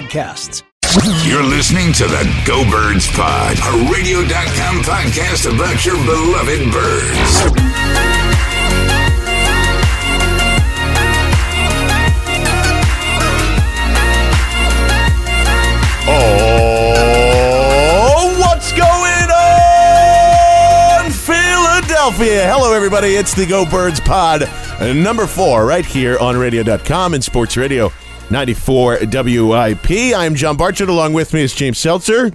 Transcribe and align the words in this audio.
podcasts. 0.00 0.62
You're 1.26 1.42
listening 1.42 1.92
to 1.94 2.06
the 2.06 2.42
Go 2.46 2.68
Birds 2.70 3.06
Pod, 3.12 3.56
a 3.58 3.92
radio.com 3.92 4.82
podcast 4.82 5.52
about 5.52 5.84
your 5.84 5.96
beloved 6.04 6.72
birds. 6.72 8.50
Oh, 16.92 18.36
what's 18.40 18.72
going 18.72 19.30
on, 21.04 21.10
Philadelphia? 21.12 22.50
Hello, 22.50 22.72
everybody. 22.72 23.14
It's 23.14 23.32
the 23.34 23.46
Go 23.46 23.64
Birds 23.64 24.00
Pod, 24.00 24.42
uh, 24.44 24.92
number 24.92 25.26
four, 25.26 25.64
right 25.66 25.86
here 25.86 26.18
on 26.18 26.36
radio.com 26.36 27.14
and 27.14 27.22
Sports 27.22 27.56
Radio 27.56 27.92
94 28.30 28.98
WIP. 29.10 29.90
I'm 30.14 30.34
John 30.34 30.56
Barchett. 30.56 30.88
Along 30.88 31.12
with 31.12 31.34
me 31.34 31.42
is 31.42 31.54
James 31.54 31.78
Seltzer. 31.78 32.30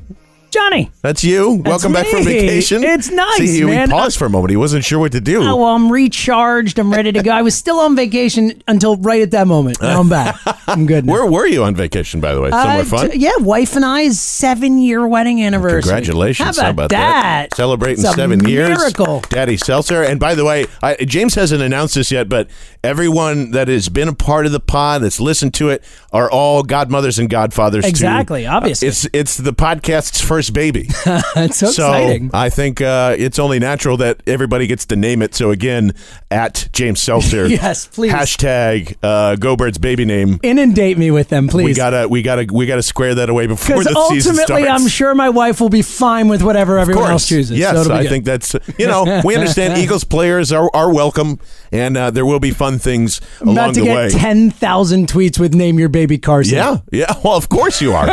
Johnny. 0.55 0.89
That's 1.01 1.23
you. 1.23 1.57
That's 1.57 1.67
Welcome 1.67 1.91
back 1.93 2.07
from 2.07 2.23
vacation. 2.23 2.83
It's 2.83 3.11
nice, 3.11 3.37
See, 3.37 3.63
man. 3.65 3.89
we 3.89 3.91
paused 3.93 4.17
for 4.17 4.25
a 4.25 4.29
moment. 4.29 4.51
He 4.51 4.57
wasn't 4.57 4.85
sure 4.85 4.99
what 4.99 5.11
to 5.11 5.19
do. 5.21 5.41
Oh, 5.43 5.57
well, 5.57 5.75
I'm 5.75 5.91
recharged. 5.91 6.79
I'm 6.79 6.91
ready 6.93 7.11
to 7.11 7.21
go. 7.21 7.31
I 7.31 7.41
was 7.41 7.53
still 7.55 7.79
on 7.79 7.95
vacation 7.95 8.63
until 8.67 8.95
right 8.97 9.21
at 9.21 9.31
that 9.31 9.47
moment. 9.47 9.81
Now 9.81 9.99
I'm 9.99 10.07
back. 10.09 10.35
I'm 10.67 10.85
good. 10.85 11.05
now. 11.05 11.11
Where 11.13 11.25
were 11.25 11.45
you 11.45 11.63
on 11.65 11.75
vacation, 11.75 12.21
by 12.21 12.33
the 12.33 12.39
way? 12.41 12.49
Somewhere 12.51 12.79
Uh, 12.81 12.83
fun? 12.85 13.11
t- 13.11 13.17
yeah, 13.19 13.35
wife 13.39 13.75
and 13.75 13.83
I's 13.85 14.19
seven 14.19 14.77
year 14.79 15.05
wedding 15.05 15.43
anniversary. 15.43 15.81
Congratulations. 15.81 16.57
How 16.57 16.69
about, 16.69 16.89
that? 16.89 17.53
Celebrating 17.53 18.03
It's 18.05 18.15
seven 18.15 18.47
years. 18.47 18.69
Miracle. 18.79 19.21
Daddy 19.29 19.57
Seltzer. 19.57 20.03
And 20.03 20.19
by 20.19 20.35
the 20.35 20.45
way, 20.45 20.65
I, 20.81 20.95
James 20.95 21.35
hasn't 21.35 21.61
announced 21.61 21.95
this 21.95 22.11
yet, 22.11 22.29
but 22.29 22.49
everyone 22.83 23.51
that 23.51 23.67
has 23.67 23.89
been 23.89 24.07
a 24.07 24.13
part 24.13 24.45
of 24.45 24.51
the 24.51 24.59
pod, 24.59 25.01
that's 25.01 25.19
listened 25.19 25.53
to 25.55 25.69
it, 25.69 25.83
are 26.13 26.29
all 26.31 26.63
godmothers 26.63 27.19
and 27.19 27.29
godfathers. 27.29 27.83
to- 27.83 27.89
Exactly, 27.89 28.45
obviously. 28.45 28.87
it's, 28.87 29.07
it's 29.13 29.37
the 29.37 29.51
podcast's 29.53 30.21
first 30.21 30.44
baby. 30.49 30.87
it's 30.89 31.57
so, 31.57 31.67
so 31.67 31.93
exciting. 31.93 32.31
I 32.33 32.49
think 32.49 32.81
uh, 32.81 33.15
it's 33.17 33.39
only 33.39 33.59
natural 33.59 33.97
that 33.97 34.21
everybody 34.27 34.67
gets 34.67 34.85
to 34.87 34.95
name 34.95 35.21
it. 35.21 35.35
So 35.35 35.51
again, 35.51 35.93
at 36.31 36.67
James 36.73 37.01
Seltzer. 37.01 37.47
Yes, 37.55 37.87
please. 37.87 38.11
Hashtag 38.11 38.95
uh, 39.01 39.37
Go 39.37 39.55
Birds 39.55 39.77
baby 39.77 40.03
name. 40.03 40.39
Inundate 40.43 40.97
me 40.97 41.09
with 41.09 41.29
them, 41.29 41.47
please. 41.47 41.63
We 41.63 41.73
gotta, 41.73 42.07
we 42.07 42.21
gotta, 42.21 42.47
we 42.51 42.65
gotta 42.65 42.83
square 42.83 43.15
that 43.15 43.29
away 43.29 43.47
before 43.47 43.81
the 43.83 44.07
season 44.09 44.35
starts. 44.35 44.51
ultimately. 44.51 44.69
I'm 44.69 44.87
sure 44.89 45.15
my 45.15 45.29
wife 45.29 45.61
will 45.61 45.69
be 45.69 45.81
fine 45.81 46.27
with 46.27 46.43
whatever 46.43 46.77
everyone 46.77 47.11
else 47.11 47.27
chooses. 47.27 47.57
Yes, 47.57 47.85
so 47.85 47.93
I 47.93 48.03
good. 48.03 48.09
think 48.09 48.25
that's 48.25 48.55
you 48.77 48.87
know 48.87 49.21
we 49.23 49.35
understand 49.35 49.77
Eagles 49.81 50.03
players 50.03 50.51
are, 50.51 50.69
are 50.73 50.93
welcome, 50.93 51.39
and 51.71 51.95
uh, 51.95 52.11
there 52.11 52.25
will 52.25 52.39
be 52.39 52.51
fun 52.51 52.77
things 52.77 53.21
I'm 53.39 53.49
along 53.49 53.73
the 53.73 53.83
get 53.83 53.95
way. 53.95 54.09
10,000 54.09 55.07
tweets 55.07 55.39
with 55.39 55.53
name 55.53 55.79
your 55.79 55.89
baby 55.89 56.17
Carson. 56.17 56.57
yeah, 56.57 56.77
yeah. 56.91 57.13
Well, 57.23 57.35
of 57.35 57.47
course 57.49 57.81
you 57.81 57.93
are. 57.93 58.05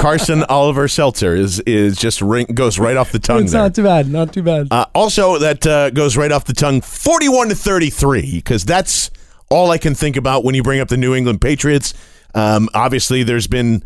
Carson 0.00 0.44
Oliver 0.44 0.88
Seltzer 0.88 1.25
is 1.34 1.60
is 1.60 1.96
just 1.96 2.20
ring, 2.22 2.46
goes 2.46 2.78
right 2.78 2.96
off 2.96 3.10
the 3.12 3.18
tongue 3.30 3.44
It's 3.44 3.52
there. 3.52 3.62
not 3.62 3.74
too 3.74 3.82
bad. 3.82 4.08
Not 4.08 4.32
too 4.32 4.42
bad. 4.42 4.68
Uh, 4.70 4.86
also, 4.94 5.38
that 5.38 5.66
uh, 5.66 5.90
goes 5.90 6.16
right 6.16 6.30
off 6.30 6.44
the 6.44 6.52
tongue, 6.54 6.80
forty-one 6.82 7.48
to 7.48 7.54
thirty-three, 7.54 8.36
because 8.36 8.64
that's 8.64 9.10
all 9.50 9.70
I 9.70 9.78
can 9.78 9.94
think 9.94 10.16
about 10.16 10.44
when 10.44 10.54
you 10.54 10.62
bring 10.62 10.80
up 10.80 10.88
the 10.88 10.96
New 10.96 11.14
England 11.14 11.40
Patriots. 11.40 11.94
Um, 12.34 12.68
obviously, 12.74 13.22
there's 13.22 13.46
been 13.46 13.82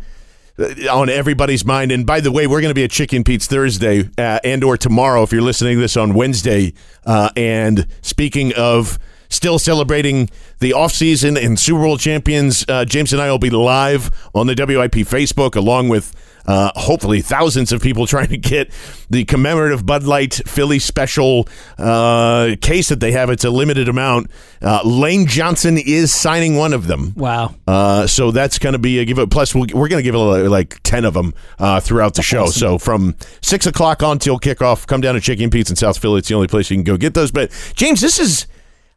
uh, 0.59 0.65
on 0.91 1.09
everybody's 1.09 1.63
mind. 1.63 1.91
And 1.91 2.05
by 2.05 2.19
the 2.19 2.31
way, 2.31 2.47
we're 2.47 2.61
going 2.61 2.71
to 2.71 2.75
be 2.75 2.83
at 2.83 2.91
Chicken 2.91 3.23
Pete's 3.23 3.47
Thursday 3.47 4.09
uh, 4.17 4.39
and 4.43 4.63
or 4.63 4.75
tomorrow 4.75 5.23
if 5.23 5.31
you're 5.31 5.41
listening 5.41 5.75
to 5.77 5.81
this 5.81 5.95
on 5.95 6.13
Wednesday. 6.13 6.73
Uh, 7.05 7.29
and 7.37 7.87
speaking 8.01 8.53
of 8.57 8.99
still 9.29 9.57
celebrating 9.57 10.29
the 10.59 10.71
offseason 10.71 11.41
and 11.41 11.57
Super 11.57 11.79
Bowl 11.81 11.97
champions, 11.97 12.65
uh, 12.67 12.83
James 12.83 13.13
and 13.13 13.21
I 13.21 13.31
will 13.31 13.39
be 13.39 13.49
live 13.49 14.11
on 14.35 14.47
the 14.47 14.55
WIP 14.57 15.07
Facebook 15.07 15.55
along 15.55 15.87
with 15.87 16.13
uh, 16.51 16.69
hopefully 16.75 17.21
thousands 17.21 17.71
of 17.71 17.81
people 17.81 18.05
trying 18.15 18.27
to 18.27 18.37
get 18.37 18.69
the 19.09 19.23
commemorative 19.23 19.85
Bud 19.85 20.03
Light 20.03 20.41
Philly 20.45 20.79
special 20.79 21.47
uh, 21.77 22.55
case 22.61 22.89
that 22.89 22.99
they 22.99 23.13
have. 23.13 23.29
It's 23.29 23.45
a 23.45 23.49
limited 23.49 23.87
amount. 23.87 24.29
Uh, 24.61 24.81
Lane 24.83 25.27
Johnson 25.27 25.77
is 25.77 26.13
signing 26.13 26.57
one 26.57 26.73
of 26.73 26.87
them. 26.87 27.13
wow. 27.15 27.55
Uh, 27.65 28.05
so 28.05 28.31
that's 28.31 28.59
going 28.59 28.73
to 28.73 28.79
be 28.79 28.99
a 28.99 29.05
give. 29.05 29.17
Plus, 29.29 29.55
we'll, 29.55 29.67
we're 29.73 29.87
going 29.87 30.03
to 30.03 30.03
give 30.03 30.15
it 30.15 30.17
like 30.17 30.81
ten 30.83 31.05
of 31.05 31.13
them 31.13 31.33
uh, 31.57 31.79
throughout 31.79 32.15
the 32.15 32.21
show. 32.21 32.47
So 32.47 32.77
from 32.77 33.15
six 33.41 33.65
o'clock 33.65 34.03
on 34.03 34.19
till 34.19 34.37
kickoff, 34.37 34.85
come 34.85 34.99
down 34.99 35.15
to 35.15 35.21
Chicken 35.21 35.49
Pete's 35.49 35.69
in 35.69 35.77
South 35.77 35.97
Philly. 35.99 36.19
It's 36.19 36.27
the 36.27 36.35
only 36.35 36.47
place 36.47 36.69
you 36.69 36.75
can 36.75 36.83
go 36.83 36.97
get 36.97 37.13
those. 37.13 37.31
But 37.31 37.51
James, 37.75 38.01
this 38.01 38.19
is 38.19 38.45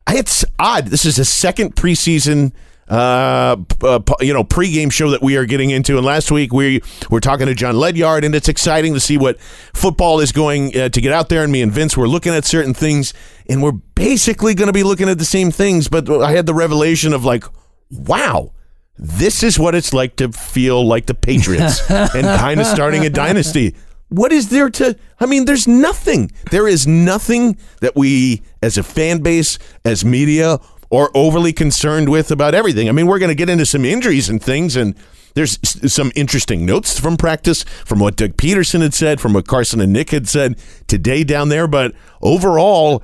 it's 0.09 0.45
odd. 0.59 0.87
This 0.89 1.05
is 1.05 1.19
a 1.21 1.25
second 1.25 1.77
preseason. 1.77 2.53
Uh, 2.89 3.57
uh, 3.83 4.01
you 4.21 4.35
know, 4.35 4.45
pregame 4.45 4.93
show 4.93 5.11
that 5.11 5.23
we 5.23 5.37
are 5.37 5.47
getting 5.47 5.71
into, 5.71 5.97
and 5.97 6.05
last 6.05 6.31
week 6.31 6.53
we 6.53 6.83
were 7.11 7.21
talking 7.21 7.47
to 7.47 7.55
John 7.55 7.77
Ledyard, 7.77 8.25
and 8.25 8.35
it's 8.35 8.49
exciting 8.49 8.93
to 8.95 9.01
see 9.01 9.17
what 9.17 9.41
football 9.41 10.21
is 10.21 10.33
going 10.33 10.77
uh, 10.77 10.91
to 10.91 11.01
get 11.01 11.13
out 11.13 11.29
there. 11.29 11.43
And 11.43 11.53
me 11.53 11.63
and 11.63 11.73
Vince 11.73 11.97
were 11.97 12.09
looking 12.09 12.35
at 12.35 12.45
certain 12.45 12.75
things, 12.75 13.15
and 13.49 13.63
we're 13.63 13.73
basically 13.73 14.55
going 14.55 14.67
to 14.67 14.73
be 14.73 14.83
looking 14.83 15.09
at 15.09 15.19
the 15.19 15.25
same 15.25 15.51
things. 15.51 15.89
But 15.89 16.11
I 16.11 16.33
had 16.33 16.47
the 16.47 16.55
revelation 16.55 17.15
of 17.15 17.25
like, 17.25 17.45
wow, 17.91 18.53
this 18.99 19.43
is 19.43 19.59
what 19.59 19.75
it's 19.75 19.93
like 19.93 20.17
to 20.17 20.31
feel 20.33 20.87
like 20.87 21.07
the 21.07 21.15
Patriots 21.15 21.81
and 21.91 22.27
kind 22.27 22.61
of 22.61 22.67
starting 22.67 23.05
a 23.05 23.11
dynasty. 23.11 23.75
What 24.09 24.33
is 24.33 24.51
there 24.51 24.71
to? 24.71 24.97
I 25.19 25.27
mean, 25.27 25.45
there's 25.45 25.67
nothing. 25.67 26.31
There 26.51 26.69
is 26.69 26.87
nothing 26.87 27.57
that 27.81 27.97
we, 27.97 28.43
as 28.63 28.79
a 28.79 28.83
fan 28.83 29.23
base, 29.23 29.59
as 29.85 30.05
media, 30.05 30.61
are 30.97 31.11
overly 31.15 31.53
concerned 31.53 32.09
with 32.09 32.31
about 32.31 32.55
everything. 32.55 32.89
I 32.89 32.93
mean, 32.93 33.07
we're 33.07 33.19
going 33.19 33.31
to 33.31 33.35
get 33.35 33.49
into 33.49 33.67
some 33.67 33.85
injuries 33.85 34.29
and 34.29 34.43
things, 34.43 34.77
and 34.77 34.95
there's 35.35 35.59
some 35.93 36.13
interesting 36.15 36.65
notes 36.65 36.99
from 36.99 37.17
practice, 37.17 37.65
from 37.85 37.99
what 37.99 38.17
Doug 38.17 38.37
Pederson 38.37 38.83
had 38.83 38.95
said, 38.95 39.21
from 39.21 39.33
what 39.33 39.47
Carson 39.47 39.81
and 39.81 39.93
Nick 39.93 40.11
had 40.11 40.29
said 40.29 40.59
today 40.87 41.25
down 41.25 41.49
there. 41.49 41.67
But 41.67 41.95
overall, 42.23 43.03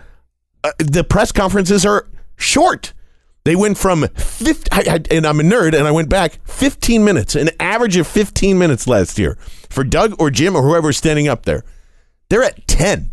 uh, 0.62 0.72
the 0.78 1.04
press 1.04 1.32
conferences 1.32 1.84
are 1.84 2.08
short. 2.36 2.92
They 3.44 3.56
went 3.56 3.78
from 3.78 4.06
50, 4.08 4.70
I, 4.70 4.94
I, 4.94 5.00
and 5.10 5.26
I'm 5.26 5.40
a 5.40 5.42
nerd, 5.42 5.74
and 5.74 5.88
I 5.88 5.90
went 5.90 6.08
back 6.10 6.38
15 6.46 7.02
minutes, 7.04 7.34
an 7.34 7.50
average 7.58 7.96
of 7.96 8.06
15 8.06 8.58
minutes 8.58 8.86
last 8.86 9.18
year 9.18 9.36
for 9.70 9.82
Doug 9.82 10.14
or 10.20 10.30
Jim 10.30 10.54
or 10.54 10.62
whoever's 10.62 10.98
standing 10.98 11.26
up 11.26 11.46
there. 11.46 11.64
They're 12.28 12.44
at 12.44 12.66
10. 12.68 13.10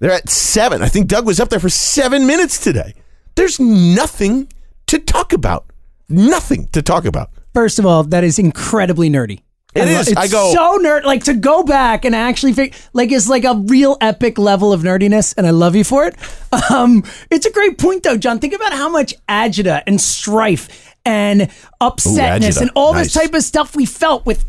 They're 0.00 0.12
at 0.12 0.28
seven. 0.28 0.82
I 0.82 0.88
think 0.88 1.08
Doug 1.08 1.26
was 1.26 1.40
up 1.40 1.50
there 1.50 1.60
for 1.60 1.68
seven 1.68 2.26
minutes 2.26 2.62
today. 2.62 2.94
There's 3.40 3.58
nothing 3.58 4.52
to 4.88 4.98
talk 4.98 5.32
about. 5.32 5.64
Nothing 6.10 6.66
to 6.72 6.82
talk 6.82 7.06
about. 7.06 7.30
First 7.54 7.78
of 7.78 7.86
all, 7.86 8.04
that 8.04 8.22
is 8.22 8.38
incredibly 8.38 9.08
nerdy. 9.08 9.40
It 9.74 9.82
I 9.82 10.00
is. 10.00 10.08
It's 10.08 10.16
I 10.18 10.28
go- 10.28 10.52
so 10.52 10.78
nerd. 10.78 11.04
Like 11.04 11.24
to 11.24 11.32
go 11.32 11.62
back 11.62 12.04
and 12.04 12.14
actually 12.14 12.52
fig- 12.52 12.74
like 12.92 13.10
it's 13.12 13.28
like 13.30 13.44
a 13.44 13.54
real 13.54 13.96
epic 14.02 14.36
level 14.36 14.74
of 14.74 14.82
nerdiness, 14.82 15.32
and 15.38 15.46
I 15.46 15.50
love 15.50 15.74
you 15.74 15.84
for 15.84 16.04
it. 16.06 16.16
Um, 16.70 17.04
it's 17.30 17.46
a 17.46 17.50
great 17.52 17.78
point 17.78 18.02
though, 18.02 18.16
John. 18.18 18.40
Think 18.40 18.52
about 18.54 18.72
how 18.72 18.88
much 18.90 19.14
agita 19.28 19.82
and 19.86 20.00
strife 20.00 20.94
and 21.06 21.42
upsetness 21.80 22.40
agita. 22.40 22.60
and 22.62 22.70
all 22.74 22.92
Nice. 22.92 23.06
this 23.06 23.14
type 23.14 23.32
of 23.34 23.42
stuff 23.42 23.74
we 23.74 23.86
felt 23.86 24.26
with. 24.26 24.44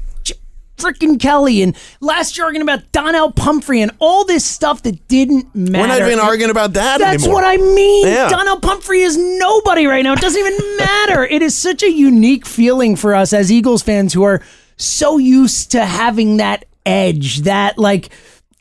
Frickin' 0.81 1.19
Kelly 1.19 1.61
and 1.61 1.75
last 1.99 2.37
year 2.37 2.45
arguing 2.45 2.63
about 2.63 2.91
Donnel 2.91 3.31
Pumphrey 3.31 3.81
and 3.81 3.91
all 3.99 4.25
this 4.25 4.43
stuff 4.45 4.83
that 4.83 5.07
didn't 5.07 5.53
matter. 5.53 5.83
We're 5.83 5.87
not 5.87 6.07
even 6.07 6.19
arguing 6.19 6.51
about 6.51 6.73
that 6.73 6.99
That's 6.99 7.23
anymore. 7.23 7.41
what 7.41 7.45
I 7.45 7.57
mean. 7.57 8.07
Yeah. 8.07 8.29
Donnel 8.29 8.59
Pumphrey 8.59 9.01
is 9.01 9.17
nobody 9.17 9.85
right 9.85 10.03
now. 10.03 10.13
It 10.13 10.19
doesn't 10.19 10.39
even 10.39 10.77
matter. 10.77 11.25
It 11.31 11.41
is 11.41 11.57
such 11.57 11.81
a 11.81 11.89
unique 11.91 12.45
feeling 12.45 12.95
for 12.95 13.15
us 13.15 13.31
as 13.31 13.51
Eagles 13.51 13.83
fans 13.83 14.13
who 14.13 14.23
are 14.23 14.41
so 14.75 15.17
used 15.17 15.71
to 15.71 15.85
having 15.85 16.37
that 16.37 16.65
edge, 16.85 17.41
that 17.41 17.77
like 17.77 18.09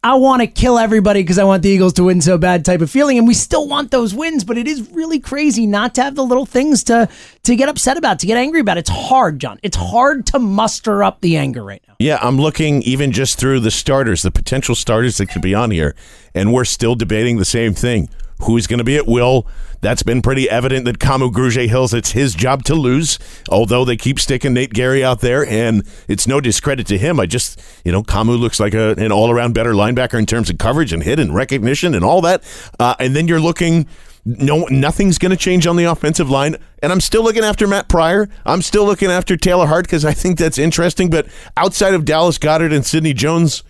I 0.03 0.15
want 0.15 0.41
to 0.41 0.47
kill 0.47 0.79
everybody 0.79 1.23
because 1.23 1.39
I 1.39 1.45
want 1.45 1.63
the 1.63 1.69
Eagles 1.69 1.93
to 1.95 2.05
win 2.05 2.23
so 2.23 2.39
bad 2.39 2.65
type 2.65 2.81
of 2.81 2.91
feeling, 2.91 3.19
and 3.19 3.29
we 3.29 3.35
still 3.35 3.69
want 3.69 3.91
those 3.91 4.15
wins. 4.15 4.45
But 4.45 4.57
it 4.57 4.67
is 4.67 4.91
really 4.93 5.21
crazy 5.21 5.67
not 5.67 5.95
to 5.97 6.03
have 6.03 6.15
the 6.15 6.25
little 6.25 6.47
things 6.47 6.83
to 6.85 7.07
to 7.43 7.55
get 7.55 7.69
upset 7.69 7.99
about, 7.99 8.19
to 8.21 8.27
get 8.27 8.39
angry 8.39 8.61
about. 8.61 8.79
It's 8.79 8.89
hard, 8.89 9.39
John. 9.39 9.61
It's 9.63 9.77
hard 9.77 10.27
to 10.29 10.39
muster 10.39 11.05
up 11.05 11.21
the 11.21 11.37
anger 11.37 11.63
right 11.63 11.83
now. 11.87 11.97
Yeah, 11.99 12.19
I'm 12.23 12.39
looking 12.39 12.81
even 12.83 13.13
just 13.13 13.39
through 13.39 13.61
the 13.61 13.71
starters, 13.71 14.23
the 14.23 14.31
potential 14.31 14.75
starters 14.75 15.19
that 15.19 15.27
could 15.27 15.43
be 15.43 15.55
on 15.55 15.71
here, 15.71 15.95
and 16.35 16.51
we're 16.51 16.65
still 16.65 16.95
debating 16.95 17.37
the 17.37 17.45
same 17.45 17.75
thing. 17.75 18.09
Who's 18.43 18.67
going 18.67 18.79
to 18.79 18.85
be 18.85 18.97
at 18.97 19.07
will? 19.07 19.47
That's 19.81 20.03
been 20.03 20.21
pretty 20.21 20.49
evident 20.49 20.85
that 20.85 20.99
Kamu 20.99 21.33
Grugier 21.33 21.69
Hills, 21.69 21.95
it's 21.95 22.13
his 22.13 22.35
job 22.35 22.65
to 22.65 22.75
lose, 22.75 23.19
although 23.49 23.85
they 23.85 23.97
keep 23.97 24.21
sticking 24.21 24.53
Nate 24.53 24.75
Gerry 24.75 25.03
out 25.03 25.21
there, 25.21 25.47
and 25.47 25.87
it's 26.07 26.27
no 26.27 26.41
discredit 26.41 26.87
to 26.89 26.99
him. 26.99 27.19
I 27.19 27.27
just, 27.27 27.63
you 27.85 27.93
know, 27.93 28.03
Kamu 28.03 28.39
looks 28.39 28.61
like 28.61 28.75
a, 28.75 28.95
an 28.99 29.11
all 29.11 29.31
around 29.31 29.55
better 29.55 29.73
linebacker 29.73 30.19
in 30.19 30.27
terms 30.27 30.51
of 30.51 30.59
coverage 30.59 30.93
and 30.93 31.03
hit 31.03 31.19
and 31.19 31.35
recognition 31.35 31.95
and 31.95 32.05
all 32.05 32.21
that. 32.23 32.43
Uh, 32.79 32.95
and 32.99 33.17
then 33.17 33.27
you're 33.27 33.41
looking 33.41 33.87
no 34.25 34.67
nothing's 34.71 35.19
going 35.19 35.31
to 35.31 35.37
change 35.37 35.67
on 35.67 35.77
the 35.77 35.85
offensive 35.85 36.29
line 36.29 36.55
and 36.83 36.93
i'm 36.93 37.01
still 37.01 37.23
looking 37.23 37.43
after 37.43 37.67
matt 37.67 37.89
pryor 37.89 38.29
i'm 38.45 38.61
still 38.61 38.85
looking 38.85 39.11
after 39.11 39.37
taylor 39.37 39.67
hart 39.67 39.87
because 39.87 40.05
i 40.05 40.13
think 40.13 40.39
that's 40.39 40.59
interesting 40.59 41.09
but 41.09 41.27
outside 41.57 41.95
of 41.95 42.05
dallas 42.05 42.37
goedert 42.37 42.71
and 42.71 42.85
sidney 42.85 43.15
jones 43.15 43.63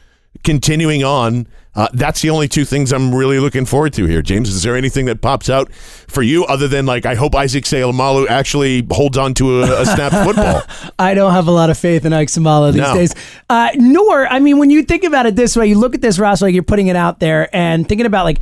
continuing 0.42 1.04
on 1.04 1.46
uh, 1.74 1.88
that's 1.92 2.20
the 2.22 2.30
only 2.30 2.48
two 2.48 2.64
things 2.64 2.92
i'm 2.92 3.14
really 3.14 3.38
looking 3.38 3.64
forward 3.64 3.92
to 3.92 4.04
here 4.06 4.22
james 4.22 4.48
is 4.48 4.62
there 4.62 4.76
anything 4.76 5.06
that 5.06 5.20
pops 5.20 5.48
out 5.48 5.72
for 5.72 6.22
you 6.22 6.44
other 6.46 6.66
than 6.66 6.84
like 6.86 7.06
i 7.06 7.14
hope 7.14 7.34
isaac 7.34 7.64
Seumalo 7.64 8.28
actually 8.28 8.84
holds 8.90 9.16
on 9.16 9.34
to 9.34 9.62
a, 9.62 9.82
a 9.82 9.86
snap 9.86 10.12
football 10.26 10.62
I 10.98 11.14
don't 11.14 11.32
have 11.32 11.46
a 11.46 11.52
lot 11.52 11.70
of 11.70 11.78
faith 11.78 12.04
in 12.04 12.12
Ike 12.12 12.28
Seumalo 12.28 12.72
these 12.72 12.82
No. 12.82 12.94
days. 12.94 13.14
Uh, 13.48 13.70
nor, 13.76 14.26
I 14.26 14.38
mean, 14.38 14.58
when 14.58 14.68
you 14.70 14.82
think 14.82 15.02
about 15.04 15.24
it 15.26 15.34
this 15.34 15.56
way, 15.56 15.66
you 15.66 15.78
look 15.78 15.94
at 15.94 16.02
this 16.02 16.18
roster, 16.18 16.44
like 16.46 16.54
you're 16.54 16.62
putting 16.62 16.88
it 16.88 16.96
out 16.96 17.20
there 17.20 17.48
and 17.56 17.88
thinking 17.88 18.04
about 18.06 18.24
like 18.24 18.38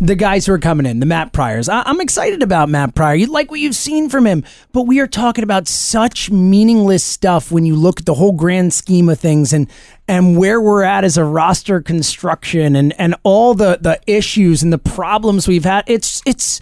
the 0.00 0.14
guys 0.14 0.46
who 0.46 0.52
are 0.52 0.58
coming 0.60 0.86
in, 0.86 1.00
the 1.00 1.06
Matt 1.06 1.32
Pryors. 1.32 1.68
I- 1.68 1.82
I'm 1.84 2.00
excited 2.00 2.40
about 2.42 2.68
Matt 2.68 2.94
Pryor. 2.94 3.16
You 3.16 3.26
like 3.26 3.50
what 3.50 3.58
you've 3.58 3.74
seen 3.74 4.08
from 4.08 4.26
him, 4.26 4.44
but 4.72 4.82
we 4.82 5.00
are 5.00 5.08
talking 5.08 5.42
about 5.42 5.66
such 5.66 6.30
meaningless 6.30 7.02
stuff 7.02 7.50
when 7.50 7.66
you 7.66 7.74
look 7.74 8.00
at 8.00 8.06
the 8.06 8.14
whole 8.14 8.32
grand 8.32 8.72
scheme 8.72 9.08
of 9.08 9.18
things 9.18 9.52
and 9.52 9.68
and 10.08 10.36
where 10.36 10.60
we're 10.60 10.82
at 10.82 11.04
as 11.04 11.16
a 11.16 11.24
roster 11.24 11.80
construction 11.80 12.74
and 12.74 12.98
and 12.98 13.14
all 13.22 13.54
the 13.54 13.78
the 13.80 14.00
issues 14.06 14.62
and 14.62 14.72
the 14.72 14.78
problems 14.78 15.46
we've 15.46 15.64
had. 15.64 15.84
It's 15.86 16.22
it's 16.26 16.60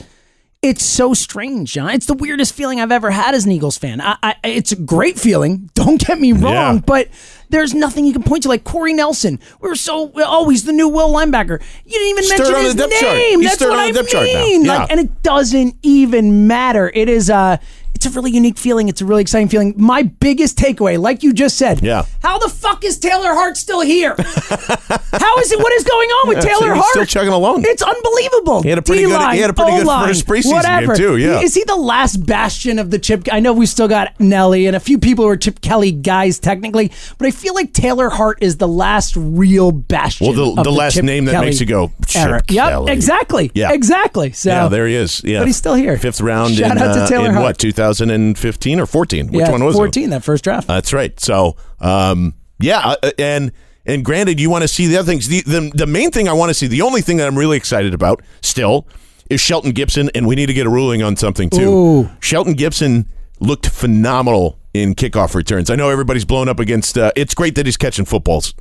it's 0.62 0.84
so 0.84 1.14
strange, 1.14 1.74
John. 1.74 1.90
It's 1.90 2.06
the 2.06 2.14
weirdest 2.14 2.52
feeling 2.54 2.80
I've 2.80 2.90
ever 2.90 3.10
had 3.12 3.34
as 3.36 3.44
an 3.44 3.52
Eagles 3.52 3.78
fan. 3.78 4.00
I, 4.00 4.16
I, 4.22 4.34
it's 4.42 4.72
a 4.72 4.76
great 4.76 5.16
feeling. 5.18 5.70
Don't 5.74 6.04
get 6.04 6.18
me 6.18 6.32
wrong, 6.32 6.76
Yeah. 6.76 6.80
but 6.84 7.08
there's 7.50 7.72
nothing 7.72 8.04
you 8.04 8.12
can 8.12 8.24
point 8.24 8.42
to. 8.44 8.48
Like 8.48 8.64
Corey 8.64 8.92
Nelson, 8.92 9.38
we 9.60 9.68
were 9.68 9.76
so 9.76 10.10
always 10.24 10.64
the 10.64 10.72
new 10.72 10.88
Will 10.88 11.10
linebacker. 11.12 11.62
You 11.84 11.92
didn't 11.92 12.08
even 12.08 12.24
Stirred 12.24 12.38
mention 12.52 12.64
his 12.90 13.02
name. 13.02 13.42
That's 13.42 13.60
what 13.60 13.70
on 13.70 13.78
I 13.78 13.92
the 13.92 13.98
depth 14.00 14.08
chart 14.10 14.26
now. 14.32 14.40
mean. 14.40 14.64
Yeah. 14.64 14.78
Like, 14.78 14.90
and 14.90 14.98
it 15.00 15.22
doesn't 15.22 15.76
even 15.82 16.46
matter. 16.48 16.90
It 16.92 17.08
is 17.08 17.30
a. 17.30 17.60
It's 17.96 18.04
a 18.04 18.10
really 18.10 18.30
unique 18.30 18.58
feeling. 18.58 18.90
It's 18.90 19.00
a 19.00 19.06
really 19.06 19.22
exciting 19.22 19.48
feeling. 19.48 19.72
My 19.78 20.02
biggest 20.02 20.58
takeaway, 20.58 20.98
like 21.00 21.22
you 21.22 21.32
just 21.32 21.56
said, 21.56 21.82
Yeah. 21.82 22.04
How 22.22 22.38
the 22.38 22.48
fuck 22.50 22.84
is 22.84 22.98
Taylor 22.98 23.32
Hart 23.32 23.56
still 23.56 23.80
here? 23.80 24.14
How 24.18 25.38
is 25.38 25.50
it? 25.50 25.58
What 25.58 25.72
is 25.72 25.82
going 25.84 26.08
on 26.10 26.28
with 26.28 26.36
Yeah, 26.38 26.44
Taylor 26.44 26.74
he's 26.74 26.82
Hart? 26.82 26.90
still 26.90 27.04
chugging 27.06 27.32
along. 27.32 27.64
It's 27.66 27.82
unbelievable. 27.82 28.62
He 28.62 28.68
had 28.68 28.78
a 28.78 28.82
pretty 28.82 29.02
good- 29.04 29.08
D-line, 29.08 29.34
he 29.34 29.40
had 29.40 29.48
a 29.50 29.54
pretty 29.54 29.72
good 29.72 29.84
O-line, 29.86 30.08
first 30.08 30.26
preseason 30.26 30.42
game, 30.44 30.52
whatever. 30.54 30.94
too, 30.96 31.16
yeah. 31.16 31.40
Is 31.40 31.54
he 31.54 31.64
the 31.64 31.74
last 31.76 32.18
bastion 32.26 32.78
of 32.78 32.90
the 32.90 32.98
Chip? 32.98 33.26
I 33.32 33.40
know 33.40 33.52
we 33.54 33.64
still 33.66 33.88
got 33.88 34.18
Nelly 34.20 34.66
and 34.66 34.76
a 34.76 34.80
few 34.80 34.98
people 34.98 35.24
who 35.24 35.30
are 35.30 35.36
Chip 35.38 35.62
Kelly 35.62 35.90
guys 35.92 36.38
technically, 36.38 36.92
but 37.18 37.26
I 37.26 37.30
feel 37.30 37.54
like 37.54 37.72
Taylor 37.72 38.10
Hart 38.10 38.38
is 38.42 38.58
the 38.58 38.68
last 38.68 39.14
real 39.16 39.72
bastion. 39.72 40.26
Well, 40.26 40.36
the- 40.54 40.60
of 40.60 40.64
the 40.64 40.72
last 40.72 40.94
Chip 40.94 41.04
name 41.04 41.24
that 41.24 41.32
Kelly 41.32 41.46
makes 41.46 41.60
you 41.60 41.66
go, 41.66 41.92
Chip 42.06 42.22
era. 42.22 42.42
Yep, 42.48 42.68
Kelly. 42.68 42.92
exactly. 42.92 43.50
Yeah. 43.54 43.72
exactly. 43.72 44.32
So 44.32 44.50
yeah 44.50 44.68
there 44.68 44.86
he 44.86 44.94
is 44.94 45.22
yeah 45.24 45.38
But 45.40 45.46
he's 45.46 45.56
still 45.56 45.74
here. 45.74 45.96
fifth 45.96 46.20
round 46.20 46.54
Shout 46.54 46.72
in, 46.72 46.78
out 46.82 46.94
to 46.94 47.02
uh, 47.02 47.06
Taylor 47.08 47.26
in 47.28 47.32
Hart. 47.32 47.44
what 47.44 47.58
2015 47.92 48.80
or 48.80 48.86
14 48.86 49.26
which 49.26 49.34
yeah, 49.34 49.50
one 49.50 49.64
was 49.64 49.74
it 49.74 49.78
fourteen 49.78 50.10
that 50.10 50.22
first 50.22 50.44
draft? 50.44 50.66
That's 50.66 50.92
right. 50.92 51.18
So, 51.20 51.56
um, 51.80 52.34
yeah, 52.58 52.96
uh, 53.02 53.10
and 53.18 53.52
and 53.84 54.04
granted, 54.04 54.40
you 54.40 54.50
want 54.50 54.62
to 54.62 54.68
see 54.68 54.86
the 54.86 54.98
other 54.98 55.06
things. 55.06 55.28
The, 55.28 55.42
the 55.42 55.70
the 55.74 55.86
main 55.86 56.10
thing 56.10 56.28
I 56.28 56.32
want 56.32 56.50
to 56.50 56.54
see, 56.54 56.66
the 56.66 56.82
only 56.82 57.00
thing 57.00 57.18
that 57.18 57.26
I'm 57.26 57.38
really 57.38 57.56
excited 57.56 57.94
about 57.94 58.22
still, 58.42 58.86
is 59.30 59.40
Shelton 59.40 59.72
Gibson, 59.72 60.10
and 60.14 60.26
we 60.26 60.34
need 60.34 60.46
to 60.46 60.54
get 60.54 60.66
a 60.66 60.70
ruling 60.70 61.02
on 61.02 61.16
something 61.16 61.50
too. 61.50 61.68
Ooh. 61.68 62.10
Shelton 62.20 62.54
Gibson 62.54 63.06
looked 63.40 63.68
phenomenal 63.68 64.58
in 64.74 64.94
kickoff 64.94 65.34
returns. 65.34 65.70
I 65.70 65.76
know 65.76 65.90
everybody's 65.90 66.24
blown 66.24 66.48
up 66.48 66.60
against. 66.60 66.98
Uh, 66.98 67.12
it's 67.16 67.34
great 67.34 67.54
that 67.54 67.66
he's 67.66 67.76
catching 67.76 68.04
footballs, 68.04 68.54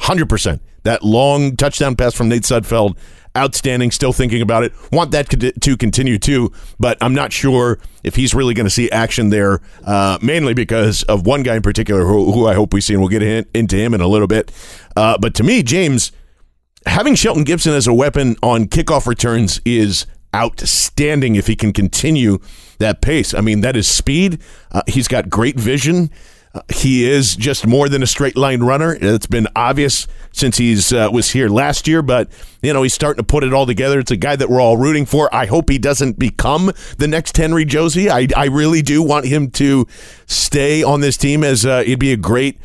hundred 0.00 0.28
percent. 0.28 0.62
That 0.84 1.04
long 1.04 1.56
touchdown 1.56 1.94
pass 1.94 2.14
from 2.14 2.28
Nate 2.28 2.42
Sudfeld, 2.42 2.96
outstanding. 3.36 3.90
Still 3.90 4.12
thinking 4.12 4.42
about 4.42 4.64
it. 4.64 4.72
Want 4.90 5.10
that 5.12 5.28
to 5.60 5.76
continue 5.76 6.18
too, 6.18 6.52
but 6.78 6.98
I'm 7.00 7.14
not 7.14 7.32
sure 7.32 7.78
if 8.04 8.16
he's 8.16 8.34
really 8.34 8.54
going 8.54 8.66
to 8.66 8.70
see 8.70 8.90
action 8.90 9.30
there. 9.30 9.60
Uh, 9.84 10.18
mainly 10.22 10.54
because 10.54 11.02
of 11.04 11.26
one 11.26 11.42
guy 11.42 11.56
in 11.56 11.62
particular 11.62 12.04
who, 12.04 12.32
who 12.32 12.46
I 12.46 12.54
hope 12.54 12.72
we 12.72 12.80
see, 12.80 12.94
and 12.94 13.02
we'll 13.02 13.10
get 13.10 13.22
in, 13.22 13.46
into 13.54 13.76
him 13.76 13.94
in 13.94 14.00
a 14.00 14.08
little 14.08 14.28
bit. 14.28 14.50
Uh, 14.96 15.16
but 15.18 15.34
to 15.34 15.42
me, 15.42 15.62
James, 15.62 16.12
having 16.86 17.14
Shelton 17.14 17.44
Gibson 17.44 17.72
as 17.72 17.86
a 17.86 17.94
weapon 17.94 18.36
on 18.42 18.66
kickoff 18.66 19.06
returns 19.06 19.60
is 19.64 20.06
outstanding 20.34 21.36
if 21.36 21.46
he 21.46 21.56
can 21.56 21.72
continue 21.72 22.38
that 22.78 23.02
pace. 23.02 23.34
I 23.34 23.40
mean, 23.40 23.60
that 23.60 23.76
is 23.76 23.86
speed. 23.86 24.40
Uh, 24.70 24.82
he's 24.86 25.08
got 25.08 25.28
great 25.28 25.58
vision. 25.58 26.10
Uh, 26.54 26.60
he 26.74 27.08
is 27.08 27.34
just 27.34 27.66
more 27.66 27.88
than 27.88 28.02
a 28.02 28.06
straight 28.06 28.36
line 28.36 28.60
runner. 28.60 28.96
It's 29.00 29.26
been 29.26 29.48
obvious 29.56 30.06
since 30.32 30.58
he's 30.58 30.92
uh, 30.92 31.08
was 31.10 31.30
here 31.30 31.48
last 31.48 31.88
year, 31.88 32.02
but 32.02 32.30
you 32.62 32.72
know 32.72 32.82
he's 32.82 32.92
starting 32.94 33.22
to 33.22 33.26
put 33.26 33.42
it 33.42 33.54
all 33.54 33.64
together. 33.64 33.98
It's 33.98 34.10
a 34.10 34.16
guy 34.16 34.36
that 34.36 34.50
we're 34.50 34.60
all 34.60 34.76
rooting 34.76 35.06
for. 35.06 35.34
I 35.34 35.46
hope 35.46 35.70
he 35.70 35.78
doesn't 35.78 36.18
become 36.18 36.72
the 36.98 37.08
next 37.08 37.36
Henry 37.36 37.64
Josey. 37.64 38.10
I 38.10 38.28
I 38.36 38.46
really 38.46 38.82
do 38.82 39.02
want 39.02 39.26
him 39.26 39.50
to 39.52 39.86
stay 40.26 40.82
on 40.82 41.00
this 41.00 41.16
team 41.16 41.42
as 41.42 41.64
uh, 41.64 41.82
it'd 41.86 41.98
be 41.98 42.12
a 42.12 42.18
great 42.18 42.60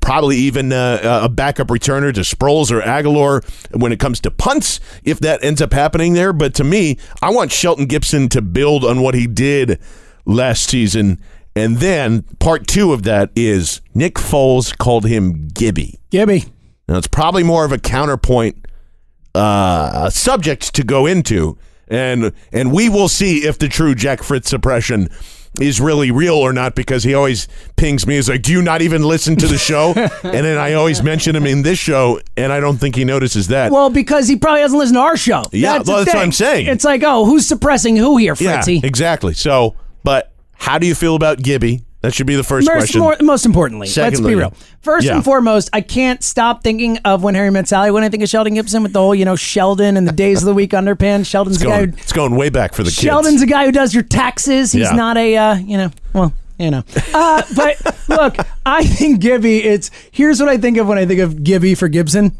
probably 0.00 0.36
even 0.36 0.72
uh, 0.72 1.20
a 1.24 1.28
backup 1.28 1.68
returner 1.68 2.14
to 2.14 2.20
Sproles 2.20 2.70
or 2.70 2.80
Agholor 2.80 3.42
when 3.76 3.92
it 3.92 3.98
comes 3.98 4.20
to 4.20 4.30
punts, 4.30 4.80
if 5.02 5.18
that 5.20 5.42
ends 5.42 5.60
up 5.60 5.72
happening 5.72 6.12
there. 6.14 6.32
But 6.32 6.54
to 6.54 6.64
me, 6.64 6.98
I 7.20 7.30
want 7.30 7.50
Shelton 7.52 7.86
Gibson 7.86 8.28
to 8.30 8.42
build 8.42 8.84
on 8.84 9.00
what 9.02 9.14
he 9.14 9.26
did 9.26 9.80
last 10.24 10.68
season. 10.68 11.20
And 11.56 11.78
then 11.78 12.22
part 12.38 12.66
two 12.66 12.92
of 12.92 13.02
that 13.02 13.30
is 13.34 13.80
Nick 13.94 14.14
Foles 14.14 14.76
called 14.76 15.06
him 15.06 15.48
Gibby. 15.48 15.98
Gibby. 16.10 16.44
Now, 16.88 16.98
it's 16.98 17.08
probably 17.08 17.42
more 17.42 17.64
of 17.64 17.72
a 17.72 17.78
counterpoint 17.78 18.66
uh, 19.34 20.10
subject 20.10 20.74
to 20.74 20.84
go 20.84 21.06
into, 21.06 21.56
and 21.88 22.32
and 22.52 22.72
we 22.72 22.88
will 22.88 23.08
see 23.08 23.44
if 23.46 23.58
the 23.58 23.68
true 23.68 23.94
Jack 23.94 24.22
Fritz 24.22 24.50
suppression 24.50 25.08
is 25.60 25.80
really 25.80 26.10
real 26.10 26.34
or 26.34 26.52
not 26.52 26.74
because 26.74 27.02
he 27.02 27.14
always 27.14 27.48
pings 27.76 28.06
me. 28.06 28.16
He's 28.16 28.28
like, 28.28 28.42
"Do 28.42 28.52
you 28.52 28.62
not 28.62 28.82
even 28.82 29.02
listen 29.02 29.36
to 29.36 29.46
the 29.46 29.58
show?" 29.58 29.92
and 30.24 30.44
then 30.44 30.58
I 30.58 30.74
always 30.74 31.02
mention 31.02 31.36
him 31.36 31.46
in 31.46 31.62
this 31.62 31.78
show, 31.78 32.20
and 32.36 32.52
I 32.52 32.60
don't 32.60 32.78
think 32.78 32.96
he 32.96 33.04
notices 33.04 33.48
that. 33.48 33.70
Well, 33.70 33.90
because 33.90 34.26
he 34.26 34.36
probably 34.36 34.62
doesn't 34.62 34.78
listen 34.78 34.94
to 34.94 35.00
our 35.00 35.16
show. 35.16 35.44
Yeah, 35.52 35.78
that's, 35.78 35.88
well, 35.88 35.98
that's 35.98 36.14
what. 36.14 36.22
I'm 36.22 36.32
saying. 36.32 36.66
It's 36.66 36.84
like, 36.84 37.02
oh, 37.04 37.24
who's 37.24 37.46
suppressing 37.46 37.96
who 37.96 38.16
here, 38.16 38.34
yeah, 38.40 38.64
exactly. 38.66 39.34
So, 39.34 39.76
but 40.02 40.32
how 40.60 40.78
do 40.78 40.86
you 40.86 40.94
feel 40.94 41.16
about 41.16 41.38
Gibby? 41.38 41.84
That 42.02 42.14
should 42.14 42.26
be 42.26 42.34
the 42.34 42.44
first 42.44 42.66
Most, 42.66 42.76
question. 42.76 43.00
more, 43.00 43.16
most 43.20 43.44
importantly, 43.44 43.88
let's 43.94 44.20
be 44.20 44.34
real. 44.34 44.54
First 44.82 45.06
yeah. 45.06 45.16
and 45.16 45.24
foremost, 45.24 45.68
I 45.72 45.80
can't 45.80 46.22
stop 46.22 46.62
thinking 46.62 46.98
of 46.98 47.22
when 47.22 47.34
Harry 47.34 47.50
met 47.50 47.66
Sally. 47.68 47.90
When 47.90 48.02
I 48.04 48.08
think 48.08 48.22
of 48.22 48.28
Sheldon 48.28 48.54
Gibson 48.54 48.82
with 48.82 48.92
the 48.92 49.00
whole, 49.00 49.14
you 49.14 49.24
know, 49.24 49.36
Sheldon 49.36 49.96
and 49.96 50.06
the 50.06 50.12
days 50.12 50.42
of 50.42 50.46
the 50.46 50.54
week 50.54 50.70
underpants. 50.70 51.26
Sheldon's 51.26 51.56
it's 51.56 51.64
going, 51.64 51.90
Who, 51.90 51.96
it's 51.96 52.12
going 52.12 52.36
way 52.36 52.48
back 52.48 52.72
for 52.74 52.82
the 52.82 52.90
kids. 52.90 53.00
Sheldon's 53.02 53.40
the 53.40 53.46
guy 53.46 53.64
who 53.66 53.72
does 53.72 53.92
your 53.92 54.02
taxes. 54.02 54.72
He's 54.72 54.82
Yeah. 54.82 54.96
not 54.96 55.16
a, 55.18 55.36
uh, 55.36 55.54
you 55.56 55.76
know, 55.76 55.90
well, 56.14 56.32
you 56.58 56.70
know. 56.70 56.84
Uh, 57.12 57.42
but 57.56 57.76
look, 58.08 58.36
I 58.64 58.84
think 58.84 59.20
Gibby. 59.20 59.62
It's 59.62 59.90
here's 60.10 60.40
what 60.40 60.48
I 60.48 60.56
think 60.56 60.76
of 60.78 60.86
when 60.86 60.96
I 60.98 61.04
think 61.06 61.20
of 61.20 61.42
Gibby 61.42 61.74
for 61.74 61.88
Gibson. 61.88 62.36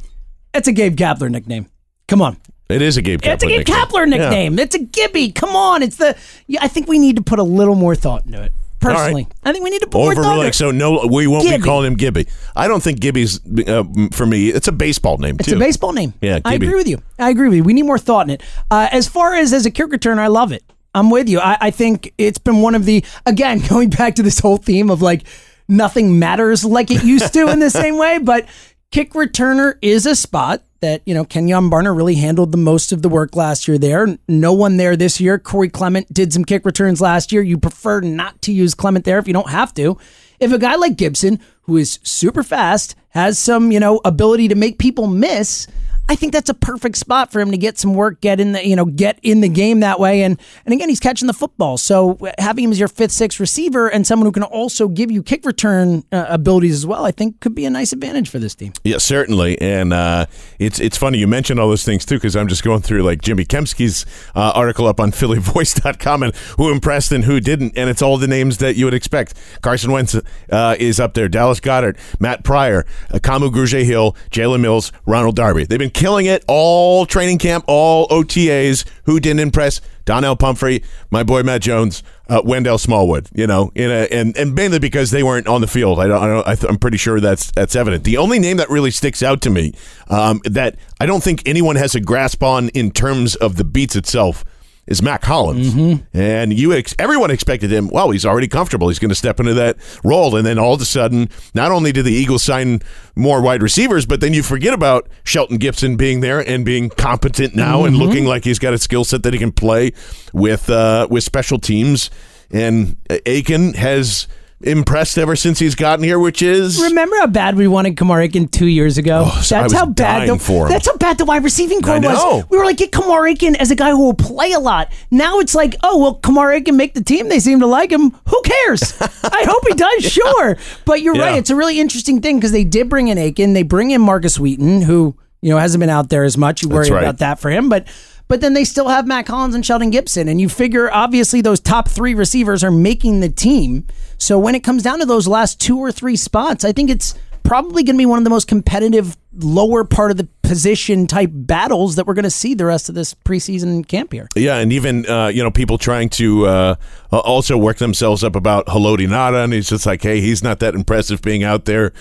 It's 0.54 0.68
a 0.68 0.72
Gabe 0.72 0.96
Kapler 0.96 1.30
nickname. 1.30 1.66
Come 2.08 2.22
on. 2.22 2.38
It 2.70 2.82
is 2.82 2.96
a 2.96 3.02
Gabe 3.02 3.20
Kapler 3.20 3.34
It's 3.34 3.44
a 3.44 3.46
Gabe 3.46 3.58
nickname. 3.58 3.76
Kapler 3.76 4.08
nickname. 4.08 4.58
It's 4.58 4.74
a 4.74 4.78
Gibby. 4.78 5.32
Come 5.32 5.56
on. 5.56 5.82
It's 5.82 5.96
the. 5.96 6.16
Yeah, 6.46 6.60
I 6.62 6.68
think 6.68 6.88
we 6.88 6.98
need 6.98 7.16
to 7.16 7.22
put 7.22 7.38
a 7.38 7.42
little 7.42 7.74
more 7.74 7.94
thought 7.94 8.26
into 8.26 8.42
it. 8.42 8.52
Personally, 8.80 9.28
I 9.44 9.52
think 9.52 9.62
we 9.62 9.68
need 9.68 9.82
to 9.82 9.88
put 9.88 9.98
more 9.98 10.14
thought 10.14 10.38
like 10.38 10.54
so 10.54 10.70
no 10.70 11.06
we 11.06 11.26
won't 11.26 11.46
be 11.46 11.58
calling 11.58 11.86
him 11.86 11.96
Gibby. 11.98 12.26
I 12.56 12.66
don't 12.66 12.82
think 12.82 12.98
Gibby's 12.98 13.38
uh, 13.68 13.84
for 14.10 14.24
me 14.24 14.48
it's 14.48 14.68
a 14.68 14.72
baseball 14.72 15.18
name 15.18 15.36
It's 15.38 15.50
too. 15.50 15.56
a 15.56 15.58
baseball 15.58 15.92
name. 15.92 16.14
Yeah, 16.22 16.38
I 16.46 16.54
agree 16.54 16.74
with 16.74 16.88
you. 16.88 17.02
I 17.18 17.28
agree 17.28 17.48
with 17.48 17.56
you. 17.58 17.62
We 17.64 17.74
need 17.74 17.82
more 17.82 17.98
thought 17.98 18.26
in 18.26 18.30
it. 18.30 18.42
Uh, 18.70 18.88
as 18.90 19.06
far 19.06 19.34
as 19.34 19.52
as 19.52 19.66
a 19.66 19.70
kick 19.70 19.88
returner, 19.88 20.20
I 20.20 20.28
love 20.28 20.50
it. 20.52 20.62
I'm 20.94 21.10
with 21.10 21.28
you. 21.28 21.40
I, 21.40 21.58
I 21.60 21.70
think 21.70 22.14
it's 22.16 22.38
been 22.38 22.62
one 22.62 22.74
of 22.74 22.86
the 22.86 23.04
again 23.26 23.60
going 23.68 23.90
back 23.90 24.14
to 24.14 24.22
this 24.22 24.38
whole 24.38 24.56
theme 24.56 24.88
of 24.88 25.02
like 25.02 25.24
nothing 25.68 26.18
matters 26.18 26.64
like 26.64 26.90
it 26.90 27.04
used 27.04 27.34
to 27.34 27.48
in 27.48 27.58
the 27.58 27.70
same 27.82 27.98
way, 27.98 28.16
but 28.18 28.46
kick 28.90 29.12
returner 29.12 29.76
is 29.82 30.06
a 30.06 30.16
spot 30.16 30.62
that 30.80 31.02
you 31.04 31.14
know 31.14 31.24
Kenjon 31.24 31.70
Barner 31.70 31.96
really 31.96 32.16
handled 32.16 32.52
the 32.52 32.58
most 32.58 32.92
of 32.92 33.02
the 33.02 33.08
work 33.08 33.36
last 33.36 33.68
year. 33.68 33.78
There, 33.78 34.18
no 34.28 34.52
one 34.52 34.76
there 34.76 34.96
this 34.96 35.20
year. 35.20 35.38
Corey 35.38 35.68
Clement 35.68 36.12
did 36.12 36.32
some 36.32 36.44
kick 36.44 36.64
returns 36.64 37.00
last 37.00 37.32
year. 37.32 37.42
You 37.42 37.58
prefer 37.58 38.00
not 38.00 38.40
to 38.42 38.52
use 38.52 38.74
Clement 38.74 39.04
there 39.04 39.18
if 39.18 39.26
you 39.26 39.34
don't 39.34 39.50
have 39.50 39.74
to. 39.74 39.98
If 40.38 40.52
a 40.52 40.58
guy 40.58 40.74
like 40.76 40.96
Gibson, 40.96 41.38
who 41.62 41.76
is 41.76 41.98
super 42.02 42.42
fast, 42.42 42.94
has 43.10 43.38
some 43.38 43.70
you 43.72 43.80
know 43.80 44.00
ability 44.04 44.48
to 44.48 44.54
make 44.54 44.78
people 44.78 45.06
miss. 45.06 45.66
I 46.10 46.16
think 46.16 46.32
that's 46.32 46.50
a 46.50 46.54
perfect 46.54 46.96
spot 46.96 47.30
for 47.30 47.38
him 47.38 47.52
to 47.52 47.56
get 47.56 47.78
some 47.78 47.94
work, 47.94 48.20
get 48.20 48.40
in 48.40 48.50
the 48.50 48.66
you 48.66 48.74
know 48.74 48.84
get 48.84 49.20
in 49.22 49.42
the 49.42 49.48
game 49.48 49.78
that 49.78 50.00
way, 50.00 50.24
and 50.24 50.40
and 50.66 50.74
again 50.74 50.88
he's 50.88 50.98
catching 50.98 51.28
the 51.28 51.32
football. 51.32 51.78
So 51.78 52.18
having 52.36 52.64
him 52.64 52.72
as 52.72 52.80
your 52.80 52.88
fifth, 52.88 53.12
sixth 53.12 53.38
receiver 53.38 53.86
and 53.86 54.04
someone 54.04 54.26
who 54.26 54.32
can 54.32 54.42
also 54.42 54.88
give 54.88 55.12
you 55.12 55.22
kick 55.22 55.46
return 55.46 56.02
uh, 56.10 56.26
abilities 56.28 56.74
as 56.74 56.84
well, 56.84 57.06
I 57.06 57.12
think 57.12 57.38
could 57.38 57.54
be 57.54 57.64
a 57.64 57.70
nice 57.70 57.92
advantage 57.92 58.28
for 58.28 58.40
this 58.40 58.56
team. 58.56 58.72
Yeah, 58.82 58.98
certainly, 58.98 59.60
and 59.60 59.92
uh, 59.92 60.26
it's 60.58 60.80
it's 60.80 60.98
funny 60.98 61.18
you 61.18 61.28
mentioned 61.28 61.60
all 61.60 61.68
those 61.68 61.84
things 61.84 62.04
too 62.04 62.16
because 62.16 62.34
I'm 62.34 62.48
just 62.48 62.64
going 62.64 62.82
through 62.82 63.04
like 63.04 63.22
Jimmy 63.22 63.44
Kempski's 63.44 64.04
uh, 64.34 64.50
article 64.52 64.88
up 64.88 64.98
on 64.98 65.12
PhillyVoice.com 65.12 66.24
and 66.24 66.34
who 66.56 66.72
impressed 66.72 67.12
and 67.12 67.22
who 67.22 67.38
didn't, 67.38 67.78
and 67.78 67.88
it's 67.88 68.02
all 68.02 68.18
the 68.18 68.26
names 68.26 68.58
that 68.58 68.74
you 68.74 68.84
would 68.84 68.94
expect. 68.94 69.34
Carson 69.62 69.92
Wentz 69.92 70.16
uh, 70.50 70.74
is 70.80 70.98
up 70.98 71.14
there, 71.14 71.28
Dallas 71.28 71.60
Goedert, 71.60 71.96
Matt 72.18 72.42
Pryor, 72.42 72.84
uh, 73.12 73.18
Kamu 73.18 73.52
Grugier 73.52 73.84
Hill, 73.84 74.16
Jalen 74.32 74.60
Mills, 74.60 74.90
Ronald 75.06 75.36
Darby. 75.36 75.66
They've 75.66 75.78
been 75.78 75.99
killing 76.00 76.24
it 76.24 76.42
all 76.48 77.04
training 77.04 77.36
camp, 77.36 77.62
all 77.66 78.08
OTAs. 78.08 78.86
Who 79.04 79.20
didn't 79.20 79.40
impress? 79.40 79.82
Donnel 80.06 80.34
Pumphrey, 80.34 80.82
my 81.10 81.22
boy 81.22 81.42
Matt 81.42 81.60
Jones, 81.60 82.02
uh, 82.28 82.40
Wendell 82.42 82.78
Smallwood. 82.78 83.28
You 83.34 83.46
know, 83.46 83.70
in 83.74 83.90
a, 83.90 84.08
and 84.10 84.34
and 84.36 84.54
mainly 84.54 84.78
because 84.78 85.10
they 85.10 85.22
weren't 85.22 85.46
on 85.46 85.60
the 85.60 85.66
field. 85.66 86.00
I 86.00 86.06
don't. 86.06 86.22
I 86.22 86.26
don't 86.56 86.66
I 86.66 86.68
I'm 86.68 86.78
pretty 86.78 86.96
sure 86.96 87.20
that's 87.20 87.50
that's 87.52 87.76
evident. 87.76 88.04
The 88.04 88.16
only 88.16 88.38
name 88.38 88.56
that 88.56 88.70
really 88.70 88.90
sticks 88.90 89.22
out 89.22 89.42
to 89.42 89.50
me 89.50 89.74
um, 90.08 90.40
that 90.44 90.76
I 90.98 91.06
don't 91.06 91.22
think 91.22 91.42
anyone 91.46 91.76
has 91.76 91.94
a 91.94 92.00
grasp 92.00 92.42
on 92.42 92.70
in 92.70 92.90
terms 92.90 93.36
of 93.36 93.56
the 93.56 93.64
beats 93.64 93.94
itself 93.94 94.42
is 94.90 95.00
Mack 95.00 95.24
Hollins. 95.24 95.72
And 96.12 96.52
you 96.52 96.74
ex- 96.74 96.94
everyone 96.98 97.30
expected 97.30 97.72
him, 97.72 97.88
well, 97.88 98.10
he's 98.10 98.26
already 98.26 98.48
comfortable. 98.48 98.88
He's 98.88 98.98
going 98.98 99.08
to 99.08 99.14
step 99.14 99.40
into 99.40 99.54
that 99.54 99.76
role. 100.04 100.36
And 100.36 100.44
then 100.44 100.58
all 100.58 100.74
of 100.74 100.82
a 100.82 100.84
sudden, 100.84 101.30
not 101.54 101.70
only 101.72 101.92
did 101.92 102.04
the 102.04 102.12
Eagles 102.12 102.42
sign 102.42 102.82
more 103.14 103.40
wide 103.40 103.62
receivers, 103.62 104.04
but 104.04 104.20
then 104.20 104.34
you 104.34 104.42
forget 104.42 104.74
about 104.74 105.08
Shelton 105.24 105.56
Gibson 105.58 105.96
being 105.96 106.20
there 106.20 106.40
and 106.40 106.64
being 106.64 106.90
competent 106.90 107.54
now 107.54 107.84
and 107.84 107.96
looking 107.96 108.26
like 108.26 108.44
he's 108.44 108.58
got 108.58 108.74
a 108.74 108.78
skill 108.78 109.04
set 109.04 109.22
that 109.22 109.32
he 109.32 109.38
can 109.38 109.52
play 109.52 109.92
with 110.32 110.68
uh, 110.68 111.06
with 111.08 111.24
special 111.24 111.58
teams. 111.58 112.10
And 112.50 112.96
Aiken 113.26 113.74
has 113.74 114.26
impressed 114.62 115.16
ever 115.16 115.36
since 115.36 115.58
he's 115.58 115.74
gotten 115.74 116.04
here, 116.04 116.18
which 116.18 116.42
is 116.42 116.80
Remember 116.82 117.16
how 117.16 117.26
bad 117.26 117.56
we 117.56 117.66
wanted 117.66 117.96
Kamar 117.96 118.20
Aiken 118.20 118.48
two 118.48 118.66
years 118.66 118.98
ago? 118.98 119.24
Oh, 119.26 119.40
so 119.42 119.56
I 119.56 119.62
that's 119.62 119.72
was 119.72 119.80
how 119.80 119.86
bad 119.86 120.18
dying 120.18 120.32
the, 120.32 120.38
for 120.38 120.66
him. 120.66 120.72
That's 120.72 120.86
how 120.86 120.96
bad 120.96 121.18
the 121.18 121.24
wide 121.24 121.44
receiving 121.44 121.80
core 121.80 121.94
I 121.94 121.98
know. 121.98 122.08
was. 122.10 122.44
We 122.50 122.58
were 122.58 122.64
like, 122.64 122.76
get 122.76 122.92
Kamar 122.92 123.26
Aiken 123.26 123.56
as 123.56 123.70
a 123.70 123.74
guy 123.76 123.90
who 123.90 124.04
will 124.04 124.14
play 124.14 124.52
a 124.52 124.60
lot. 124.60 124.92
Now 125.10 125.38
it's 125.40 125.54
like, 125.54 125.76
oh 125.82 125.98
well, 125.98 126.14
Kamar 126.14 126.52
Aiken 126.52 126.76
make 126.76 126.94
the 126.94 127.02
team. 127.02 127.28
They 127.28 127.40
seem 127.40 127.60
to 127.60 127.66
like 127.66 127.90
him. 127.90 128.10
Who 128.28 128.42
cares? 128.42 129.00
I 129.00 129.44
hope 129.48 129.62
he 129.66 129.74
does. 129.74 130.04
Sure, 130.04 130.56
but 130.84 131.02
you're 131.02 131.16
Yeah. 131.16 131.24
right. 131.24 131.38
It's 131.38 131.50
a 131.50 131.56
really 131.56 131.80
interesting 131.80 132.20
thing 132.20 132.36
because 132.36 132.52
they 132.52 132.64
did 132.64 132.88
bring 132.88 133.08
in 133.08 133.18
Aiken. 133.18 133.54
They 133.54 133.62
bring 133.62 133.90
in 133.90 134.00
Markus 134.00 134.38
Wheaton, 134.38 134.82
who 134.82 135.16
you 135.40 135.50
know 135.50 135.58
hasn't 135.58 135.80
been 135.80 135.90
out 135.90 136.10
there 136.10 136.24
as 136.24 136.36
much. 136.36 136.62
You 136.62 136.68
worry 136.68 136.90
right. 136.90 137.02
about 137.02 137.18
that 137.18 137.38
for 137.40 137.50
him, 137.50 137.68
but. 137.68 137.86
But 138.28 138.40
then 138.40 138.54
they 138.54 138.62
still 138.62 138.86
have 138.86 139.08
Mack 139.08 139.26
Hollins 139.26 139.56
and 139.56 139.66
Sheldon 139.66 139.90
Gibson. 139.90 140.28
And 140.28 140.40
you 140.40 140.48
figure, 140.48 140.88
obviously, 140.88 141.40
those 141.40 141.58
top 141.58 141.88
three 141.88 142.14
receivers 142.14 142.62
are 142.62 142.70
making 142.70 143.18
the 143.18 143.28
team. 143.28 143.88
So 144.20 144.38
when 144.38 144.54
it 144.54 144.60
comes 144.60 144.82
down 144.82 145.00
to 145.00 145.06
those 145.06 145.26
last 145.26 145.58
two 145.60 145.78
or 145.78 145.90
three 145.90 146.14
spots, 146.16 146.64
I 146.64 146.72
think 146.72 146.90
it's 146.90 147.14
probably 147.42 147.82
going 147.82 147.96
to 147.96 147.98
be 147.98 148.06
one 148.06 148.18
of 148.18 148.24
the 148.24 148.30
most 148.30 148.46
competitive 148.46 149.16
lower 149.34 149.82
part 149.84 150.10
of 150.10 150.16
the 150.18 150.28
position 150.42 151.06
type 151.06 151.30
battles 151.32 151.96
that 151.96 152.06
we're 152.06 152.14
going 152.14 152.24
to 152.24 152.30
see 152.30 152.52
the 152.54 152.66
rest 152.66 152.88
of 152.88 152.94
this 152.94 153.14
preseason 153.14 153.86
camp 153.88 154.12
here. 154.12 154.28
Yeah, 154.36 154.56
and 154.58 154.72
even 154.72 155.06
uh, 155.06 155.28
you 155.28 155.42
know 155.42 155.50
people 155.50 155.78
trying 155.78 156.10
to 156.10 156.46
uh, 156.46 156.74
also 157.10 157.56
work 157.56 157.78
themselves 157.78 158.22
up 158.22 158.36
about 158.36 158.66
Haloti 158.66 159.08
Ngata, 159.08 159.44
and 159.44 159.52
he's 159.52 159.68
just 159.68 159.86
like, 159.86 160.02
hey, 160.02 160.20
he's 160.20 160.42
not 160.42 160.58
that 160.60 160.74
impressive 160.74 161.22
being 161.22 161.42
out 161.42 161.64
there. 161.64 161.92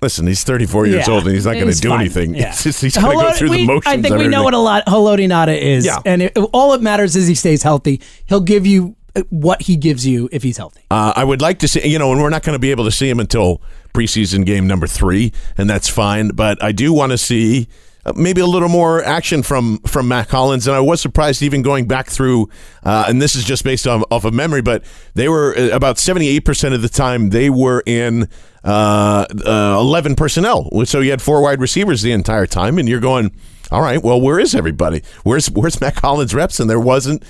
Listen, 0.00 0.26
he's 0.28 0.44
34 0.44 0.86
years 0.86 1.08
Yeah, 1.08 1.12
old 1.14 1.24
and 1.24 1.34
he's 1.34 1.44
not 1.44 1.54
going 1.54 1.72
to 1.72 1.80
do 1.80 1.88
fine. 1.88 2.00
anything. 2.02 2.34
Yeah. 2.36 2.48
It's 2.52 2.62
just, 2.62 2.80
he's 2.82 2.96
going 2.96 3.18
to 3.18 3.24
go 3.24 3.32
through 3.32 3.50
we- 3.50 3.56
the 3.58 3.66
motions. 3.66 3.86
I 3.92 4.00
think 4.00 4.16
we 4.16 4.28
know 4.28 4.44
what 4.44 4.54
a 4.54 4.58
lot 4.58 4.86
Haloti 4.86 5.26
Ngata 5.26 5.60
is. 5.60 5.84
Yeah. 5.84 5.98
And 6.04 6.22
it, 6.22 6.36
all 6.52 6.70
that 6.70 6.82
matters 6.82 7.16
is 7.16 7.26
he 7.26 7.34
stays 7.34 7.64
healthy. 7.64 8.00
He'll 8.26 8.40
give 8.40 8.64
you 8.64 8.94
what 9.30 9.62
he 9.62 9.76
gives 9.76 10.06
you 10.06 10.28
if 10.32 10.42
he's 10.42 10.56
healthy. 10.56 10.82
Uh, 10.90 11.12
I 11.14 11.24
would 11.24 11.40
like 11.40 11.58
to 11.60 11.68
see, 11.68 11.86
you 11.86 11.98
know, 11.98 12.12
and 12.12 12.20
we're 12.20 12.30
not 12.30 12.42
going 12.42 12.54
to 12.54 12.60
be 12.60 12.70
able 12.70 12.84
to 12.84 12.90
see 12.90 13.08
him 13.08 13.20
until 13.20 13.60
preseason 13.94 14.44
game 14.44 14.66
number 14.66 14.86
three, 14.86 15.32
and 15.56 15.68
that's 15.68 15.88
fine. 15.88 16.28
But 16.28 16.62
I 16.62 16.72
do 16.72 16.92
want 16.92 17.12
to 17.12 17.18
see 17.18 17.68
uh, 18.04 18.12
maybe 18.16 18.40
a 18.40 18.46
little 18.46 18.68
more 18.68 19.02
action 19.02 19.42
from 19.42 19.78
from 19.80 20.08
Mack 20.08 20.28
Hollins, 20.28 20.66
and 20.66 20.76
I 20.76 20.80
was 20.80 21.00
surprised 21.00 21.42
even 21.42 21.62
going 21.62 21.86
back 21.86 22.08
through, 22.08 22.48
uh, 22.84 23.06
and 23.08 23.20
this 23.20 23.34
is 23.34 23.44
just 23.44 23.64
based 23.64 23.86
on, 23.86 24.04
off 24.10 24.24
of 24.24 24.34
memory, 24.34 24.62
but 24.62 24.84
they 25.14 25.28
were 25.28 25.54
uh, 25.56 25.68
about 25.74 25.98
seventy 25.98 26.28
eight 26.28 26.44
percent 26.44 26.74
of 26.74 26.82
the 26.82 26.88
time 26.88 27.30
they 27.30 27.50
were 27.50 27.82
in 27.86 28.28
uh, 28.64 29.26
uh, 29.44 29.76
eleven 29.80 30.14
personnel, 30.14 30.70
so 30.84 31.00
you 31.00 31.10
had 31.10 31.22
four 31.22 31.42
wide 31.42 31.60
receivers 31.60 32.02
the 32.02 32.12
entire 32.12 32.46
time, 32.46 32.78
and 32.78 32.88
you're 32.88 33.00
going, 33.00 33.32
all 33.70 33.82
right, 33.82 34.02
well, 34.02 34.20
where 34.20 34.38
is 34.38 34.54
everybody? 34.54 35.02
Where's 35.24 35.50
where's 35.50 35.80
Mack 35.80 35.96
Hollins 35.96 36.34
reps? 36.34 36.60
And 36.60 36.70
there 36.70 36.80
wasn't 36.80 37.24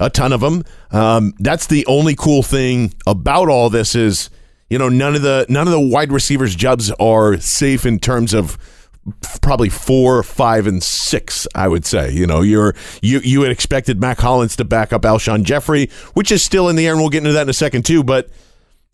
a 0.00 0.10
ton 0.10 0.32
of 0.32 0.40
them. 0.40 0.64
Um, 0.90 1.34
that's 1.38 1.66
the 1.66 1.84
only 1.86 2.14
cool 2.14 2.42
thing 2.42 2.94
about 3.06 3.48
all 3.48 3.70
this 3.70 3.94
is, 3.94 4.30
you 4.70 4.78
know, 4.78 4.88
none 4.88 5.14
of 5.14 5.22
the 5.22 5.46
none 5.48 5.66
of 5.66 5.72
the 5.72 5.80
wide 5.80 6.12
receivers' 6.12 6.54
jobs 6.54 6.90
are 6.92 7.38
safe 7.38 7.86
in 7.86 7.98
terms 7.98 8.34
of 8.34 8.58
probably 9.40 9.68
four, 9.68 10.22
five, 10.22 10.66
and 10.66 10.82
six. 10.82 11.46
I 11.54 11.68
would 11.68 11.86
say. 11.86 12.12
You 12.12 12.26
know, 12.26 12.42
you're 12.42 12.74
you 13.02 13.20
you 13.20 13.42
had 13.42 13.50
expected 13.50 14.00
Mack 14.00 14.18
Hollins 14.18 14.56
to 14.56 14.64
back 14.64 14.92
up 14.92 15.02
Alshon 15.02 15.42
Jeffery, 15.42 15.90
which 16.14 16.30
is 16.30 16.44
still 16.44 16.68
in 16.68 16.76
the 16.76 16.86
air, 16.86 16.92
and 16.92 17.00
we'll 17.00 17.10
get 17.10 17.18
into 17.18 17.32
that 17.32 17.42
in 17.42 17.48
a 17.48 17.54
second 17.54 17.84
too. 17.84 18.04
But 18.04 18.28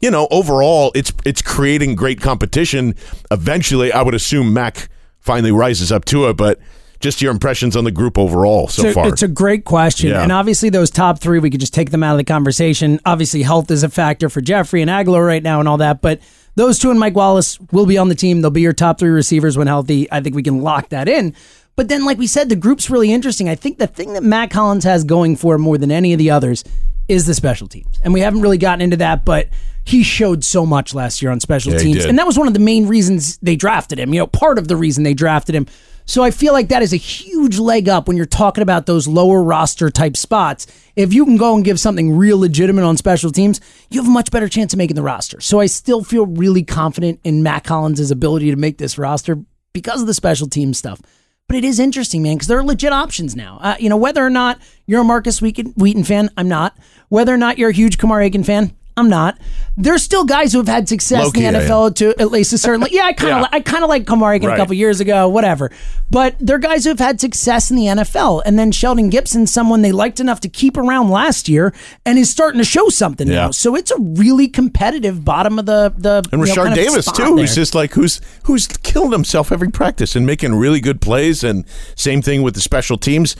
you 0.00 0.10
know, 0.10 0.28
overall, 0.30 0.92
it's 0.94 1.12
it's 1.24 1.42
creating 1.42 1.96
great 1.96 2.20
competition. 2.20 2.94
Eventually, 3.30 3.92
I 3.92 4.02
would 4.02 4.14
assume 4.14 4.52
Mack 4.52 4.88
finally 5.20 5.52
rises 5.52 5.92
up 5.92 6.04
to 6.06 6.28
it, 6.28 6.36
but. 6.36 6.58
Just 7.04 7.20
your 7.20 7.32
impressions 7.32 7.76
on 7.76 7.84
the 7.84 7.90
group 7.90 8.16
overall 8.16 8.66
so 8.66 8.88
a, 8.88 8.92
far. 8.94 9.08
It's 9.08 9.20
a 9.20 9.28
great 9.28 9.66
question. 9.66 10.08
Yeah. 10.08 10.22
And 10.22 10.32
obviously, 10.32 10.70
those 10.70 10.90
top 10.90 11.20
three, 11.20 11.38
we 11.38 11.50
could 11.50 11.60
just 11.60 11.74
take 11.74 11.90
them 11.90 12.02
out 12.02 12.12
of 12.12 12.16
the 12.16 12.24
conversation. 12.24 12.98
Obviously, 13.04 13.42
health 13.42 13.70
is 13.70 13.82
a 13.82 13.90
factor 13.90 14.30
for 14.30 14.40
Jeffery 14.40 14.80
and 14.80 14.90
Agholor 14.90 15.26
right 15.26 15.42
now 15.42 15.60
and 15.60 15.68
all 15.68 15.76
that. 15.76 16.00
But 16.00 16.20
those 16.54 16.78
two 16.78 16.90
and 16.90 16.98
Mike 16.98 17.14
Wallace 17.14 17.60
will 17.72 17.84
be 17.84 17.98
on 17.98 18.08
the 18.08 18.14
team. 18.14 18.40
They'll 18.40 18.50
be 18.50 18.62
your 18.62 18.72
top 18.72 18.98
three 18.98 19.10
receivers 19.10 19.58
when 19.58 19.66
healthy. 19.66 20.10
I 20.10 20.22
think 20.22 20.34
we 20.34 20.42
can 20.42 20.62
lock 20.62 20.88
that 20.88 21.06
in. 21.06 21.34
But 21.76 21.88
then, 21.88 22.06
like 22.06 22.16
we 22.16 22.26
said, 22.26 22.48
the 22.48 22.56
group's 22.56 22.88
really 22.88 23.12
interesting. 23.12 23.50
I 23.50 23.54
think 23.54 23.76
the 23.76 23.86
thing 23.86 24.14
that 24.14 24.22
Mack 24.22 24.54
Hollins 24.54 24.84
has 24.84 25.04
going 25.04 25.36
for 25.36 25.58
more 25.58 25.76
than 25.76 25.90
any 25.90 26.14
of 26.14 26.18
the 26.18 26.30
others 26.30 26.64
is 27.06 27.26
the 27.26 27.34
special 27.34 27.68
teams. 27.68 28.00
And 28.02 28.14
we 28.14 28.20
haven't 28.20 28.40
really 28.40 28.56
gotten 28.56 28.80
into 28.80 28.96
that, 28.96 29.26
but 29.26 29.50
he 29.84 30.02
showed 30.02 30.42
so 30.42 30.64
much 30.64 30.94
last 30.94 31.20
year 31.20 31.30
on 31.30 31.40
special 31.40 31.72
Yeah, 31.72 31.80
teams. 31.80 32.04
And 32.06 32.18
that 32.18 32.26
was 32.26 32.38
one 32.38 32.48
of 32.48 32.54
the 32.54 32.60
main 32.60 32.88
reasons 32.88 33.36
they 33.42 33.56
drafted 33.56 33.98
him, 33.98 34.14
you 34.14 34.20
know, 34.20 34.26
part 34.26 34.58
of 34.58 34.68
the 34.68 34.76
reason 34.76 35.04
they 35.04 35.12
drafted 35.12 35.54
him. 35.54 35.66
So 36.06 36.22
I 36.22 36.30
feel 36.30 36.52
like 36.52 36.68
that 36.68 36.82
is 36.82 36.92
a 36.92 36.98
huge 36.98 37.58
leg 37.58 37.88
up 37.88 38.06
when 38.08 38.16
you're 38.16 38.26
talking 38.26 38.62
about 38.62 38.86
those 38.86 39.08
lower 39.08 39.42
roster 39.42 39.90
type 39.90 40.16
spots. 40.16 40.66
If 40.96 41.14
you 41.14 41.24
can 41.24 41.36
go 41.36 41.54
and 41.54 41.64
give 41.64 41.80
something 41.80 42.16
real 42.16 42.38
legitimate 42.38 42.84
on 42.84 42.96
special 42.96 43.30
teams, 43.30 43.60
you 43.90 44.00
have 44.00 44.08
a 44.08 44.12
much 44.12 44.30
better 44.30 44.48
chance 44.48 44.72
of 44.72 44.78
making 44.78 44.96
the 44.96 45.02
roster. 45.02 45.40
So 45.40 45.60
I 45.60 45.66
still 45.66 46.04
feel 46.04 46.26
really 46.26 46.62
confident 46.62 47.20
in 47.24 47.42
Mack 47.42 47.66
Hollins' 47.66 48.10
ability 48.10 48.50
to 48.50 48.56
make 48.56 48.78
this 48.78 48.98
roster 48.98 49.38
because 49.72 50.02
of 50.02 50.06
the 50.06 50.14
special 50.14 50.48
team 50.48 50.74
stuff. 50.74 51.00
But 51.46 51.56
it 51.56 51.64
is 51.64 51.78
interesting, 51.78 52.22
man, 52.22 52.36
because 52.36 52.48
there 52.48 52.58
are 52.58 52.64
legit 52.64 52.92
options 52.92 53.36
now. 53.36 53.58
Uh, 53.60 53.76
you 53.78 53.88
know, 53.88 53.96
whether 53.96 54.24
or 54.24 54.30
not 54.30 54.58
you're 54.86 55.02
a 55.02 55.04
Markus 55.04 55.42
Wheaton, 55.42 56.04
fan, 56.04 56.30
I'm 56.36 56.48
not. 56.48 56.76
Whether 57.08 57.34
or 57.34 57.36
not 57.36 57.58
you're 57.58 57.70
a 57.70 57.74
huge 57.74 57.98
Kamar 57.98 58.22
Aiken 58.22 58.44
fan, 58.44 58.74
I'm 58.96 59.08
not. 59.08 59.38
There's 59.76 60.04
still 60.04 60.24
guys 60.24 60.52
who 60.52 60.58
have 60.58 60.68
had 60.68 60.88
success 60.88 61.34
in 61.34 61.42
the 61.54 61.58
NFL 61.58 61.90
eh? 61.90 61.94
to 61.94 62.20
at 62.22 62.30
least 62.30 62.52
a 62.52 62.58
certain. 62.58 62.86
yeah, 62.92 63.06
I 63.06 63.12
kind 63.12 63.32
of 63.32 63.40
Yeah. 63.52 63.56
I 63.58 63.60
kind 63.60 63.82
of 63.82 63.90
like 63.90 64.04
Kamari 64.04 64.40
Right. 64.40 64.54
a 64.54 64.56
couple 64.56 64.74
years 64.74 65.00
ago, 65.00 65.28
whatever. 65.28 65.72
But 66.12 66.36
they're 66.38 66.58
guys 66.58 66.84
who 66.84 66.90
have 66.90 67.00
had 67.00 67.20
success 67.20 67.72
in 67.72 67.76
the 67.76 67.86
NFL, 67.86 68.42
and 68.46 68.56
then 68.56 68.70
Sheldon 68.70 69.10
Gibson, 69.10 69.48
someone 69.48 69.82
they 69.82 69.90
liked 69.90 70.20
enough 70.20 70.38
to 70.40 70.48
keep 70.48 70.76
around 70.76 71.10
last 71.10 71.48
year, 71.48 71.74
and 72.06 72.20
is 72.20 72.30
starting 72.30 72.58
to 72.58 72.64
show 72.64 72.88
something 72.88 73.26
now. 73.26 73.50
So 73.50 73.74
it's 73.74 73.90
a 73.90 73.98
really 73.98 74.46
competitive 74.46 75.24
bottom 75.24 75.58
of 75.58 75.66
the 75.66 75.92
the 75.96 76.22
And 76.30 76.40
know, 76.40 76.46
Rashard 76.46 76.54
kind 76.66 76.68
of 76.68 76.74
Davis 76.76 77.10
too, 77.10 77.36
who's 77.36 77.56
just 77.56 77.74
like 77.74 77.94
who's 77.94 78.20
who's 78.44 78.68
killing 78.68 79.10
himself 79.10 79.50
every 79.50 79.70
practice 79.72 80.14
and 80.14 80.24
making 80.24 80.54
really 80.54 80.80
good 80.80 81.00
plays. 81.00 81.42
And 81.42 81.64
same 81.96 82.22
thing 82.22 82.42
with 82.42 82.54
the 82.54 82.60
special 82.60 82.96
teams. 82.96 83.34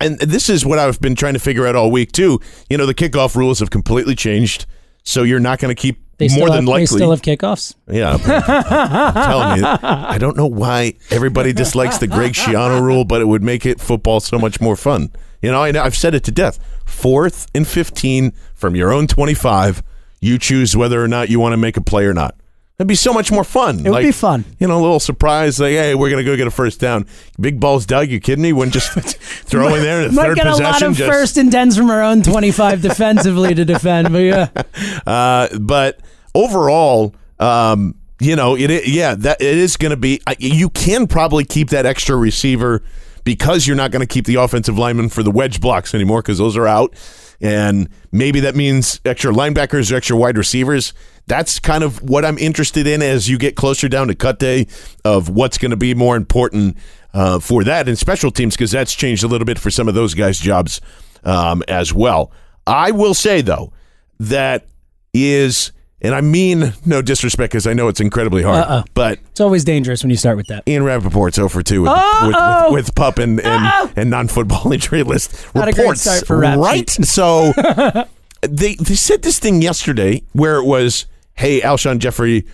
And 0.00 0.20
this 0.20 0.48
is 0.48 0.64
what 0.64 0.78
I've 0.78 1.00
been 1.00 1.16
trying 1.16 1.34
to 1.34 1.40
figure 1.40 1.66
out 1.66 1.74
all 1.74 1.90
week 1.90 2.12
too. 2.12 2.40
You 2.70 2.78
know, 2.78 2.86
the 2.86 2.94
kickoff 2.94 3.34
rules 3.34 3.58
have 3.58 3.70
completely 3.70 4.14
changed, 4.14 4.64
so 5.02 5.22
you're 5.22 5.40
not 5.40 5.58
going 5.58 5.74
to 5.74 5.80
keep 5.80 6.02
They 6.18 6.28
more 6.28 6.48
than 6.48 6.56
have, 6.56 6.64
likely. 6.64 6.82
They 6.82 6.86
still 6.86 7.10
have 7.10 7.22
kickoffs. 7.22 7.74
Yeah, 7.88 8.12
I'm 8.12 9.14
telling 9.14 9.58
you, 9.58 9.64
I 9.66 10.18
don't 10.18 10.36
know 10.36 10.46
why 10.46 10.94
everybody 11.10 11.52
dislikes 11.52 11.98
the 11.98 12.06
Greg 12.06 12.32
Schiano 12.32 12.80
rule, 12.80 13.04
but 13.04 13.20
it 13.20 13.24
would 13.26 13.42
make 13.42 13.64
it 13.66 13.80
football 13.80 14.20
so 14.20 14.38
much 14.38 14.60
more 14.60 14.76
fun. 14.76 15.10
You 15.42 15.50
know, 15.50 15.62
I 15.62 15.70
know 15.70 15.82
I've 15.82 15.96
said 15.96 16.14
it 16.14 16.24
to 16.24 16.30
death. 16.30 16.58
Fourth 16.84 17.46
and 17.54 17.66
fifteen 17.66 18.32
from 18.54 18.76
your 18.76 18.92
own 18.92 19.06
twenty-five, 19.06 19.82
you 20.20 20.38
choose 20.38 20.76
whether 20.76 21.02
or 21.02 21.08
not 21.08 21.30
you 21.30 21.40
want 21.40 21.54
to 21.54 21.56
make 21.56 21.76
a 21.76 21.80
play 21.80 22.04
or 22.04 22.12
not. 22.12 22.34
That'd 22.80 22.88
be 22.88 22.94
so 22.94 23.12
much 23.12 23.30
more 23.30 23.44
fun. 23.44 23.84
It 23.84 23.90
would 23.90 24.02
be 24.02 24.10
fun. 24.10 24.42
You 24.58 24.66
know, 24.66 24.78
a 24.78 24.80
little 24.80 25.00
surprise, 25.00 25.60
like, 25.60 25.72
hey, 25.72 25.94
we're 25.94 26.08
gonna 26.08 26.24
go 26.24 26.34
get 26.34 26.46
a 26.46 26.50
first 26.50 26.80
down. 26.80 27.04
Big 27.38 27.60
balls, 27.60 27.84
Doug. 27.84 28.08
You 28.08 28.20
kidding 28.20 28.40
me? 28.40 28.54
Wouldn't 28.54 28.72
just 28.72 28.90
throw 29.18 29.74
in 29.74 29.82
there 29.82 30.00
in 30.00 30.08
the 30.08 30.14
Might 30.14 30.28
third 30.28 30.36
get 30.36 30.46
a 30.46 30.56
lot 30.56 30.80
of 30.80 30.96
just, 30.96 31.12
first 31.12 31.36
and 31.36 31.52
tens 31.52 31.76
from 31.76 31.90
our 31.90 32.02
own 32.02 32.22
25 32.22 32.80
defensively 32.88 33.54
to 33.54 33.66
defend, 33.66 34.10
but 34.10 34.20
yeah. 34.20 34.48
Uh, 35.06 35.48
but 35.58 36.00
overall, 36.34 37.14
um, 37.38 37.96
you 38.18 38.34
know, 38.34 38.56
it, 38.56 38.70
it 38.70 38.88
yeah, 38.88 39.14
that 39.14 39.42
it 39.42 39.58
is 39.58 39.76
going 39.76 39.90
to 39.90 39.98
be. 39.98 40.22
You 40.38 40.70
can 40.70 41.06
probably 41.06 41.44
keep 41.44 41.68
that 41.68 41.84
extra 41.84 42.16
receiver 42.16 42.82
because 43.24 43.66
you're 43.66 43.76
not 43.76 43.90
going 43.90 44.00
to 44.00 44.10
keep 44.10 44.24
the 44.24 44.36
offensive 44.36 44.78
lineman 44.78 45.10
for 45.10 45.22
the 45.22 45.30
wedge 45.30 45.60
blocks 45.60 45.92
anymore 45.92 46.22
because 46.22 46.38
those 46.38 46.56
are 46.56 46.66
out, 46.66 46.94
and 47.42 47.90
maybe 48.10 48.40
that 48.40 48.56
means 48.56 49.02
extra 49.04 49.32
linebackers 49.34 49.92
or 49.92 49.96
extra 49.96 50.16
wide 50.16 50.38
receivers. 50.38 50.94
That's 51.30 51.60
kind 51.60 51.84
of 51.84 52.02
what 52.02 52.24
I'm 52.24 52.36
interested 52.38 52.88
in 52.88 53.02
as 53.02 53.28
you 53.28 53.38
get 53.38 53.54
closer 53.54 53.88
down 53.88 54.08
to 54.08 54.16
cut 54.16 54.40
day 54.40 54.66
of 55.04 55.28
what's 55.28 55.58
going 55.58 55.70
to 55.70 55.76
be 55.76 55.94
more 55.94 56.16
important 56.16 56.76
uh, 57.14 57.38
for 57.38 57.62
that 57.62 57.86
and 57.88 57.96
special 57.96 58.32
teams 58.32 58.56
because 58.56 58.72
that's 58.72 58.92
changed 58.96 59.22
a 59.22 59.28
little 59.28 59.44
bit 59.44 59.56
for 59.56 59.70
some 59.70 59.86
of 59.86 59.94
those 59.94 60.14
guys' 60.14 60.40
jobs 60.40 60.80
um, 61.22 61.62
as 61.68 61.94
well. 61.94 62.32
I 62.66 62.90
will 62.90 63.14
say 63.14 63.42
though 63.42 63.72
that 64.18 64.66
is, 65.14 65.70
and 66.02 66.16
I 66.16 66.20
mean 66.20 66.72
no 66.84 67.00
disrespect 67.00 67.52
because 67.52 67.66
I 67.66 67.74
know 67.74 67.86
it's 67.86 68.00
incredibly 68.00 68.42
hard, 68.42 68.64
Uh-uh. 68.64 68.82
but 68.94 69.20
It's 69.30 69.40
always 69.40 69.62
dangerous 69.62 70.02
when 70.02 70.10
you 70.10 70.16
start 70.16 70.36
with 70.36 70.48
that. 70.48 70.64
Ian 70.66 70.82
Rapoport's 70.82 71.36
0 71.36 71.48
for 71.48 71.62
2 71.62 71.82
with, 71.82 71.92
with, 72.22 72.34
with, 72.34 72.72
with 72.72 72.94
pup 72.96 73.18
and, 73.18 73.40
and, 73.40 73.92
and 73.96 74.10
non 74.10 74.26
football 74.26 74.72
injury 74.72 75.04
list 75.04 75.54
Not 75.54 75.68
reports. 75.68 76.00
start 76.00 76.26
for 76.26 76.38
Rap 76.38 76.58
right? 76.58 76.90
So 76.90 77.52
they, 78.42 78.74
they 78.74 78.94
said 78.96 79.22
this 79.22 79.38
thing 79.38 79.62
yesterday 79.62 80.22
where 80.32 80.56
it 80.56 80.64
was, 80.64 81.06
hey, 81.40 81.60
Alshon 81.62 81.98
Jeffery, 81.98 82.44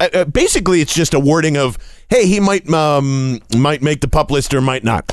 uh, 0.00 0.08
uh, 0.12 0.24
basically 0.26 0.80
it's 0.80 0.92
just 0.94 1.14
a 1.14 1.20
wording 1.20 1.56
of, 1.56 1.78
hey, 2.10 2.26
he 2.26 2.40
might 2.40 2.68
um, 2.70 3.40
might 3.56 3.80
make 3.82 4.00
the 4.00 4.08
pup 4.08 4.30
list 4.30 4.52
or 4.52 4.60
might 4.60 4.84
not. 4.84 5.10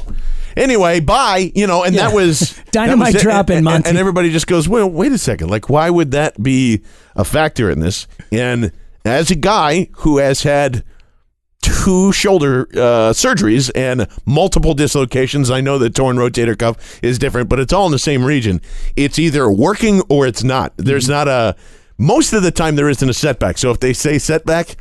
Anyway, 0.58 1.00
bye. 1.00 1.52
You 1.56 1.66
know, 1.68 1.84
and 1.84 1.96
that 1.96 2.10
Yeah. 2.10 2.16
was 2.16 2.40
that 2.56 2.72
Dynamite 2.74 3.14
was 3.14 3.22
it. 3.22 3.24
drop 3.24 3.50
in, 3.50 3.58
And- 3.58 3.64
Monty. 3.66 3.90
And 3.90 3.98
everybody 3.98 4.32
just 4.32 4.48
goes, 4.48 4.68
well, 4.68 4.90
wait 4.90 5.12
a 5.14 5.18
second. 5.18 5.50
Like, 5.50 5.70
why 5.70 5.90
would 5.90 6.12
that 6.12 6.42
be 6.44 6.82
a 7.16 7.24
factor 7.24 7.70
in 7.70 7.80
this? 7.80 8.06
And 8.32 8.72
as 9.06 9.32
a 9.32 9.36
guy 9.36 9.88
who 10.00 10.18
has 10.18 10.44
had 10.44 10.84
two 11.62 12.12
shoulder 12.12 12.68
uh, 12.74 13.14
surgeries 13.14 13.70
and 13.76 14.08
multiple 14.26 14.74
dislocations. 14.74 15.52
I 15.52 15.62
know 15.62 15.78
the 15.78 15.92
torn 15.92 16.18
rotator 16.18 16.58
cuff 16.58 17.00
is 17.04 17.20
different, 17.20 17.50
but 17.50 17.60
it's 17.60 17.72
all 17.72 17.86
in 17.86 17.92
the 17.92 18.00
same 18.00 18.26
region. 18.26 18.62
It's 18.96 19.20
either 19.20 19.50
working 19.50 20.02
or 20.10 20.26
it's 20.26 20.44
not. 20.44 20.74
There's 20.78 21.04
Mm-hmm. 21.04 21.12
not 21.14 21.28
a. 21.28 21.56
Most 22.02 22.34
of 22.34 22.42
the 22.42 22.50
time, 22.50 22.78
there 22.78 22.90
isn't 22.90 23.08
a 23.08 23.14
setback. 23.14 23.60
So 23.60 23.70
if 23.70 23.80
they 23.80 23.94
say 23.94 24.18
setback, 24.18 24.76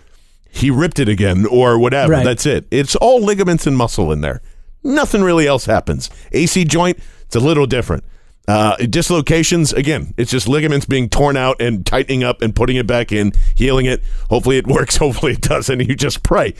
he 0.50 0.70
ripped 0.70 0.98
it 0.98 1.06
again 1.06 1.44
or 1.44 1.78
whatever. 1.78 2.12
Right. 2.12 2.24
That's 2.24 2.46
it. 2.46 2.66
It's 2.70 2.96
all 2.96 3.20
ligaments 3.22 3.66
and 3.66 3.76
muscle 3.76 4.10
in 4.10 4.22
there. 4.22 4.40
Nothing 4.82 5.20
really 5.20 5.46
else 5.46 5.66
happens. 5.66 6.08
AC 6.32 6.64
joint, 6.64 6.98
it's 7.26 7.36
a 7.36 7.40
little 7.40 7.66
different. 7.66 8.04
Uh, 8.48 8.74
dislocations, 8.76 9.74
again, 9.74 10.14
it's 10.16 10.30
just 10.30 10.48
ligaments 10.48 10.86
being 10.86 11.10
torn 11.10 11.36
out 11.36 11.60
and 11.60 11.84
tightening 11.84 12.24
up 12.24 12.40
and 12.40 12.56
putting 12.56 12.76
it 12.76 12.86
back 12.86 13.12
in, 13.12 13.32
healing 13.54 13.84
it. 13.84 14.02
Hopefully 14.30 14.56
it 14.56 14.66
works. 14.66 14.96
Hopefully 14.96 15.32
it 15.32 15.42
doesn't. 15.42 15.78
You 15.78 15.94
just 15.94 16.22
pray. 16.22 16.54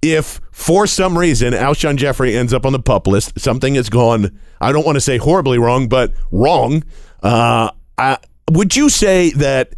If 0.00 0.40
for 0.52 0.86
some 0.86 1.18
reason 1.18 1.52
Alshon 1.52 1.96
Jeffery 1.96 2.34
ends 2.34 2.54
up 2.54 2.64
on 2.64 2.72
the 2.72 2.80
pup 2.80 3.06
list, 3.06 3.38
something 3.38 3.74
has 3.74 3.90
gone, 3.90 4.40
I 4.58 4.72
don't 4.72 4.86
want 4.86 4.96
to 4.96 5.02
say 5.02 5.18
horribly 5.18 5.58
wrong, 5.58 5.86
but 5.86 6.14
wrong, 6.32 6.82
uh, 7.22 7.72
I, 7.98 8.16
would 8.50 8.74
you 8.74 8.88
say 8.88 9.32
that 9.32 9.74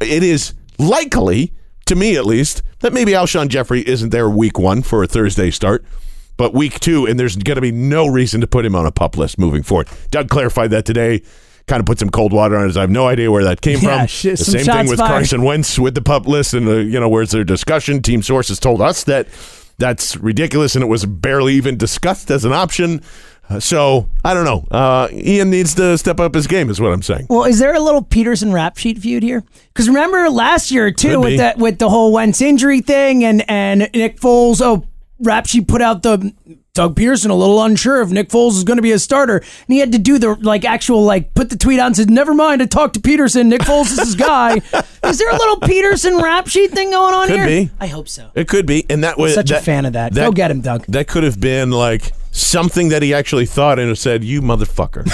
it 0.00 0.22
is 0.22 0.54
likely, 0.78 1.52
to 1.86 1.94
me 1.94 2.16
at 2.16 2.24
least, 2.26 2.62
that 2.80 2.92
maybe 2.92 3.12
Alshon 3.12 3.48
Jeffery 3.48 3.86
isn't 3.86 4.10
there 4.10 4.28
week 4.28 4.58
one 4.58 4.82
for 4.82 5.02
a 5.02 5.06
Thursday 5.06 5.50
start, 5.50 5.84
but 6.36 6.54
week 6.54 6.80
two, 6.80 7.06
and 7.06 7.18
there's 7.20 7.36
going 7.36 7.56
to 7.56 7.60
be 7.60 7.72
no 7.72 8.06
reason 8.06 8.40
to 8.40 8.46
put 8.46 8.64
him 8.64 8.74
on 8.74 8.86
a 8.86 8.90
pup 8.92 9.16
list 9.16 9.38
moving 9.38 9.62
forward. 9.62 9.88
Doug 10.10 10.28
clarified 10.30 10.70
that 10.70 10.84
today. 10.84 11.22
Kind 11.66 11.78
of 11.80 11.86
put 11.86 11.98
some 11.98 12.10
cold 12.10 12.32
water 12.32 12.56
on 12.56 12.68
it. 12.68 12.76
I 12.76 12.80
have 12.80 12.90
no 12.90 13.06
idea 13.06 13.30
where 13.30 13.44
that 13.44 13.60
came 13.60 13.78
Yeah, 13.80 13.98
from. 13.98 14.06
shit, 14.08 14.38
the 14.38 14.44
same 14.44 14.64
thing 14.64 14.88
with 14.88 14.98
fired. 14.98 15.08
Carson 15.08 15.42
Wentz 15.42 15.78
with 15.78 15.94
the 15.94 16.02
pup 16.02 16.26
list, 16.26 16.54
and 16.54 16.66
the, 16.66 16.82
you 16.82 16.98
know 16.98 17.08
where's 17.08 17.30
their 17.30 17.44
discussion? 17.44 18.02
Team 18.02 18.22
sources 18.22 18.58
told 18.58 18.80
us 18.80 19.04
that 19.04 19.28
that's 19.78 20.16
ridiculous, 20.16 20.74
and 20.74 20.82
it 20.82 20.88
was 20.88 21.04
barely 21.06 21.54
even 21.54 21.76
discussed 21.76 22.30
as 22.30 22.44
an 22.44 22.52
option. 22.52 23.02
Uh, 23.50 23.58
so 23.58 24.08
I 24.24 24.32
don't 24.32 24.44
know. 24.44 24.64
Uh, 24.70 25.08
Ian 25.12 25.50
needs 25.50 25.74
to 25.74 25.98
step 25.98 26.20
up 26.20 26.34
his 26.34 26.46
game, 26.46 26.70
is 26.70 26.80
what 26.80 26.92
I'm 26.92 27.02
saying. 27.02 27.26
Well, 27.28 27.44
is 27.44 27.58
there 27.58 27.74
a 27.74 27.80
little 27.80 28.02
Pederson 28.02 28.52
rap 28.52 28.78
sheet 28.78 28.98
feud 28.98 29.22
here? 29.22 29.42
Because 29.72 29.88
remember 29.88 30.30
last 30.30 30.70
year 30.70 30.90
too 30.92 31.08
Could 31.16 31.18
with 31.18 31.30
be. 31.32 31.36
that 31.38 31.58
with 31.58 31.78
the 31.78 31.88
whole 31.90 32.12
Wentz 32.12 32.40
injury 32.40 32.80
thing 32.80 33.24
and 33.24 33.44
and 33.50 33.90
Nick 33.92 34.20
Foles. 34.20 34.60
Oh, 34.62 34.86
rap 35.18 35.46
sheet 35.46 35.66
put 35.66 35.82
out 35.82 36.02
the 36.02 36.32
Doug 36.72 36.94
Pederson 36.94 37.30
a 37.30 37.34
little 37.34 37.60
unsure 37.64 38.00
if 38.00 38.10
Nick 38.10 38.28
Foles 38.28 38.52
is 38.52 38.62
going 38.62 38.76
to 38.76 38.82
be 38.82 38.92
a 38.92 38.98
starter, 38.98 39.38
and 39.38 39.46
he 39.66 39.78
had 39.78 39.90
to 39.92 39.98
do 39.98 40.18
the 40.18 40.36
like 40.36 40.64
actual 40.64 41.02
like 41.02 41.34
put 41.34 41.50
the 41.50 41.56
tweet 41.56 41.80
out 41.80 41.86
and 41.88 41.96
said, 41.96 42.08
"Never 42.08 42.32
mind, 42.32 42.62
I 42.62 42.66
talked 42.66 42.94
to 42.94 43.00
Pederson. 43.00 43.46
Nick 43.46 43.62
Foles 43.62 43.90
is 43.90 43.98
his 43.98 44.14
guy." 44.14 44.54
is 45.04 45.18
there 45.18 45.30
a 45.30 45.36
little 45.36 45.56
Pederson 45.56 46.22
rap 46.22 46.46
sheet 46.46 46.70
thing 46.70 46.92
going 46.92 47.14
on 47.14 47.26
Could 47.26 47.36
here? 47.40 47.46
be. 47.46 47.70
I 47.80 47.88
hope 47.88 48.08
so. 48.08 48.30
It 48.36 48.46
could 48.46 48.66
be, 48.66 48.86
and 48.88 49.02
that 49.02 49.18
was 49.18 49.34
Such 49.34 49.50
a 49.50 49.60
fan 49.60 49.84
of 49.86 49.94
that. 49.94 50.14
Go 50.14 50.30
get 50.30 50.52
him, 50.52 50.60
Doug. 50.60 50.86
That 50.86 51.08
could 51.08 51.24
have 51.24 51.40
been 51.40 51.72
like 51.72 52.12
something 52.30 52.88
that 52.90 53.02
he 53.02 53.12
actually 53.14 53.46
thought 53.46 53.78
and 53.78 53.96
said, 53.98 54.22
"You 54.24 54.40
motherfucker! 54.42 55.04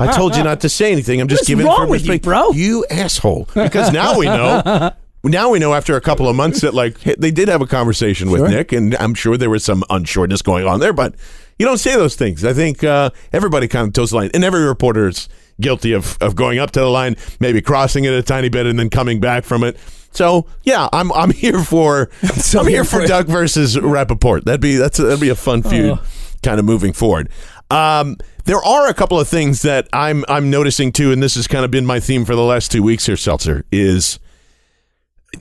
I 0.00 0.12
told 0.14 0.36
you 0.36 0.42
not 0.42 0.60
to 0.60 0.68
say 0.68 0.92
anything. 0.92 1.20
I'm 1.20 1.28
just 1.28 1.40
What's 1.42 1.48
giving 1.48 1.66
wrong 1.66 1.88
it 1.88 1.90
with 1.90 2.06
you, 2.06 2.18
bro? 2.20 2.50
You 2.50 2.84
asshole! 2.90 3.48
Because 3.54 3.92
now 3.92 4.18
we 4.18 4.26
know. 4.26 4.92
Now 5.24 5.50
we 5.50 5.58
know 5.58 5.74
after 5.74 5.96
a 5.96 6.00
couple 6.00 6.28
of 6.28 6.36
months 6.36 6.60
that 6.60 6.74
like 6.74 6.98
they 7.00 7.30
did 7.32 7.48
have 7.48 7.60
a 7.60 7.66
conversation 7.66 8.30
with 8.30 8.42
Sure. 8.42 8.48
Nick, 8.48 8.72
and 8.72 8.94
I'm 8.96 9.14
sure 9.14 9.36
there 9.36 9.50
was 9.50 9.64
some 9.64 9.82
unsureness 9.90 10.42
going 10.44 10.64
on 10.66 10.78
there, 10.80 10.92
but 10.92 11.14
you 11.58 11.66
don't 11.66 11.78
say 11.78 11.96
those 11.96 12.14
things. 12.14 12.44
I 12.44 12.52
think 12.52 12.84
uh, 12.84 13.10
everybody 13.32 13.66
kind 13.66 13.88
of 13.88 13.92
toes 13.94 14.10
the 14.10 14.16
line, 14.16 14.30
and 14.32 14.44
every 14.44 14.62
reporter 14.64 15.08
is 15.08 15.28
guilty 15.60 15.92
of 15.92 16.16
of 16.20 16.36
going 16.36 16.60
up 16.60 16.70
to 16.70 16.80
the 16.80 16.86
line, 16.88 17.16
maybe 17.40 17.60
crossing 17.60 18.04
it 18.04 18.12
a 18.14 18.22
tiny 18.22 18.48
bit, 18.48 18.66
and 18.66 18.78
then 18.78 18.90
coming 18.90 19.18
back 19.18 19.44
from 19.44 19.64
it. 19.64 19.76
So 20.12 20.46
yeah, 20.62 20.88
I'm 20.92 21.10
I'm 21.12 21.32
here 21.32 21.64
for 21.64 22.10
So 22.36 22.60
I'm 22.60 22.68
here 22.68 22.84
for. 22.84 23.04
Doug 23.04 23.26
versus 23.26 23.78
Rapoport. 23.78 24.44
That'd 24.44 24.60
be 24.60 24.76
that's 24.76 24.98
that'd 24.98 25.20
be 25.20 25.30
a 25.30 25.34
fun 25.34 25.62
feud, 25.64 25.98
Oh. 25.98 26.02
Kind 26.42 26.58
of 26.58 26.64
moving 26.64 26.92
forward. 26.92 27.28
Um, 27.70 28.16
there 28.44 28.62
are 28.62 28.88
a 28.88 28.94
couple 28.94 29.20
of 29.20 29.28
things 29.28 29.62
that 29.62 29.88
I'm 29.92 30.24
I'm 30.28 30.50
noticing 30.50 30.92
too, 30.92 31.12
and 31.12 31.22
this 31.22 31.34
has 31.34 31.46
kind 31.46 31.64
of 31.64 31.70
been 31.70 31.86
my 31.86 32.00
theme 32.00 32.24
for 32.24 32.34
the 32.34 32.42
last 32.42 32.72
two 32.72 32.82
weeks 32.82 33.06
here. 33.06 33.16
Seltzer 33.16 33.64
is 33.70 34.18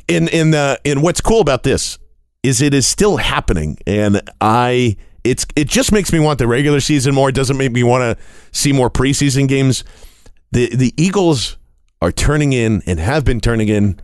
in 0.07 0.27
in 0.27 0.51
the 0.51 0.79
in 0.83 1.01
what's 1.01 1.21
cool 1.21 1.39
about 1.39 1.63
this 1.63 1.97
is 2.43 2.61
it 2.61 2.73
is 2.73 2.87
still 2.87 3.17
happening, 3.17 3.77
and 3.87 4.21
I 4.41 4.97
it's 5.23 5.45
it 5.55 5.67
just 5.67 5.91
makes 5.91 6.11
me 6.11 6.19
want 6.19 6.39
the 6.39 6.47
regular 6.47 6.79
season 6.79 7.15
more. 7.15 7.29
It 7.29 7.35
doesn't 7.35 7.57
make 7.57 7.71
me 7.71 7.83
want 7.83 8.17
to 8.17 8.23
see 8.51 8.73
more 8.73 8.89
preseason 8.89 9.47
games. 9.47 9.83
The 10.51 10.75
the 10.75 10.93
Eagles 10.97 11.57
are 12.01 12.11
turning 12.11 12.53
in 12.53 12.83
and 12.85 12.99
have 12.99 13.23
been 13.25 13.39
turning 13.39 13.69
in 13.69 13.99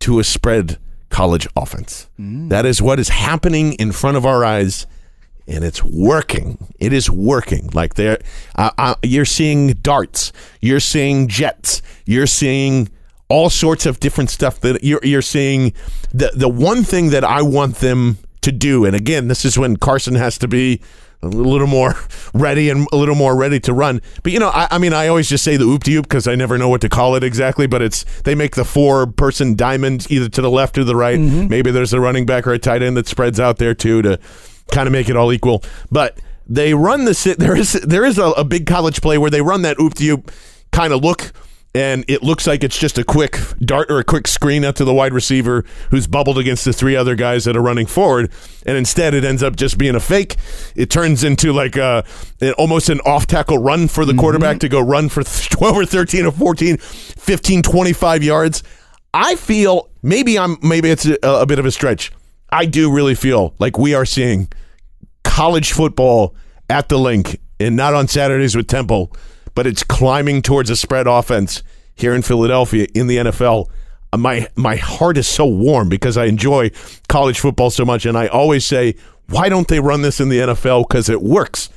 to 0.00 0.18
a 0.18 0.24
spread 0.24 0.78
college 1.10 1.46
offense. 1.56 2.08
That 2.48 2.66
is 2.66 2.82
what 2.82 2.98
is 2.98 3.08
happening 3.08 3.74
in 3.74 3.92
front 3.92 4.16
of 4.16 4.26
our 4.26 4.44
eyes, 4.44 4.86
and 5.48 5.64
it's 5.64 5.82
working. 5.82 6.58
It 6.78 6.92
is 6.92 7.10
working. 7.10 7.70
Like 7.72 7.94
there, 7.94 8.18
uh, 8.56 8.70
uh, 8.78 8.94
you're 9.02 9.24
seeing 9.24 9.68
darts, 9.74 10.32
you're 10.60 10.80
seeing 10.80 11.28
jets, 11.28 11.82
you're 12.04 12.26
seeing 12.26 12.88
all 13.28 13.50
sorts 13.50 13.86
of 13.86 13.98
different 14.00 14.30
stuff 14.30 14.60
that 14.60 14.82
you're 14.82 15.00
you're 15.02 15.22
seeing. 15.22 15.72
The 16.12 16.30
the 16.34 16.48
one 16.48 16.84
thing 16.84 17.10
that 17.10 17.24
I 17.24 17.42
want 17.42 17.76
them 17.76 18.18
to 18.42 18.52
do, 18.52 18.84
and 18.84 18.94
again, 18.94 19.28
this 19.28 19.44
is 19.44 19.58
when 19.58 19.76
Carson 19.76 20.14
has 20.14 20.38
to 20.38 20.48
be 20.48 20.80
a 21.22 21.28
little 21.28 21.66
more 21.66 21.94
ready 22.34 22.70
and 22.70 22.86
a 22.92 22.96
little 22.96 23.14
more 23.14 23.34
ready 23.34 23.58
to 23.60 23.72
run. 23.72 24.00
But 24.22 24.32
you 24.32 24.38
know, 24.38 24.50
I, 24.50 24.68
I 24.72 24.78
mean, 24.78 24.92
I 24.92 25.08
always 25.08 25.28
just 25.28 25.44
say 25.44 25.56
the 25.56 25.64
oop 25.64 25.84
de 25.84 25.94
oop 25.96 26.04
because 26.04 26.28
I 26.28 26.34
never 26.34 26.58
know 26.58 26.68
what 26.68 26.80
to 26.82 26.88
call 26.88 27.14
it 27.16 27.24
exactly. 27.24 27.66
But 27.66 27.82
it's 27.82 28.04
they 28.22 28.34
make 28.34 28.54
the 28.54 28.64
four 28.64 29.06
person 29.06 29.54
diamond 29.54 30.06
either 30.10 30.28
to 30.28 30.42
the 30.42 30.50
left 30.50 30.78
or 30.78 30.84
the 30.84 30.96
right. 30.96 31.18
Maybe 31.48 31.70
there's 31.70 31.92
a 31.92 32.00
running 32.00 32.26
back 32.26 32.46
or 32.46 32.52
a 32.52 32.58
tight 32.58 32.82
end 32.82 32.96
that 32.96 33.08
spreads 33.08 33.40
out 33.40 33.58
there 33.58 33.74
too 33.74 34.02
to 34.02 34.18
kind 34.70 34.86
of 34.86 34.92
make 34.92 35.08
it 35.08 35.16
all 35.16 35.32
equal. 35.32 35.62
But 35.90 36.18
they 36.46 36.74
run 36.74 37.04
the 37.04 37.14
sit. 37.14 37.38
There 37.38 37.56
is 37.56 37.72
there 37.72 38.04
is 38.04 38.18
a, 38.18 38.26
a 38.30 38.44
big 38.44 38.66
college 38.66 39.00
play 39.00 39.18
where 39.18 39.30
they 39.30 39.42
run 39.42 39.62
that 39.62 39.78
oop 39.80 39.94
de 39.94 40.10
oop 40.10 40.30
kind 40.72 40.92
of 40.92 41.02
look. 41.02 41.32
And 41.74 42.06
it 42.08 42.22
looks 42.22 42.46
like 42.46 42.64
it's 42.64 42.78
just 42.78 42.96
a 42.96 43.04
quick 43.04 43.38
dart 43.60 43.90
or 43.90 43.98
a 43.98 44.04
quick 44.04 44.26
screen 44.26 44.64
out 44.64 44.76
to 44.76 44.84
the 44.86 44.94
wide 44.94 45.12
receiver 45.12 45.62
who's 45.90 46.06
bubbled 46.06 46.38
against 46.38 46.64
the 46.64 46.72
three 46.72 46.96
other 46.96 47.14
guys 47.14 47.44
that 47.44 47.54
are 47.54 47.60
running 47.60 47.84
forward. 47.84 48.32
And 48.64 48.78
instead, 48.78 49.12
it 49.12 49.26
ends 49.26 49.42
up 49.42 49.56
just 49.56 49.76
being 49.76 49.94
a 49.94 50.00
fake. 50.00 50.36
It 50.74 50.88
turns 50.88 51.22
into 51.22 51.52
like 51.52 51.76
a, 51.76 52.02
an- 52.40 52.54
almost 52.54 52.88
an 52.88 53.00
off 53.00 53.26
tackle 53.26 53.58
run 53.58 53.88
for 53.88 54.06
the 54.06 54.12
mm-hmm. 54.12 54.20
quarterback 54.20 54.58
to 54.60 54.70
go 54.70 54.80
run 54.80 55.10
for 55.10 55.22
12 55.50 55.76
or 55.76 55.84
13 55.84 56.24
or 56.24 56.32
14, 56.32 56.78
15, 56.78 57.62
25 57.62 58.22
yards. 58.22 58.62
I 59.12 59.36
feel 59.36 59.90
maybe 60.02 60.38
I'm 60.38 60.56
maybe 60.62 60.88
it's 60.88 61.04
a, 61.04 61.18
a 61.22 61.44
bit 61.44 61.58
of 61.58 61.66
a 61.66 61.70
stretch. 61.70 62.10
I 62.50 62.66
do 62.66 62.92
really 62.92 63.14
feel 63.14 63.54
like 63.58 63.78
we 63.78 63.94
are 63.94 64.04
seeing 64.04 64.48
college 65.24 65.72
football 65.72 66.34
at 66.70 66.88
the 66.88 66.98
link 66.98 67.40
and 67.58 67.76
not 67.76 67.94
on 67.94 68.08
Saturdays 68.08 68.56
with 68.56 68.66
Temple, 68.68 69.12
but 69.54 69.66
it's 69.66 69.82
climbing 69.82 70.42
towards 70.42 70.70
a 70.70 70.76
spread 70.76 71.06
offense 71.06 71.62
here 71.94 72.14
in 72.14 72.22
Philadelphia 72.22 72.86
in 72.94 73.06
the 73.06 73.16
NFL. 73.18 73.68
Uh, 74.12 74.16
My 74.18 74.48
my 74.54 74.76
heart 74.76 75.16
is 75.18 75.26
so 75.26 75.46
warm 75.46 75.88
because 75.88 76.16
I 76.16 76.26
enjoy 76.26 76.70
college 77.08 77.40
football 77.40 77.70
so 77.70 77.84
much, 77.84 78.06
and 78.06 78.16
I 78.16 78.26
always 78.28 78.64
say, 78.64 78.94
why 79.28 79.48
don't 79.48 79.66
they 79.68 79.80
run 79.80 80.02
this 80.02 80.20
in 80.20 80.28
the 80.28 80.38
NFL? 80.38 80.86
Because 80.88 81.08
it 81.08 81.22
works. 81.22 81.68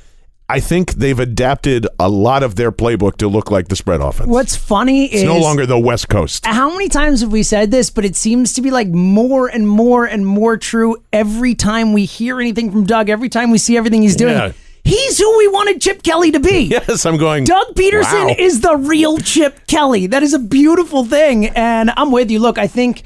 I 0.50 0.58
think 0.58 0.94
they've 0.94 1.18
adapted 1.18 1.86
a 2.00 2.08
lot 2.08 2.42
of 2.42 2.56
their 2.56 2.72
playbook 2.72 3.18
to 3.18 3.28
look 3.28 3.52
like 3.52 3.68
the 3.68 3.76
spread 3.76 4.00
offense. 4.00 4.28
What's 4.28 4.56
funny 4.56 5.04
is 5.04 5.12
it's 5.12 5.22
is 5.22 5.28
no 5.28 5.38
longer 5.38 5.64
the 5.64 5.78
West 5.78 6.08
Coast. 6.08 6.44
how 6.44 6.72
many 6.72 6.88
times 6.88 7.20
have 7.20 7.30
we 7.30 7.44
said 7.44 7.70
this, 7.70 7.88
but 7.88 8.04
it 8.04 8.16
seems 8.16 8.54
to 8.54 8.60
be 8.60 8.72
like 8.72 8.88
more 8.88 9.46
and 9.46 9.68
more 9.68 10.06
and 10.06 10.26
more 10.26 10.56
true 10.56 10.96
every 11.12 11.54
time 11.54 11.92
we 11.92 12.04
hear 12.04 12.40
anything 12.40 12.72
from 12.72 12.84
Doug, 12.84 13.08
every 13.08 13.28
time 13.28 13.52
we 13.52 13.58
see 13.58 13.76
everything 13.76 14.02
he's 14.02 14.16
doing. 14.16 14.34
Yeah. 14.34 14.50
He's 14.82 15.18
who 15.18 15.38
we 15.38 15.46
wanted 15.46 15.80
Chip 15.80 16.02
Kelly 16.02 16.32
to 16.32 16.40
be. 16.40 16.64
Yes, 16.70 17.06
I'm 17.06 17.16
going. 17.16 17.44
Doug 17.44 17.74
Pederson 17.76 18.26
wow. 18.26 18.34
is 18.36 18.60
the 18.60 18.76
real 18.76 19.18
Chip 19.18 19.68
Kelly. 19.68 20.08
That 20.08 20.24
is 20.24 20.34
a 20.34 20.38
beautiful 20.40 21.04
thing, 21.04 21.46
and 21.46 21.92
I'm 21.96 22.10
with 22.10 22.28
you. 22.28 22.40
Look, 22.40 22.58
I 22.58 22.66
think, 22.66 23.04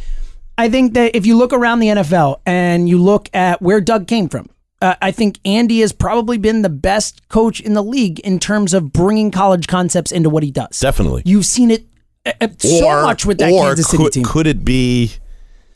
I 0.56 0.70
think 0.70 0.94
that 0.94 1.14
if 1.14 1.26
you 1.26 1.36
look 1.36 1.52
around 1.52 1.80
the 1.80 1.88
NFL 1.88 2.40
and 2.46 2.88
you 2.88 2.96
look 2.96 3.28
at 3.34 3.60
where 3.60 3.82
Doug 3.82 4.06
came 4.06 4.30
from, 4.30 4.48
uh, 4.82 4.94
I 5.00 5.10
think 5.12 5.38
Andy 5.44 5.80
has 5.80 5.92
probably 5.92 6.36
been 6.38 6.62
the 6.62 6.68
best 6.68 7.26
coach 7.28 7.60
in 7.60 7.74
the 7.74 7.82
league 7.82 8.20
in 8.20 8.38
terms 8.38 8.74
of 8.74 8.92
bringing 8.92 9.30
college 9.30 9.66
concepts 9.66 10.12
into 10.12 10.28
what 10.30 10.42
he 10.42 10.50
does. 10.50 10.78
Definitely. 10.80 11.22
You've 11.24 11.46
seen 11.46 11.70
it 11.70 11.86
uh, 12.26 12.32
uh, 12.40 12.48
so 12.58 12.84
Or- 12.86 13.02
much 13.02 13.24
with 13.26 13.38
that 13.38 13.50
Kansas 13.50 13.86
City 13.88 14.02
could, 14.02 14.12
team. 14.12 14.24
Could 14.24 14.46
it 14.46 14.64
be? 14.64 15.12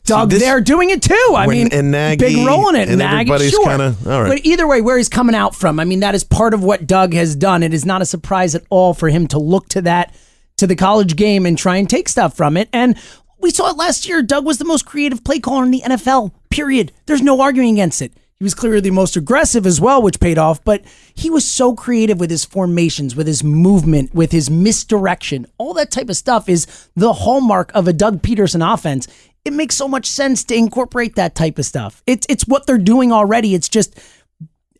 Doug, 0.05 0.31
this- 0.31 0.41
they're 0.41 0.61
doing 0.61 0.89
it 0.89 1.01
too. 1.03 1.33
I 1.35 1.45
mean, 1.45 1.69
and 1.71 1.91
Nagy 1.91 2.17
big 2.35 2.47
role 2.47 2.69
in 2.69 2.75
it. 2.75 2.89
and 2.89 2.97
Nagy, 2.99 3.13
everybody's 3.13 3.51
sure. 3.51 3.65
kinda- 3.65 3.95
all 4.07 4.23
right. 4.23 4.29
But 4.29 4.45
either 4.45 4.67
way, 4.67 4.81
where 4.81 4.97
he's 4.97 5.09
coming 5.09 5.35
out 5.35 5.55
from, 5.55 5.79
I 5.79 5.85
mean, 5.85 5.99
that 5.99 6.15
is 6.15 6.23
part 6.23 6.53
of 6.55 6.63
what 6.63 6.87
Doug 6.87 7.13
has 7.13 7.35
done. 7.35 7.61
It 7.63 7.73
is 7.73 7.85
not 7.85 8.01
a 8.01 8.05
surprise 8.05 8.55
at 8.55 8.63
all 8.71 8.93
for 8.95 9.09
him 9.09 9.27
to 9.27 9.37
look 9.39 9.69
to 9.69 9.81
that, 9.83 10.15
to 10.57 10.65
the 10.65 10.75
college 10.75 11.15
game, 11.15 11.45
and 11.45 11.57
try 11.57 11.77
and 11.77 11.87
take 11.89 12.09
stuff 12.09 12.35
from 12.35 12.57
it. 12.57 12.69
And 12.73 12.95
we 13.39 13.51
saw 13.51 13.69
it 13.69 13.77
last 13.77 14.07
year. 14.07 14.23
Doug 14.23 14.45
was 14.45 14.57
the 14.57 14.65
most 14.65 14.85
creative 14.85 15.23
play 15.23 15.39
caller 15.39 15.63
in 15.63 15.71
the 15.71 15.81
NFL. 15.85 16.31
Period. 16.49 16.91
There's 17.05 17.21
no 17.21 17.39
arguing 17.41 17.73
against 17.73 18.01
it. 18.01 18.11
He 18.39 18.45
was 18.45 18.53
clearly 18.53 18.79
the 18.79 18.91
most 18.91 19.17
aggressive 19.17 19.65
as 19.65 19.81
well, 19.81 20.01
which 20.01 20.21
paid 20.21 20.37
off, 20.37 20.63
but 20.63 20.81
he 21.13 21.29
was 21.29 21.45
so 21.45 21.73
creative 21.73 22.21
with 22.21 22.29
his 22.31 22.45
formations, 22.45 23.13
with 23.13 23.27
his 23.27 23.43
movement, 23.43 24.15
with 24.15 24.31
his 24.31 24.49
misdirection. 24.49 25.45
All 25.57 25.73
that 25.73 25.91
type 25.91 26.09
of 26.09 26.15
stuff 26.15 26.47
is 26.47 26.65
the 26.95 27.11
hallmark 27.11 27.69
of 27.75 27.85
a 27.85 27.91
Doug 27.91 28.21
Pederson 28.21 28.73
offense. 28.73 29.09
It 29.43 29.51
makes 29.51 29.75
so 29.75 29.89
much 29.89 30.05
sense 30.05 30.45
to 30.45 30.55
incorporate 30.55 31.15
that 31.15 31.35
type 31.35 31.59
of 31.59 31.65
stuff. 31.65 32.01
It's 32.07 32.25
it's 32.29 32.47
what 32.47 32.65
they're 32.65 32.77
doing 32.77 33.11
already. 33.11 33.55
It's 33.55 33.67
just 33.67 33.99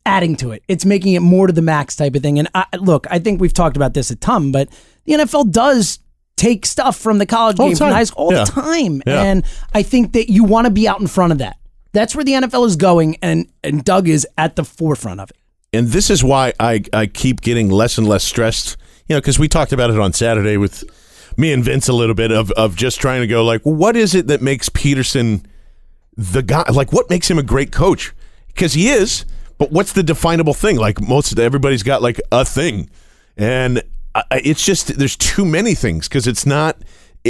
adding 0.06 0.38
to 0.38 0.52
it. 0.52 0.64
It's 0.70 0.86
making 0.86 1.16
it 1.16 1.20
more 1.22 1.48
to 1.48 1.54
the 1.54 1.62
max 1.62 1.98
type 1.98 2.16
of 2.16 2.22
thing. 2.22 2.40
And 2.40 2.48
I, 2.56 2.66
look, 2.78 3.08
I 3.12 3.20
think 3.20 3.42
we've 3.42 3.54
talked 3.54 3.76
about 3.76 3.94
this 3.94 4.10
a 4.10 4.16
ton, 4.16 4.54
but 4.54 4.70
the 5.04 5.14
NFL 5.14 5.52
does 5.52 6.00
take 6.38 6.66
stuff 6.66 6.96
from 6.98 7.18
the 7.18 7.26
college 7.26 7.60
All 7.60 7.66
the 7.68 7.72
game, 7.72 7.78
from 7.78 7.92
high 7.92 8.06
school 8.06 8.28
all 8.28 8.34
Yeah. 8.34 8.46
the 8.46 8.52
time. 8.52 9.02
Yeah. 9.06 9.22
And 9.24 9.44
I 9.74 9.84
think 9.84 10.14
that 10.14 10.32
you 10.32 10.46
want 10.46 10.66
to 10.66 10.72
be 10.72 10.88
out 10.88 11.02
in 11.02 11.08
front 11.08 11.34
of 11.34 11.40
that. 11.40 11.58
That's 11.92 12.16
where 12.16 12.24
the 12.26 12.34
NFL 12.34 12.66
is 12.68 12.76
going, 12.76 13.18
and 13.22 13.48
and 13.64 13.84
Doug 13.84 14.08
is 14.08 14.28
at 14.38 14.56
the 14.56 14.64
forefront 14.64 15.20
of 15.20 15.30
it. 15.32 15.38
and 15.74 15.88
this 15.90 16.10
is 16.10 16.24
why 16.24 16.54
I, 16.60 16.84
I 16.94 17.06
keep 17.08 17.42
getting 17.42 17.70
less 17.70 17.98
and 17.98 18.08
less 18.08 18.24
stressed. 18.24 18.78
You 19.08 19.16
know, 19.16 19.22
because 19.22 19.40
we 19.40 19.48
talked 19.48 19.74
about 19.74 19.90
it 19.90 20.00
on 20.00 20.14
Saturday 20.14 20.58
with 20.58 20.84
me 21.38 21.52
and 21.54 21.64
Vince 21.64 21.88
a 21.88 21.94
little 21.94 22.16
bit 22.16 22.32
of 22.32 22.52
of 22.52 22.76
just 22.76 23.00
trying 23.00 23.22
to 23.22 23.28
go 23.28 23.44
like, 23.44 23.62
what 23.64 23.96
is 23.96 24.14
it 24.16 24.28
that 24.28 24.42
makes 24.42 24.70
Pederson 24.70 25.44
the 26.16 26.44
guy? 26.44 26.64
Like, 26.72 26.94
what 26.94 27.10
makes 27.10 27.30
him 27.30 27.40
a 27.40 27.44
great 27.44 27.72
coach? 27.72 28.14
Because 28.48 28.74
he 28.74 28.90
is, 28.90 29.26
but 29.58 29.72
what's 29.72 29.94
the 29.94 30.04
definable 30.04 30.54
thing? 30.54 30.78
Like 30.78 31.02
most 31.02 31.38
everybody's 31.40 31.84
got 31.84 32.02
like 32.02 32.20
a 32.32 32.46
thing, 32.46 32.90
and 33.38 33.82
I- 34.14 34.42
it's 34.44 34.64
just 34.66 34.98
there's 35.00 35.16
too 35.16 35.46
many 35.46 35.74
things 35.76 36.08
because 36.08 36.28
it's 36.28 36.46
not 36.46 36.78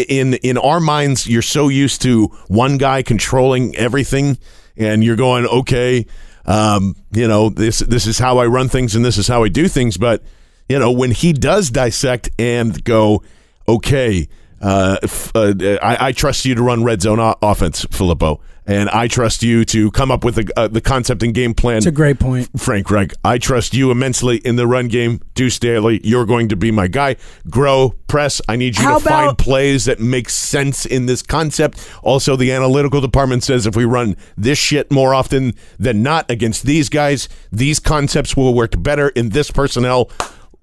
in 0.07 0.35
in 0.35 0.57
our 0.57 0.79
minds. 0.79 1.27
You're 1.27 1.41
so 1.41 1.67
used 1.67 2.01
to 2.03 2.27
one 2.47 2.77
guy 2.77 3.01
controlling 3.01 3.75
everything, 3.75 4.37
and 4.77 5.03
you're 5.03 5.15
going 5.15 5.45
okay. 5.45 6.05
Um, 6.45 6.95
you 7.11 7.27
know 7.27 7.49
this 7.49 7.79
this 7.79 8.07
is 8.07 8.19
how 8.19 8.37
I 8.37 8.45
run 8.45 8.69
things 8.69 8.95
and 8.95 9.05
this 9.05 9.17
is 9.17 9.27
how 9.27 9.43
I 9.43 9.49
do 9.49 9.67
things. 9.67 9.97
But 9.97 10.23
you 10.67 10.79
know 10.79 10.91
when 10.91 11.11
he 11.11 11.33
does 11.33 11.69
dissect 11.69 12.29
and 12.39 12.83
go, 12.83 13.23
okay, 13.67 14.27
uh, 14.61 14.97
f- 15.03 15.31
uh, 15.35 15.53
I, 15.81 16.07
I 16.07 16.11
trust 16.11 16.45
you 16.45 16.55
to 16.55 16.61
run 16.63 16.83
red 16.83 17.01
zone 17.01 17.19
o- 17.19 17.35
offense, 17.41 17.85
Filippo, 17.91 18.39
and 18.65 18.89
I 18.89 19.07
trust 19.07 19.41
you 19.41 19.65
to 19.65 19.89
come 19.91 20.11
up 20.11 20.23
with 20.23 20.35
the 20.35 20.51
uh, 20.55 20.67
the 20.67 20.81
concept 20.81 21.23
and 21.23 21.33
game 21.33 21.53
plan. 21.53 21.77
It's 21.77 21.85
a 21.85 21.91
great 21.91 22.19
point. 22.19 22.49
Frank 22.57 22.91
Reich, 22.91 23.13
I 23.23 23.37
trust 23.37 23.73
you 23.73 23.89
immensely 23.89 24.37
in 24.37 24.57
the 24.57 24.67
run 24.67 24.87
game. 24.87 25.21
Deuce 25.33 25.55
Staley, 25.55 26.01
you're 26.03 26.25
going 26.25 26.49
to 26.49 26.55
be 26.55 26.69
my 26.71 26.87
guy. 26.87 27.15
Groh, 27.47 27.95
press. 28.07 28.41
I 28.47 28.57
need 28.57 28.77
you 28.77 28.83
How 28.83 28.99
to 28.99 29.03
find 29.03 29.37
plays 29.37 29.85
that 29.85 29.99
make 29.99 30.29
sense 30.29 30.85
in 30.85 31.05
this 31.07 31.21
concept. 31.21 31.89
Also, 32.03 32.35
the 32.35 32.51
analytical 32.51 33.01
department 33.01 33.43
says 33.43 33.65
if 33.65 33.75
we 33.75 33.85
run 33.85 34.15
this 34.37 34.59
shit 34.59 34.91
more 34.91 35.13
often 35.15 35.55
than 35.79 36.03
not 36.03 36.29
against 36.29 36.63
these 36.63 36.89
guys, 36.89 37.27
these 37.51 37.79
concepts 37.79 38.35
will 38.37 38.53
work 38.53 38.73
better 38.83 39.09
in 39.09 39.29
this 39.29 39.49
personnel. 39.49 40.11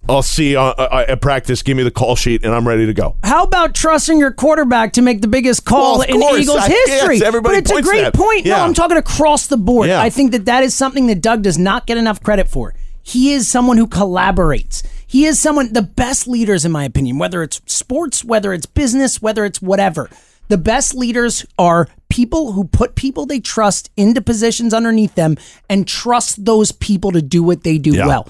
I'll 0.09 0.23
see 0.23 0.53
you 0.53 0.61
uh, 0.61 0.75
uh, 0.79 1.05
at 1.09 1.21
practice. 1.21 1.63
Give 1.63 1.77
me 1.77 1.83
the 1.83 1.91
call 1.91 2.15
sheet, 2.15 2.45
and 2.45 2.55
I'm 2.55 2.67
ready 2.67 2.87
to 2.87 2.95
go. 2.95 3.17
How 3.25 3.43
about 3.45 3.75
trusting 3.75 4.19
your 4.19 4.31
quarterback 4.33 4.93
to 4.95 5.03
make 5.03 5.21
the 5.21 5.27
biggest 5.29 5.65
call 5.65 5.99
Well, 5.99 6.09
in 6.09 6.21
course. 6.21 6.41
Eagles 6.41 6.59
I- 6.59 6.69
history? 6.69 7.17
yes, 7.17 7.23
everybody 7.23 7.57
but 7.57 7.71
it's 7.71 7.71
a 7.79 7.83
great 7.83 8.13
point. 8.15 8.47
No, 8.47 8.57
I'm 8.57 8.73
talking 8.75 8.97
across 8.97 9.49
the 9.49 9.57
board. 9.57 9.89
Yeah. 9.89 10.01
I 10.01 10.11
think 10.11 10.31
that 10.33 10.45
that 10.45 10.63
is 10.63 10.75
something 10.75 11.09
that 11.09 11.21
Doug 11.21 11.43
does 11.43 11.59
not 11.59 11.87
get 11.87 11.97
enough 11.97 12.23
credit 12.23 12.49
for. 12.49 12.75
He 13.03 13.33
is 13.33 13.49
someone 13.49 13.77
who 13.79 13.87
collaborates. 13.87 14.85
He 15.07 15.25
is 15.27 15.39
someone, 15.39 15.73
the 15.73 15.83
best 15.83 16.27
leaders, 16.29 16.65
in 16.65 16.73
my 16.73 16.85
opinion, 16.85 17.19
whether 17.19 17.43
it's 17.43 17.61
sports, 17.67 18.25
whether 18.25 18.53
it's 18.53 18.67
business, 18.67 19.21
whether 19.23 19.45
it's 19.45 19.61
whatever. 19.63 20.09
The 20.49 20.59
best 20.59 20.95
leaders 20.95 21.45
are 21.59 21.89
people 22.09 22.53
who 22.53 22.65
put 22.65 22.95
people 22.95 23.27
they 23.27 23.41
trust 23.41 23.91
into 23.97 24.21
positions 24.21 24.73
underneath 24.73 25.15
them 25.17 25.37
and 25.69 25.87
trust 25.87 26.45
those 26.45 26.71
people 26.71 27.11
to 27.13 27.23
do 27.23 27.43
what 27.43 27.65
they 27.65 27.79
do 27.79 27.93
Yeah. 27.95 28.07
well. 28.07 28.29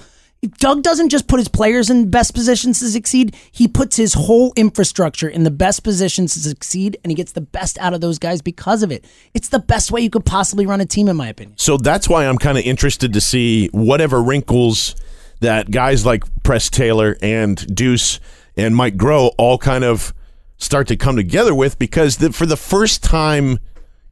Doug 0.59 0.83
doesn't 0.83 1.09
just 1.09 1.27
put 1.27 1.39
his 1.39 1.47
players 1.47 1.89
in 1.89 2.11
best 2.11 2.33
positions 2.33 2.79
to 2.79 2.89
succeed. 2.89 3.35
He 3.51 3.67
puts 3.67 3.97
his 3.97 4.13
whole 4.13 4.53
infrastructure 4.55 5.27
in 5.27 5.43
the 5.43 5.51
best 5.51 5.83
positions 5.83 6.33
to 6.33 6.39
succeed, 6.39 6.97
and 7.03 7.09
he 7.09 7.15
gets 7.15 7.31
the 7.31 7.41
best 7.41 7.77
out 7.79 7.93
of 7.93 8.01
those 8.01 8.19
guys 8.19 8.41
because 8.41 8.83
of 8.83 8.91
it. 8.91 9.03
It's 9.33 9.49
the 9.49 9.59
best 9.59 9.91
way 9.91 10.01
you 10.01 10.11
could 10.11 10.25
possibly 10.25 10.67
run 10.67 10.79
a 10.79 10.85
team, 10.85 11.07
in 11.07 11.17
my 11.17 11.27
opinion. 11.29 11.57
So 11.57 11.77
that's 11.77 12.07
why 12.07 12.27
I'm 12.27 12.37
kind 12.37 12.57
of 12.57 12.63
interested 12.65 13.13
to 13.13 13.21
see 13.21 13.67
whatever 13.69 14.21
wrinkles 14.21 14.95
that 15.39 15.71
guys 15.71 16.05
like 16.05 16.23
Press 16.43 16.69
Taylor 16.69 17.17
and 17.21 17.75
Deuce 17.75 18.19
and 18.55 18.75
Mike 18.75 18.95
Groh 18.95 19.31
all 19.37 19.57
kind 19.57 19.83
of 19.83 20.13
start 20.57 20.87
to 20.87 20.95
come 20.95 21.15
together 21.15 21.53
with 21.53 21.77
because 21.79 22.17
the, 22.17 22.31
for 22.31 22.45
the 22.45 22.57
first 22.57 23.03
time 23.03 23.59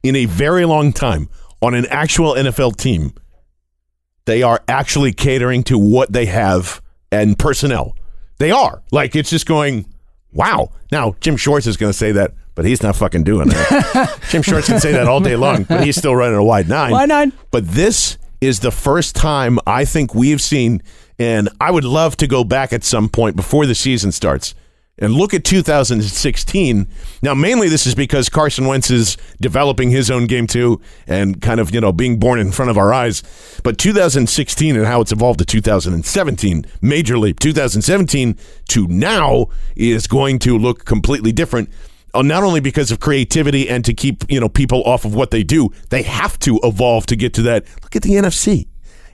in 0.04 0.16
a 0.16 0.26
very 0.26 0.66
long 0.66 0.94
time 0.94 1.30
on 1.62 1.74
an 1.74 1.86
actual 1.88 2.34
NFL 2.34 2.78
team, 2.78 3.14
they 4.26 4.44
are 4.44 4.62
actually 4.68 5.14
catering 5.14 5.64
to 5.64 5.78
what 5.78 6.12
they 6.12 6.26
have 6.26 6.82
and 7.12 7.38
personnel. 7.38 7.96
They 8.38 8.52
are. 8.52 8.84
Like 8.92 9.16
it's 9.16 9.30
just 9.30 9.46
going, 9.46 9.86
wow. 10.34 10.72
Now, 10.92 11.16
Jim 11.22 11.38
Schwartz 11.38 11.68
is 11.68 11.78
going 11.78 11.92
to 11.92 11.98
say 11.98 12.12
that, 12.12 12.34
but 12.54 12.66
he's 12.66 12.84
not 12.84 12.96
fucking 12.96 13.24
doing 13.24 13.50
that. 13.50 14.20
Jim 14.30 14.42
Schwartz 14.42 14.68
can 14.68 14.80
say 14.80 14.92
that 14.92 15.08
all 15.08 15.20
day 15.20 15.36
long, 15.36 15.64
but 15.64 15.84
he's 15.84 15.96
still 15.96 16.16
running 16.16 16.38
a 16.38 16.44
wide 16.44 16.68
nine. 16.68 16.92
Wide 16.92 17.10
nine. 17.10 17.32
But 17.52 17.68
this 17.68 18.18
is 18.42 18.60
the 18.60 18.72
first 18.72 19.16
time 19.16 19.60
I 19.66 19.86
think 19.86 20.14
we've 20.14 20.42
seen, 20.42 20.82
and 21.18 21.50
I 21.62 21.72
would 21.72 21.86
love 21.86 22.18
to 22.18 22.28
go 22.28 22.44
back 22.44 22.74
at 22.74 22.84
some 22.84 23.10
point 23.10 23.36
before 23.36 23.66
the 23.66 23.76
season 23.76 24.12
starts 24.12 24.54
And 24.98 25.14
look 25.14 25.34
at 25.34 25.44
2016. 25.44 26.88
Now, 27.22 27.34
mainly 27.34 27.68
this 27.68 27.86
is 27.86 27.96
because 27.96 28.30
Carson 28.30 28.66
Wentz 28.66 28.90
is 28.90 29.18
developing 29.42 29.90
his 29.90 30.10
own 30.10 30.26
game 30.26 30.48
too, 30.48 30.80
and 31.06 31.42
kind 31.42 31.60
of 31.60 31.74
you 31.76 31.82
know 31.82 31.92
being 31.92 32.18
born 32.18 32.40
in 32.40 32.52
front 32.54 32.72
of 32.72 32.78
our 32.78 32.94
eyes. 32.94 33.22
But 33.64 33.78
2016 33.78 34.74
and 34.76 34.86
how 34.86 35.02
it's 35.02 35.12
evolved 35.12 35.40
to 35.40 35.46
2017, 35.46 36.66
major 36.82 37.18
leap. 37.18 37.40
2017 37.42 38.38
to 38.70 38.88
now 38.88 39.48
is 39.76 40.08
going 40.08 40.40
to 40.40 40.58
look 40.58 40.86
completely 40.86 41.34
different. 41.34 41.70
uh, 42.14 42.22
Not 42.22 42.44
only 42.44 42.62
because 42.62 42.90
of 42.90 43.02
creativity 43.02 43.68
and 43.70 43.84
to 43.84 43.94
keep 43.94 44.24
you 44.32 44.40
know 44.40 44.48
people 44.48 44.82
off 44.86 45.04
of 45.04 45.14
what 45.14 45.32
they 45.32 45.44
do, 45.44 45.72
they 45.90 46.04
have 46.04 46.40
to 46.40 46.58
evolve 46.64 47.06
to 47.08 47.18
get 47.18 47.34
to 47.34 47.42
that. 47.42 47.66
Look 47.84 47.98
at 47.98 48.02
the 48.04 48.12
NFC. 48.12 48.68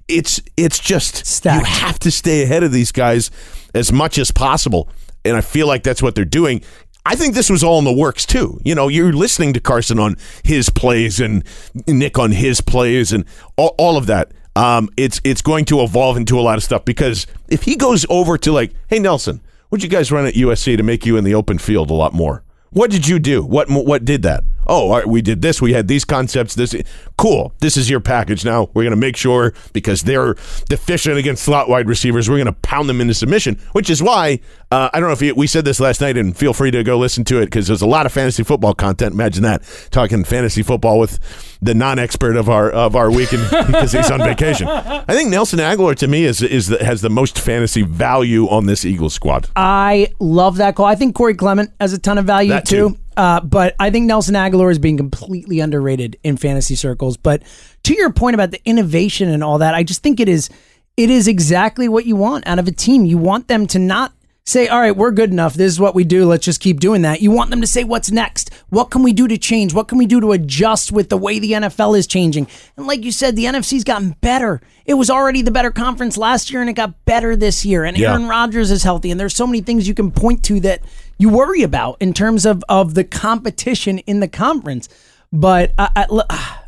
It's 0.08 0.40
it's 0.56 0.78
just 0.78 1.26
Stacked. 1.26 1.60
you 1.60 1.66
have 1.66 1.98
to 2.00 2.12
stay 2.12 2.44
ahead 2.44 2.62
of 2.62 2.72
these 2.72 2.92
guys 2.92 3.32
as 3.74 3.92
much 3.92 4.20
as 4.20 4.30
possible. 4.30 4.88
And 5.24 5.38
I 5.38 5.42
feel 5.42 5.68
like 5.68 5.84
that's 5.84 6.02
what 6.02 6.16
they're 6.16 6.26
doing. 6.26 6.62
I 7.06 7.16
think 7.16 7.34
this 7.34 7.50
was 7.50 7.64
all 7.64 7.80
in 7.80 7.86
the 7.86 7.94
works 7.94 8.26
too. 8.26 8.60
You 8.64 8.76
know, 8.76 8.88
you're 8.88 9.14
listening 9.14 9.54
to 9.54 9.60
Carson 9.60 10.00
on 10.00 10.18
his 10.44 10.70
plays 10.70 11.20
and 11.20 11.44
Nick 11.88 12.20
on 12.20 12.32
his 12.32 12.62
plays 12.62 13.12
and 13.12 13.26
all, 13.58 13.74
all 13.78 13.98
of 13.98 14.06
that. 14.08 14.32
Um, 14.56 14.90
it's 14.98 15.22
it's 15.24 15.42
going 15.42 15.66
to 15.66 15.82
evolve 15.82 16.18
into 16.18 16.38
a 16.38 16.42
lot 16.42 16.58
of 16.58 16.64
stuff 16.64 16.84
because 16.84 17.26
if 17.48 17.64
he 17.64 17.76
goes 17.76 18.06
over 18.10 18.38
to 18.40 18.52
like, 18.52 18.74
hey 18.88 19.00
Nelson, 19.00 19.42
what'd 19.70 19.84
you 19.84 19.90
guys 19.90 20.12
run 20.12 20.26
at 20.26 20.34
USC 20.34 20.76
to 20.78 20.84
make 20.84 21.06
you 21.06 21.18
in 21.18 21.24
the 21.24 21.34
open 21.34 21.58
field 21.58 21.90
a 21.90 21.94
lot 21.94 22.14
more? 22.14 22.44
What 22.72 22.92
did 22.92 23.08
you 23.08 23.18
do? 23.18 23.44
What 23.44 23.70
what 23.70 24.06
did 24.06 24.24
that? 24.24 24.44
Oh, 24.68 24.90
all 24.92 24.98
right, 24.98 25.08
we 25.08 25.22
did 25.22 25.42
this. 25.42 25.62
We 25.62 25.74
had 25.74 25.88
these 25.88 26.06
concepts. 26.06 26.56
This 26.56 26.76
cool. 27.18 27.54
This 27.60 27.78
is 27.78 27.90
your 27.90 28.00
package. 28.00 28.46
Now 28.46 28.70
we're 28.74 28.84
going 28.84 28.92
to 28.92 28.96
make 28.96 29.18
sure 29.18 29.54
because 29.74 30.04
they're 30.04 30.36
deficient 30.70 31.18
against 31.18 31.44
slot 31.44 31.70
wide 31.70 31.88
receivers. 31.88 32.30
We're 32.30 32.38
going 32.38 32.46
to 32.46 32.54
pound 32.62 32.88
them 32.90 33.02
into 33.02 33.14
submission. 33.14 33.60
Which 33.74 33.90
is 33.90 34.02
why 34.02 34.40
uh, 34.72 34.90
I 34.94 35.00
don't 35.00 35.10
know 35.10 35.14
if 35.14 35.22
you, 35.22 35.36
we 35.36 35.48
said 35.48 35.66
this 35.66 35.80
last 35.80 36.00
night, 36.02 36.18
and 36.18 36.36
feel 36.36 36.54
free 36.54 36.72
to 36.72 36.84
go 36.84 36.98
listen 36.98 37.24
to 37.26 37.40
it 37.42 37.46
because 37.46 37.68
there's 37.68 37.82
a 37.82 37.88
lot 37.88 38.06
of 38.06 38.12
fantasy 38.14 38.44
football 38.44 38.74
content. 38.74 39.14
Imagine 39.14 39.44
that 39.44 39.64
talking 39.92 40.24
fantasy 40.24 40.64
football 40.64 41.00
with 41.00 41.20
the 41.62 41.74
non-expert 41.74 42.36
of 42.38 42.50
our 42.50 42.70
of 42.72 42.96
our 42.96 43.12
weekend 43.12 43.44
because 43.68 43.92
he's 43.92 44.10
on 44.10 44.20
vacation. 44.20 44.68
I 44.68 45.14
think 45.14 45.30
Nelson 45.30 45.60
Agholor 45.60 45.96
to 45.96 46.08
me 46.08 46.24
is 46.24 46.42
is 46.42 46.68
the, 46.68 46.84
has 46.84 47.02
the 47.02 47.10
most 47.10 47.38
fantasy 47.40 47.82
value 47.82 48.48
on 48.48 48.66
this 48.66 48.86
Eagles 48.86 49.14
squad. 49.14 49.50
I 49.56 50.14
love 50.20 50.58
that 50.58 50.76
call. 50.76 50.86
I 50.86 50.96
think 50.96 51.16
Corey 51.16 51.36
Clement 51.36 51.72
has 51.80 51.94
a 51.94 52.00
ton 52.00 52.18
of 52.18 52.26
value 52.26 52.50
That 52.50 52.66
too. 52.66 52.92
too. 52.92 52.98
Uh, 53.18 53.42
but 53.42 53.76
I 53.80 53.90
think 53.90 54.06
Nelson 54.06 54.36
Agholor 54.36 54.72
is 54.72 54.80
being 54.80 54.98
completely 54.98 55.60
underrated 55.60 56.18
in 56.24 56.38
fantasy 56.38 56.76
circles. 56.76 57.18
But 57.18 57.44
to 57.84 57.94
your 57.94 58.12
point 58.12 58.36
about 58.36 58.52
the 58.52 58.62
innovation 58.66 59.30
and 59.30 59.44
all 59.44 59.58
that, 59.58 59.76
I 59.76 59.84
just 59.84 60.02
think 60.02 60.20
it 60.20 60.30
is 60.30 60.50
it 60.98 61.10
is 61.10 61.28
exactly 61.28 61.88
what 61.88 62.06
you 62.06 62.16
want 62.16 62.46
out 62.48 62.60
of 62.60 62.68
a 62.68 62.72
team. 62.72 63.06
You 63.06 63.18
want 63.18 63.48
them 63.48 63.66
to 63.68 63.80
not 63.80 64.14
say, 64.44 64.68
"All 64.68 64.80
right, 64.80 64.96
we're 64.96 65.12
good 65.12 65.32
enough. 65.32 65.54
This 65.54 65.72
is 65.72 65.80
what 65.80 65.96
we 65.96 66.04
do. 66.04 66.26
Let's 66.26 66.46
just 66.46 66.60
keep 66.60 66.80
doing 66.80 67.02
that." 67.04 67.22
You 67.22 67.32
want 67.32 67.50
them 67.50 67.62
to 67.62 67.68
say, 67.68 67.84
"What's 67.84 68.12
next? 68.12 68.50
What 68.70 68.90
can 68.92 69.04
we 69.04 69.14
do 69.14 69.28
to 69.28 69.38
change? 69.38 69.74
What 69.74 69.88
can 69.88 69.98
we 69.98 70.06
do 70.06 70.20
to 70.20 70.32
adjust 70.32 70.92
with 70.92 71.10
the 71.10 71.18
way 71.18 71.40
the 71.40 71.54
NFL 71.54 71.96
is 71.98 72.08
changing?" 72.08 72.48
And 72.76 72.88
like 72.88 73.06
you 73.06 73.12
said, 73.12 73.36
the 73.36 73.46
NFC's 73.46 73.84
gotten 73.84 74.16
better. 74.22 74.62
It 74.86 74.96
was 74.96 75.10
already 75.10 75.42
the 75.42 75.52
better 75.52 75.72
conference 75.72 76.18
last 76.18 76.52
year, 76.52 76.60
and 76.60 76.70
it 76.70 76.74
got 76.74 77.06
better 77.06 77.36
this 77.36 77.66
year. 77.66 77.84
And 77.84 77.98
Yeah. 77.98 78.12
Aaron 78.12 78.28
Rodgers 78.28 78.72
is 78.72 78.84
healthy, 78.84 79.12
and 79.12 79.20
there's 79.20 79.36
so 79.36 79.48
many 79.48 79.62
things 79.62 79.88
you 79.88 79.94
can 79.94 80.12
point 80.12 80.44
to 80.44 80.60
that 80.62 80.82
you 81.18 81.30
worry 81.30 81.62
about 81.64 81.98
in 82.02 82.14
terms 82.14 82.46
of 82.46 82.64
of 82.70 82.94
the 82.94 83.04
competition 83.04 84.00
in 84.00 84.20
the 84.20 84.28
conference. 84.28 84.90
But 85.34 85.74
I, 85.78 86.06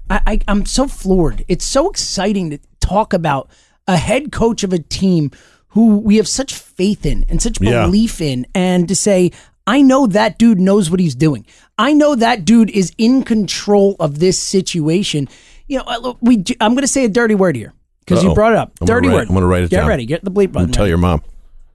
I, 0.10 0.20
I, 0.26 0.40
I'm 0.48 0.66
so 0.66 0.88
floored. 0.88 1.44
It's 1.48 1.66
so 1.66 1.90
exciting 1.90 2.50
to 2.52 2.60
talk 2.80 3.12
about 3.14 3.50
a 3.88 3.98
head 3.98 4.32
coach 4.32 4.64
of 4.64 4.72
a 4.72 4.80
team 4.80 5.32
who 5.70 5.98
we 5.98 6.16
have 6.18 6.28
such 6.28 6.54
faith 6.54 7.06
in 7.06 7.26
and 7.28 7.42
such 7.42 7.60
Yeah. 7.60 7.86
belief 7.86 8.22
in, 8.22 8.46
and 8.56 8.88
to 8.88 8.96
say. 8.96 9.32
I 9.66 9.82
know 9.82 10.08
that 10.08 10.38
dude 10.38 10.60
knows 10.60 10.92
what 10.92 11.00
he's 11.00 11.16
doing. 11.16 11.46
I 11.78 11.94
know 11.94 12.16
that 12.16 12.44
dude 12.44 12.70
is 12.70 12.92
in 12.98 13.24
control 13.24 13.96
of 13.98 14.20
this 14.20 14.38
situation. 14.38 15.30
You 15.68 15.78
know, 15.78 16.18
we. 16.20 16.44
I'm 16.60 16.74
going 16.74 16.82
to 16.82 16.88
say 16.88 17.06
a 17.06 17.08
dirty 17.10 17.34
word 17.34 17.56
here 17.56 17.72
because 18.02 18.26
you 18.26 18.34
brought 18.34 18.52
it 18.52 18.58
up. 18.58 18.74
I'm 18.82 18.88
gonna 18.88 19.00
dirty 19.00 19.08
write- 19.08 19.14
word. 19.14 19.28
I'm 19.30 19.34
gonna 19.36 19.48
write 19.48 19.64
it 19.64 19.70
down. 19.70 19.78
Get 19.78 19.78
down. 19.84 19.88
ready. 19.88 20.06
Get 20.06 20.26
the 20.26 20.32
bleep 20.32 20.52
button. 20.52 20.74
Tell 20.74 20.86
your 20.86 20.98
mom. 20.98 21.24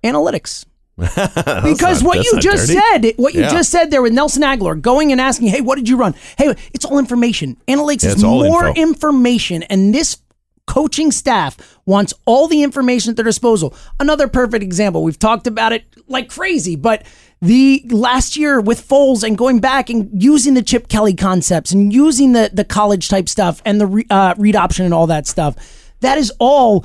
analytics. 0.04 0.66
Because 0.98 2.02
not- 2.02 2.16
what 2.16 2.24
you 2.24 2.38
just 2.40 2.68
dirty. 2.68 2.80
said, 2.80 3.12
what 3.16 3.34
you 3.34 3.42
Yeah. 3.42 3.50
just 3.50 3.70
said 3.70 3.90
there 3.90 4.02
with 4.02 4.12
Nelson 4.12 4.42
Agholor 4.42 4.80
going 4.80 5.12
and 5.12 5.20
asking, 5.20 5.48
"Hey, 5.48 5.60
what 5.60 5.76
did 5.76 5.88
you 5.88 5.96
run?" 5.96 6.14
Hey, 6.36 6.54
it's 6.74 6.84
all 6.84 6.98
information. 6.98 7.56
Analytics 7.68 8.02
Yeah, 8.04 8.10
is 8.10 8.22
more 8.22 8.68
info. 8.68 8.80
information, 8.80 9.62
and 9.64 9.94
this 9.94 10.18
coaching 10.66 11.10
staff 11.10 11.56
wants 11.86 12.12
all 12.26 12.46
the 12.46 12.62
information 12.62 13.10
at 13.10 13.16
their 13.16 13.24
disposal. 13.24 13.74
Another 13.98 14.28
perfect 14.28 14.62
example. 14.62 15.02
We've 15.02 15.18
talked 15.18 15.46
about 15.46 15.72
it 15.72 15.84
like 16.08 16.28
crazy, 16.28 16.76
but 16.76 17.04
the 17.40 17.84
last 17.90 18.36
year 18.36 18.60
with 18.60 18.86
Foles 18.86 19.22
and 19.22 19.38
going 19.38 19.60
back 19.60 19.88
and 19.88 20.10
using 20.12 20.54
the 20.54 20.62
Chip 20.62 20.88
Kelly 20.88 21.14
concepts 21.14 21.70
and 21.72 21.92
using 21.92 22.32
the 22.32 22.50
the 22.52 22.64
college 22.64 23.08
type 23.08 23.28
stuff 23.28 23.62
and 23.64 23.80
the 23.80 23.86
re, 23.86 24.04
uh, 24.10 24.34
read 24.36 24.56
option 24.56 24.84
and 24.84 24.92
all 24.92 25.06
that 25.06 25.26
stuff. 25.26 25.54
That 26.00 26.18
is 26.18 26.32
all 26.38 26.84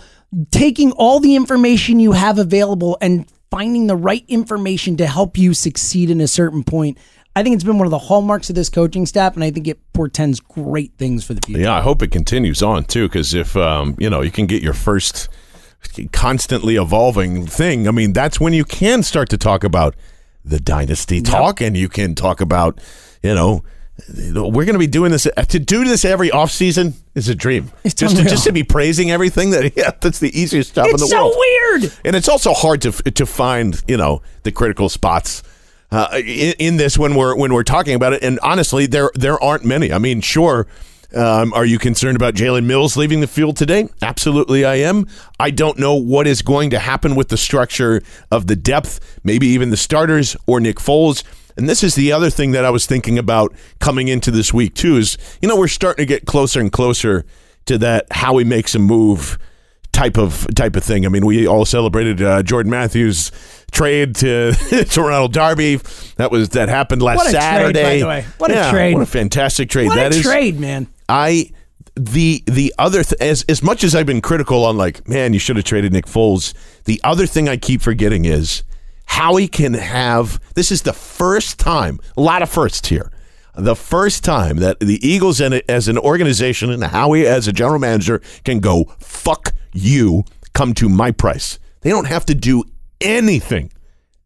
taking 0.52 0.92
all 0.94 1.20
the 1.20 1.36
information 1.36 2.00
you 2.00 2.14
have 2.14 2.40
available 2.40 2.98
and 3.02 3.26
finding 3.54 3.86
the 3.86 3.96
right 3.96 4.26
information 4.28 4.98
to 4.98 5.06
help 5.06 5.38
you 5.38 5.54
succeed 5.54 6.10
in 6.10 6.20
a 6.20 6.28
certain 6.28 6.64
point. 6.64 6.98
I 7.36 7.44
think 7.44 7.54
it's 7.54 7.64
been 7.64 7.78
one 7.78 7.86
of 7.86 7.92
the 7.92 8.00
hallmarks 8.00 8.50
of 8.50 8.56
this 8.56 8.68
coaching 8.68 9.06
staff, 9.06 9.36
and 9.36 9.44
I 9.44 9.52
think 9.52 9.68
it 9.68 9.80
portends 9.94 10.40
great 10.40 10.94
things 10.98 11.24
for 11.24 11.36
the 11.36 11.42
future. 11.46 11.62
Yeah, 11.62 11.76
I 11.76 11.82
hope 11.82 12.02
it 12.02 12.12
continues 12.12 12.64
on 12.64 12.86
too, 12.86 13.08
because 13.08 13.36
if 13.36 13.56
um, 13.56 13.96
you 14.00 14.10
know 14.10 14.22
you 14.22 14.32
can 14.32 14.48
get 14.48 14.64
your 14.64 14.74
first 14.74 15.30
constantly 16.12 16.78
evolving 16.78 17.46
thing, 17.46 17.88
I 17.88 17.92
mean 17.92 18.12
that's 18.12 18.40
when 18.40 18.54
you 18.54 18.66
can 18.66 19.04
start 19.04 19.30
to 19.30 19.38
talk 19.38 19.64
about 19.64 19.96
the 20.44 20.60
dynasty 20.60 21.22
talk, 21.22 21.62
and 21.62 21.78
you 21.78 21.90
can 21.90 22.16
talk 22.16 22.42
about 22.42 22.82
you 23.22 23.36
know 23.36 23.64
we're 24.10 24.66
going 24.66 24.74
to 24.74 24.80
be 24.80 24.88
doing 24.88 25.12
this 25.12 25.28
to 25.50 25.60
do 25.60 25.84
this 25.84 26.04
every 26.04 26.32
off 26.32 26.52
season 26.52 26.96
is 27.14 27.30
a 27.30 27.36
dream. 27.36 27.72
It's 27.84 27.94
just 27.94 28.18
to, 28.18 28.24
just 28.24 28.44
to 28.46 28.52
be 28.52 28.64
praising 28.64 29.12
everything 29.12 29.52
that 29.52 29.74
yeah, 29.78 29.92
that's 30.02 30.20
the 30.20 30.38
easiest 30.38 30.76
job 30.76 30.88
in 30.88 30.94
the 30.94 31.00
so 31.00 31.18
world. 31.18 31.34
So 31.34 31.40
weird. 31.40 31.94
and 32.04 32.16
it's 32.16 32.28
also 32.28 32.54
hard 32.54 32.82
to 32.82 32.92
to 32.92 33.26
find 33.26 33.82
you 33.88 33.98
know 33.98 34.22
the 34.44 34.52
critical 34.52 34.90
spots 34.90 35.44
uh, 35.92 36.08
in, 36.14 36.54
in 36.58 36.78
this 36.78 36.98
when 36.98 37.16
we're 37.16 37.36
when 37.36 37.54
we're 37.54 37.64
talking 37.64 37.94
about 37.94 38.14
it. 38.14 38.24
And 38.24 38.40
honestly, 38.42 38.88
there 38.88 39.12
there 39.14 39.42
aren't 39.42 39.64
many. 39.64 39.94
I 39.94 40.00
mean, 40.00 40.22
sure. 40.22 40.68
Um, 41.16 41.54
are 41.54 41.66
you 41.66 41.78
concerned 41.78 42.16
about 42.16 42.34
Jalen 42.34 42.66
Mills 42.66 42.98
leaving 42.98 43.22
the 43.22 43.28
field 43.28 43.56
today? 43.56 43.88
Absolutely, 44.02 44.66
I 44.66 44.76
am. 44.76 45.06
I 45.40 45.52
don't 45.52 45.78
know 45.78 45.94
what 45.94 46.26
is 46.26 46.42
going 46.42 46.72
to 46.72 46.80
happen 46.80 47.14
with 47.14 47.28
the 47.28 47.38
structure 47.38 48.02
of 48.32 48.48
the 48.48 48.56
depth, 48.56 49.20
maybe 49.24 49.46
even 49.46 49.70
the 49.70 49.78
starters 49.78 50.36
or 50.48 50.60
Nick 50.60 50.78
Foles. 50.78 51.24
And 51.58 51.70
this 51.70 51.84
is 51.84 51.96
the 51.96 52.12
other 52.12 52.30
thing 52.30 52.52
that 52.52 52.66
I 52.66 52.70
was 52.70 52.86
thinking 52.86 53.18
about 53.20 53.54
coming 53.80 54.08
into 54.08 54.32
this 54.32 54.54
week 54.54 54.74
too. 54.76 54.98
Is 54.98 55.18
you 55.42 55.48
know 55.48 55.56
we're 55.58 55.68
starting 55.68 56.04
to 56.04 56.08
get 56.08 56.26
closer 56.26 56.60
and 56.60 56.72
closer 56.72 57.26
to 57.66 57.78
that 57.78 58.08
how 58.12 58.38
he 58.38 58.44
makes 58.46 58.76
a 58.76 58.80
move 58.80 59.38
type 59.92 60.18
of 60.18 60.48
type 60.56 60.76
of 60.76 60.84
thing. 60.84 61.06
I 61.06 61.10
mean, 61.10 61.26
we 61.26 61.48
all 61.48 61.66
celebrated 61.66 62.22
uh, 62.22 62.42
Jordan 62.44 62.72
Matthews 62.72 63.32
trade 63.72 64.16
to 64.16 64.54
to 64.90 65.02
Ronald 65.02 65.34
Darby. 65.34 65.76
That 66.18 66.32
was 66.32 66.50
that 66.50 66.70
happened 66.70 67.02
last 67.02 67.18
What 67.18 67.28
a 67.28 67.32
trade, 67.32 67.40
by 67.40 67.42
Saturday. 67.42 68.00
the 68.02 68.08
way. 68.08 68.26
What 68.40 68.52
a 68.52 68.70
trade. 68.72 68.94
What 68.96 69.04
a 69.04 69.06
fantastic 69.06 69.70
trade 69.70 69.88
What 69.88 69.96
that 69.96 70.14
a 70.14 70.16
is. 70.16 70.24
trade, 70.24 70.60
man. 70.60 70.88
I 71.08 71.52
the 71.96 72.44
the 72.48 72.74
other 72.80 73.04
th- 73.04 73.22
as 73.22 73.44
as 73.48 73.62
much 73.62 73.84
as 73.84 73.94
I've 73.94 74.08
been 74.08 74.22
critical 74.22 74.66
on 74.66 74.78
like 74.78 75.08
man 75.08 75.32
you 75.34 75.38
should 75.40 75.58
have 75.58 75.66
traded 75.66 75.94
Nick 75.94 76.06
Foles. 76.08 76.56
The 76.86 77.00
other 77.04 77.28
thing 77.28 77.48
I 77.48 77.56
keep 77.58 77.84
forgetting 77.84 78.26
is 78.26 78.64
Howie 79.06 79.48
can 79.48 79.74
have 79.74 80.40
this 80.56 80.72
is 80.72 80.82
the 80.82 80.94
first 80.94 81.60
time 81.60 82.00
a 82.18 82.22
lot 82.22 82.42
of 82.42 82.50
firsts 82.50 82.88
here. 82.88 83.12
The 83.56 83.76
first 83.76 84.24
time 84.24 84.58
that 84.58 84.80
the 84.80 85.00
Eagles 85.08 85.40
and 85.40 85.62
as 85.70 85.88
an 85.88 85.98
organization 85.98 86.72
and 86.72 86.84
Howie 86.84 87.28
as 87.28 87.48
a 87.48 87.54
general 87.54 87.80
manager 87.80 88.22
can 88.44 88.60
go 88.60 88.86
fuck 89.00 89.54
you 89.74 90.24
come 90.54 90.74
to 90.76 90.90
my 90.90 91.12
price. 91.12 91.60
They 91.82 91.92
don't 91.92 92.08
have 92.08 92.26
to 92.26 92.36
do 92.36 92.64
anything 93.00 93.72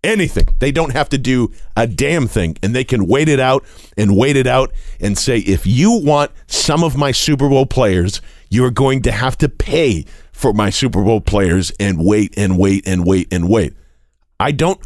anything. 0.03 0.47
They 0.59 0.71
don't 0.71 0.93
have 0.93 1.09
to 1.09 1.17
do 1.17 1.51
a 1.75 1.85
damn 1.85 2.27
thing. 2.27 2.57
And 2.63 2.75
they 2.75 2.83
can 2.83 3.07
wait 3.07 3.29
it 3.29 3.39
out 3.39 3.65
and 3.97 4.15
wait 4.15 4.35
it 4.35 4.47
out 4.47 4.71
and 4.99 5.17
say, 5.17 5.39
if 5.39 5.67
you 5.67 5.91
want 5.91 6.31
some 6.47 6.83
of 6.83 6.95
my 6.95 7.11
Super 7.11 7.49
Bowl 7.49 7.65
players, 7.65 8.21
you're 8.49 8.71
going 8.71 9.01
to 9.03 9.11
have 9.11 9.37
to 9.39 9.49
pay 9.49 10.05
for 10.31 10.53
my 10.53 10.69
Super 10.69 11.03
Bowl 11.03 11.21
players 11.21 11.71
and 11.79 12.03
wait 12.03 12.33
and 12.37 12.57
wait 12.57 12.87
and 12.87 13.05
wait 13.05 13.27
and 13.31 13.49
wait. 13.49 13.73
I 14.39 14.51
don't, 14.51 14.79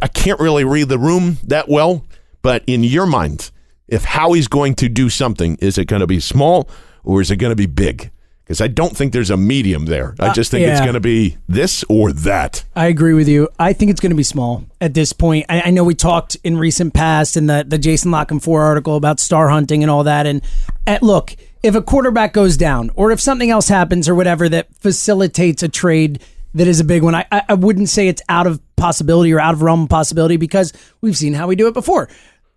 I 0.00 0.08
can't 0.08 0.40
really 0.40 0.64
read 0.64 0.88
the 0.88 0.98
room 0.98 1.38
that 1.44 1.68
well, 1.68 2.04
but 2.42 2.62
in 2.66 2.82
your 2.84 3.06
mind, 3.06 3.50
if 3.88 4.04
Howie's 4.04 4.48
going 4.48 4.74
to 4.76 4.88
do 4.88 5.08
something, 5.08 5.56
is 5.60 5.78
it 5.78 5.86
going 5.86 6.00
to 6.00 6.06
be 6.06 6.20
small 6.20 6.68
or 7.04 7.20
is 7.20 7.30
it 7.30 7.36
going 7.36 7.50
to 7.50 7.56
be 7.56 7.66
big? 7.66 8.10
Because 8.42 8.60
I 8.60 8.68
don't 8.68 8.96
think 8.96 9.12
there's 9.12 9.30
a 9.30 9.36
medium 9.36 9.86
there. 9.86 10.14
I 10.20 10.32
just 10.32 10.52
think 10.52 10.68
it's 10.68 10.78
yeah. 10.78 10.84
going 10.84 10.94
to 10.94 11.00
be 11.00 11.36
this 11.48 11.84
or 11.88 12.12
that. 12.12 12.64
I 12.76 12.86
agree 12.86 13.12
with 13.12 13.26
you. 13.26 13.48
I 13.58 13.72
think 13.72 13.90
it's 13.90 14.00
going 14.00 14.10
to 14.10 14.16
be 14.16 14.22
small 14.22 14.64
at 14.80 14.94
this 14.94 15.12
point. 15.12 15.46
I, 15.48 15.62
I 15.62 15.70
know 15.70 15.82
we 15.82 15.96
talked 15.96 16.36
in 16.44 16.56
recent 16.56 16.94
past 16.94 17.36
in 17.36 17.46
the, 17.46 17.64
the 17.66 17.76
Jason 17.76 18.12
La 18.12 18.24
Canfora 18.24 18.62
article 18.62 18.94
about 18.94 19.18
star 19.18 19.48
hunting 19.48 19.82
and 19.82 19.90
all 19.90 20.04
that. 20.04 20.26
And 20.26 20.42
uh, 20.86 21.00
look, 21.02 21.34
if 21.64 21.74
a 21.74 21.82
quarterback 21.82 22.32
goes 22.32 22.56
down 22.56 22.92
or 22.94 23.10
if 23.10 23.20
something 23.20 23.50
else 23.50 23.66
happens 23.66 24.08
or 24.08 24.14
whatever 24.14 24.48
that 24.48 24.72
facilitates 24.76 25.64
a 25.64 25.68
trade 25.68 26.22
that 26.54 26.68
is 26.68 26.78
a 26.78 26.84
big 26.84 27.02
one, 27.02 27.16
I, 27.16 27.26
I, 27.32 27.42
I 27.48 27.54
wouldn't 27.54 27.88
say 27.88 28.06
it's 28.06 28.22
out 28.28 28.46
of 28.46 28.60
possibility 28.76 29.32
or 29.32 29.40
out 29.40 29.54
of 29.54 29.62
realm 29.62 29.84
of 29.84 29.88
possibility 29.88 30.36
because 30.36 30.72
we've 31.00 31.16
seen 31.16 31.34
how 31.34 31.46
we 31.46 31.56
do 31.56 31.66
it 31.66 31.74
before 31.74 32.08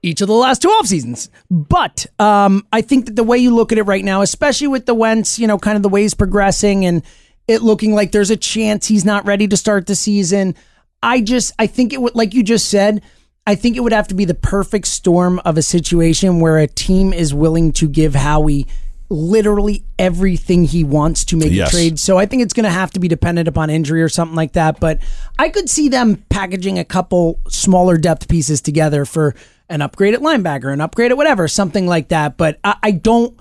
each 0.02 0.22
of 0.22 0.28
the 0.28 0.34
last 0.34 0.62
two 0.62 0.70
off 0.70 0.88
seasons. 0.88 1.30
But 1.50 2.06
um, 2.20 2.66
I 2.72 2.82
think 2.82 3.06
that 3.06 3.16
the 3.16 3.24
way 3.24 3.38
you 3.38 3.54
look 3.54 3.72
at 3.72 3.78
it 3.78 3.84
right 3.84 4.04
now, 4.04 4.22
especially 4.22 4.68
with 4.68 4.86
the 4.86 4.94
Wentz, 4.94 5.40
you 5.40 5.48
know, 5.48 5.58
kind 5.58 5.76
of 5.76 5.84
the 5.84 5.90
way 5.90 6.04
he's 6.04 6.14
progressing 6.14 6.86
and 6.86 7.04
it 7.48 7.62
looking 7.62 7.94
like 7.94 8.12
there's 8.12 8.30
a 8.30 8.38
chance 8.38 8.88
he's 8.88 9.06
not 9.06 9.26
ready 9.26 9.48
to 9.48 9.58
start 9.58 9.88
the 9.88 9.96
season. 9.96 10.56
I 11.02 11.22
just, 11.22 11.54
I 11.58 11.68
think 11.68 11.94
it 11.94 12.02
would, 12.02 12.16
like 12.16 12.34
you 12.34 12.44
just 12.44 12.70
said, 12.70 13.02
I 13.48 13.56
think 13.56 13.76
it 13.76 13.80
would 13.80 13.94
have 13.94 14.08
to 14.10 14.16
be 14.16 14.26
the 14.26 14.36
perfect 14.36 14.88
storm 14.88 15.40
of 15.44 15.58
a 15.58 15.62
situation 15.62 16.40
where 16.40 16.60
a 16.60 16.68
team 16.68 17.12
is 17.12 17.34
willing 17.34 17.72
to 17.74 17.88
give 17.88 18.14
Howie 18.14 18.68
literally 19.10 19.84
everything 19.98 20.66
he 20.66 20.84
wants 20.84 21.26
to 21.26 21.36
make 21.36 21.52
Yes. 21.52 21.70
a 21.70 21.72
trade. 21.72 22.00
So 22.00 22.18
I 22.18 22.26
think 22.26 22.44
it's 22.44 22.54
going 22.54 22.66
to 22.66 22.70
have 22.70 22.92
to 22.92 23.00
be 23.00 23.08
dependent 23.08 23.48
upon 23.48 23.70
injury 23.70 24.02
or 24.04 24.10
something 24.10 24.36
like 24.36 24.54
that. 24.54 24.80
But 24.80 25.00
I 25.40 25.50
could 25.50 25.70
see 25.70 25.90
them 25.90 26.24
packaging 26.30 26.78
a 26.78 26.86
couple 26.86 27.40
smaller 27.48 27.98
depth 27.98 28.28
pieces 28.28 28.62
together 28.62 29.06
for 29.06 29.34
an 29.68 29.80
upgraded 29.80 30.18
linebacker, 30.18 30.72
an 30.72 30.80
upgraded 30.80 31.18
whatever, 31.18 31.48
something 31.48 31.88
like 31.88 32.10
that. 32.10 32.38
But 32.38 32.60
I, 32.64 32.76
I 32.84 32.92
don't 32.92 33.38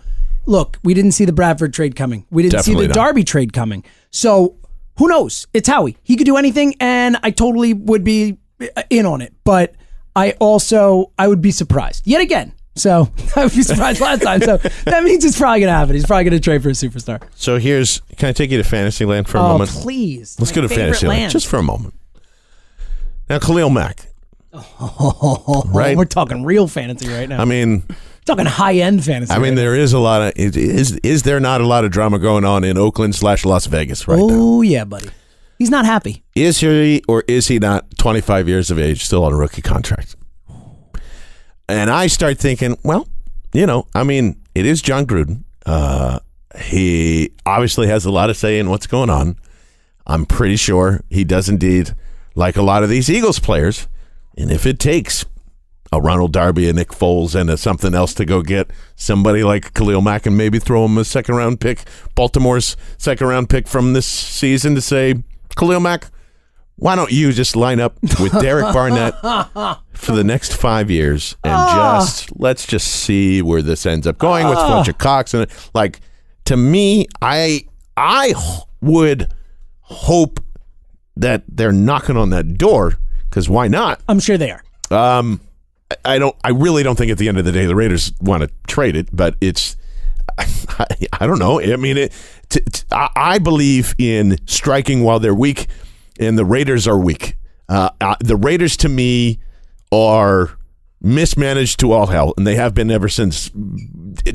look. 0.46 0.78
We 0.82 0.94
didn't 0.94 1.12
see 1.12 1.24
the 1.26 1.32
Bradford 1.32 1.74
trade 1.74 1.96
coming. 1.96 2.24
We 2.30 2.42
didn't 2.42 2.52
Definitely 2.52 2.84
see 2.84 2.88
the 2.88 2.94
not. 2.94 3.04
Darby 3.04 3.24
trade 3.24 3.52
coming. 3.52 3.84
So 4.10 4.56
who 4.98 5.06
knows? 5.08 5.46
It's 5.52 5.68
Howie. 5.68 5.96
He 6.02 6.16
could 6.16 6.24
do 6.26 6.36
anything, 6.38 6.74
and 6.80 7.18
I 7.22 7.30
totally 7.30 7.74
would 7.74 8.04
be 8.04 8.38
uh, 8.60 8.82
in 8.90 9.04
on 9.06 9.20
it. 9.20 9.34
But 9.44 9.74
I 10.16 10.32
also 10.40 11.12
I 11.18 11.28
would 11.28 11.42
be 11.42 11.50
surprised 11.50 12.06
yet 12.06 12.20
again. 12.22 12.52
So 12.78 13.08
I 13.36 13.44
would 13.44 13.54
be 13.54 13.62
surprised 13.62 14.00
last 14.00 14.22
time. 14.22 14.40
So 14.40 14.56
that 14.84 15.02
means 15.04 15.24
it's 15.24 15.38
probably 15.38 15.60
gonna 15.60 15.72
happen. 15.72 15.94
He's 15.94 16.06
probably 16.06 16.24
gonna 16.24 16.40
trade 16.40 16.62
for 16.62 16.68
a 16.68 16.72
superstar. 16.72 17.22
So 17.34 17.58
here's 17.58 18.00
can 18.16 18.28
I 18.28 18.32
take 18.32 18.50
you 18.50 18.58
to 18.58 18.64
Fantasyland 18.64 19.28
for 19.28 19.38
a 19.38 19.40
Oh 19.42 19.48
moment? 19.48 19.70
please, 19.70 20.36
Let's 20.38 20.52
go 20.52 20.60
to 20.62 20.68
Fantasyland 20.68 21.20
land. 21.20 21.32
just 21.32 21.46
for 21.46 21.58
a 21.58 21.62
moment. 21.62 21.94
Now 23.28 23.38
Khalil 23.38 23.70
Mack. 23.70 24.06
Oh, 24.52 25.62
right? 25.68 25.96
We're 25.96 26.04
talking 26.06 26.44
real 26.44 26.68
fantasy 26.68 27.08
right 27.08 27.28
now. 27.28 27.40
I 27.40 27.44
mean, 27.44 27.82
talking 28.24 28.46
high 28.46 28.74
end 28.76 29.04
fantasy. 29.04 29.32
I 29.32 29.38
mean, 29.38 29.50
right 29.50 29.56
there 29.56 29.74
is 29.74 29.92
a 29.92 29.98
lot 29.98 30.22
of 30.22 30.32
is, 30.36 30.56
is 30.56 30.92
is 31.02 31.22
there 31.24 31.38
not 31.40 31.60
a 31.60 31.66
lot 31.66 31.84
of 31.84 31.90
drama 31.90 32.18
going 32.18 32.44
on 32.44 32.64
in 32.64 32.78
Oakland 32.78 33.14
slash 33.14 33.44
Las 33.44 33.66
Vegas 33.66 34.08
right 34.08 34.18
now. 34.18 34.26
now? 34.26 34.34
Oh 34.34 34.62
yeah, 34.62 34.84
buddy. 34.84 35.08
He's 35.58 35.70
not 35.70 35.84
happy. 35.84 36.22
Is 36.34 36.58
he 36.60 37.02
or 37.08 37.24
is 37.26 37.48
he 37.48 37.58
not 37.58 37.98
25 37.98 38.48
years 38.48 38.70
of 38.70 38.78
age, 38.78 39.04
still 39.04 39.24
on 39.24 39.32
a 39.32 39.36
rookie 39.36 39.60
contract? 39.62 40.14
And 41.68 41.90
I 41.90 42.06
start 42.06 42.38
thinking, 42.38 42.78
well, 42.82 43.06
you 43.52 43.66
know, 43.66 43.86
I 43.94 44.04
mean, 44.04 44.40
it 44.54 44.64
is 44.64 44.80
Jon 44.80 45.06
Gruden. 45.06 45.44
Uh, 45.66 46.20
he 46.60 47.32
obviously 47.44 47.88
has 47.88 48.04
a 48.04 48.10
lot 48.10 48.30
of 48.30 48.36
say 48.36 48.58
in 48.58 48.70
what's 48.70 48.86
going 48.86 49.10
on. 49.10 49.36
I'm 50.06 50.24
pretty 50.24 50.56
sure 50.56 51.02
he 51.10 51.24
does 51.24 51.48
indeed 51.48 51.94
like 52.34 52.56
a 52.56 52.62
lot 52.62 52.82
of 52.82 52.88
these 52.88 53.10
Eagles 53.10 53.38
players. 53.38 53.86
And 54.36 54.50
if 54.50 54.64
it 54.64 54.78
takes 54.78 55.26
a 55.92 56.00
Ronald 56.00 56.32
Darby, 56.32 56.68
a 56.68 56.72
Nick 56.72 56.88
Foles, 56.88 57.34
and 57.34 57.50
a 57.50 57.56
something 57.56 57.94
else 57.94 58.14
to 58.14 58.24
go 58.24 58.42
get 58.42 58.70
somebody 58.96 59.42
like 59.42 59.74
Khalil 59.74 60.00
Mack 60.00 60.26
and 60.26 60.36
maybe 60.36 60.58
throw 60.58 60.84
him 60.84 60.96
a 60.98 61.04
second 61.04 61.34
round 61.34 61.60
pick, 61.60 61.84
Baltimore's 62.14 62.76
second 62.96 63.26
round 63.26 63.50
pick 63.50 63.66
from 63.66 63.92
this 63.92 64.06
season 64.06 64.74
to 64.74 64.80
say, 64.80 65.22
Khalil 65.56 65.80
Mack, 65.80 66.10
why 66.78 66.94
don't 66.94 67.10
you 67.10 67.32
just 67.32 67.56
line 67.56 67.80
up 67.80 67.98
with 68.20 68.32
Derek 68.40 68.64
Barnett 68.72 69.14
for 69.92 70.12
the 70.12 70.24
next 70.24 70.54
five 70.56 70.90
years 70.90 71.36
and 71.44 71.52
just 71.70 72.38
let's 72.38 72.66
just 72.66 72.86
see 72.88 73.42
where 73.42 73.62
this 73.62 73.84
ends 73.84 74.06
up 74.06 74.18
going 74.18 74.48
with 74.48 74.58
a 74.58 74.62
bunch 74.62 74.86
Fletcher 74.86 74.92
Cox 74.98 75.34
and 75.34 75.46
like 75.74 76.00
to 76.46 76.56
me, 76.56 77.06
I 77.20 77.66
I 77.96 78.32
would 78.80 79.32
hope 79.80 80.40
that 81.16 81.42
they're 81.48 81.72
knocking 81.72 82.16
on 82.16 82.30
that 82.30 82.56
door 82.56 82.94
because 83.28 83.48
why 83.48 83.68
not? 83.68 84.00
I'm 84.08 84.20
sure 84.20 84.38
they 84.38 84.50
are. 84.52 84.62
Um, 84.90 85.40
I- 86.04 86.18
don't. 86.18 86.34
I 86.44 86.50
really 86.50 86.82
don't 86.82 86.96
think 86.96 87.10
at 87.10 87.18
the 87.18 87.28
end 87.28 87.38
of 87.38 87.44
the 87.44 87.52
day 87.52 87.66
the 87.66 87.74
Raiders 87.74 88.12
want 88.20 88.42
to 88.44 88.50
trade 88.66 88.96
it, 88.96 89.08
but 89.12 89.34
it's. 89.40 89.76
I, 90.38 90.86
I 91.20 91.26
don't 91.26 91.38
know. 91.38 91.60
I 91.60 91.76
mean, 91.76 91.96
it, 91.96 92.12
t- 92.48 92.60
t- 92.60 92.84
I 92.92 93.38
believe 93.38 93.94
in 93.98 94.38
striking 94.46 95.02
while 95.02 95.18
they're 95.18 95.34
weak, 95.34 95.66
and 96.18 96.38
the 96.38 96.44
Raiders 96.44 96.86
are 96.86 96.98
weak. 96.98 97.36
Uh, 97.68 97.90
uh, 98.00 98.16
the 98.20 98.36
Raiders, 98.36 98.76
to 98.78 98.88
me, 98.88 99.40
are 99.92 100.58
mismanaged 101.00 101.80
to 101.80 101.92
all 101.92 102.06
hell, 102.06 102.34
and 102.36 102.46
they 102.46 102.56
have 102.56 102.74
been 102.74 102.90
ever 102.90 103.08
since 103.08 103.50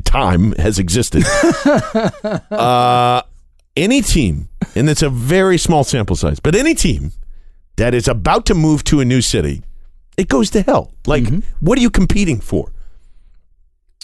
time 0.06 0.54
has 0.54 0.80
existed. 0.80 1.24
uh, 2.52 3.22
any 3.76 4.02
team, 4.02 4.50
and 4.76 4.90
it's 4.90 5.02
a 5.02 5.10
very 5.10 5.58
small 5.58 5.84
sample 5.84 6.16
size, 6.16 6.40
but 6.40 6.56
any 6.56 6.74
team 6.74 7.12
that 7.76 7.94
is 7.94 8.08
about 8.08 8.46
to 8.46 8.54
move 8.54 8.84
to 8.86 9.00
a 9.00 9.06
new 9.06 9.22
city, 9.22 9.64
it 10.18 10.28
goes 10.28 10.50
to 10.52 10.62
hell. 10.62 10.94
Like, 11.08 11.28
what 11.60 11.78
are 11.78 11.82
you 11.82 11.90
competing 11.90 12.40
for? 12.40 12.72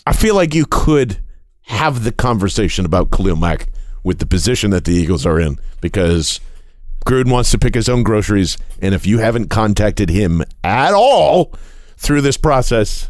I 0.05 0.13
feel 0.13 0.33
like 0.35 0.55
you 0.55 0.65
could 0.65 1.19
have 1.63 2.03
the 2.03 2.11
conversation 2.11 2.83
about 2.83 3.11
Khalil 3.11 3.35
Mack 3.35 3.67
with 4.03 4.17
the 4.17 4.25
position 4.25 4.71
that 4.71 4.85
the 4.85 4.93
Eagles 4.93 5.25
are 5.25 5.39
in 5.39 5.59
because 5.81 6.39
Gruden 7.09 7.31
wants 7.31 7.49
to 7.51 7.57
pick 7.57 7.73
his 7.75 7.89
own 7.89 8.03
groceries, 8.03 8.57
and 8.81 8.93
if 8.93 9.05
you 9.07 9.17
haven't 9.17 9.47
contacted 9.49 10.09
him 10.09 10.43
at 10.63 10.93
all 10.93 11.53
through 11.97 12.21
this 12.21 12.37
process, 12.37 13.09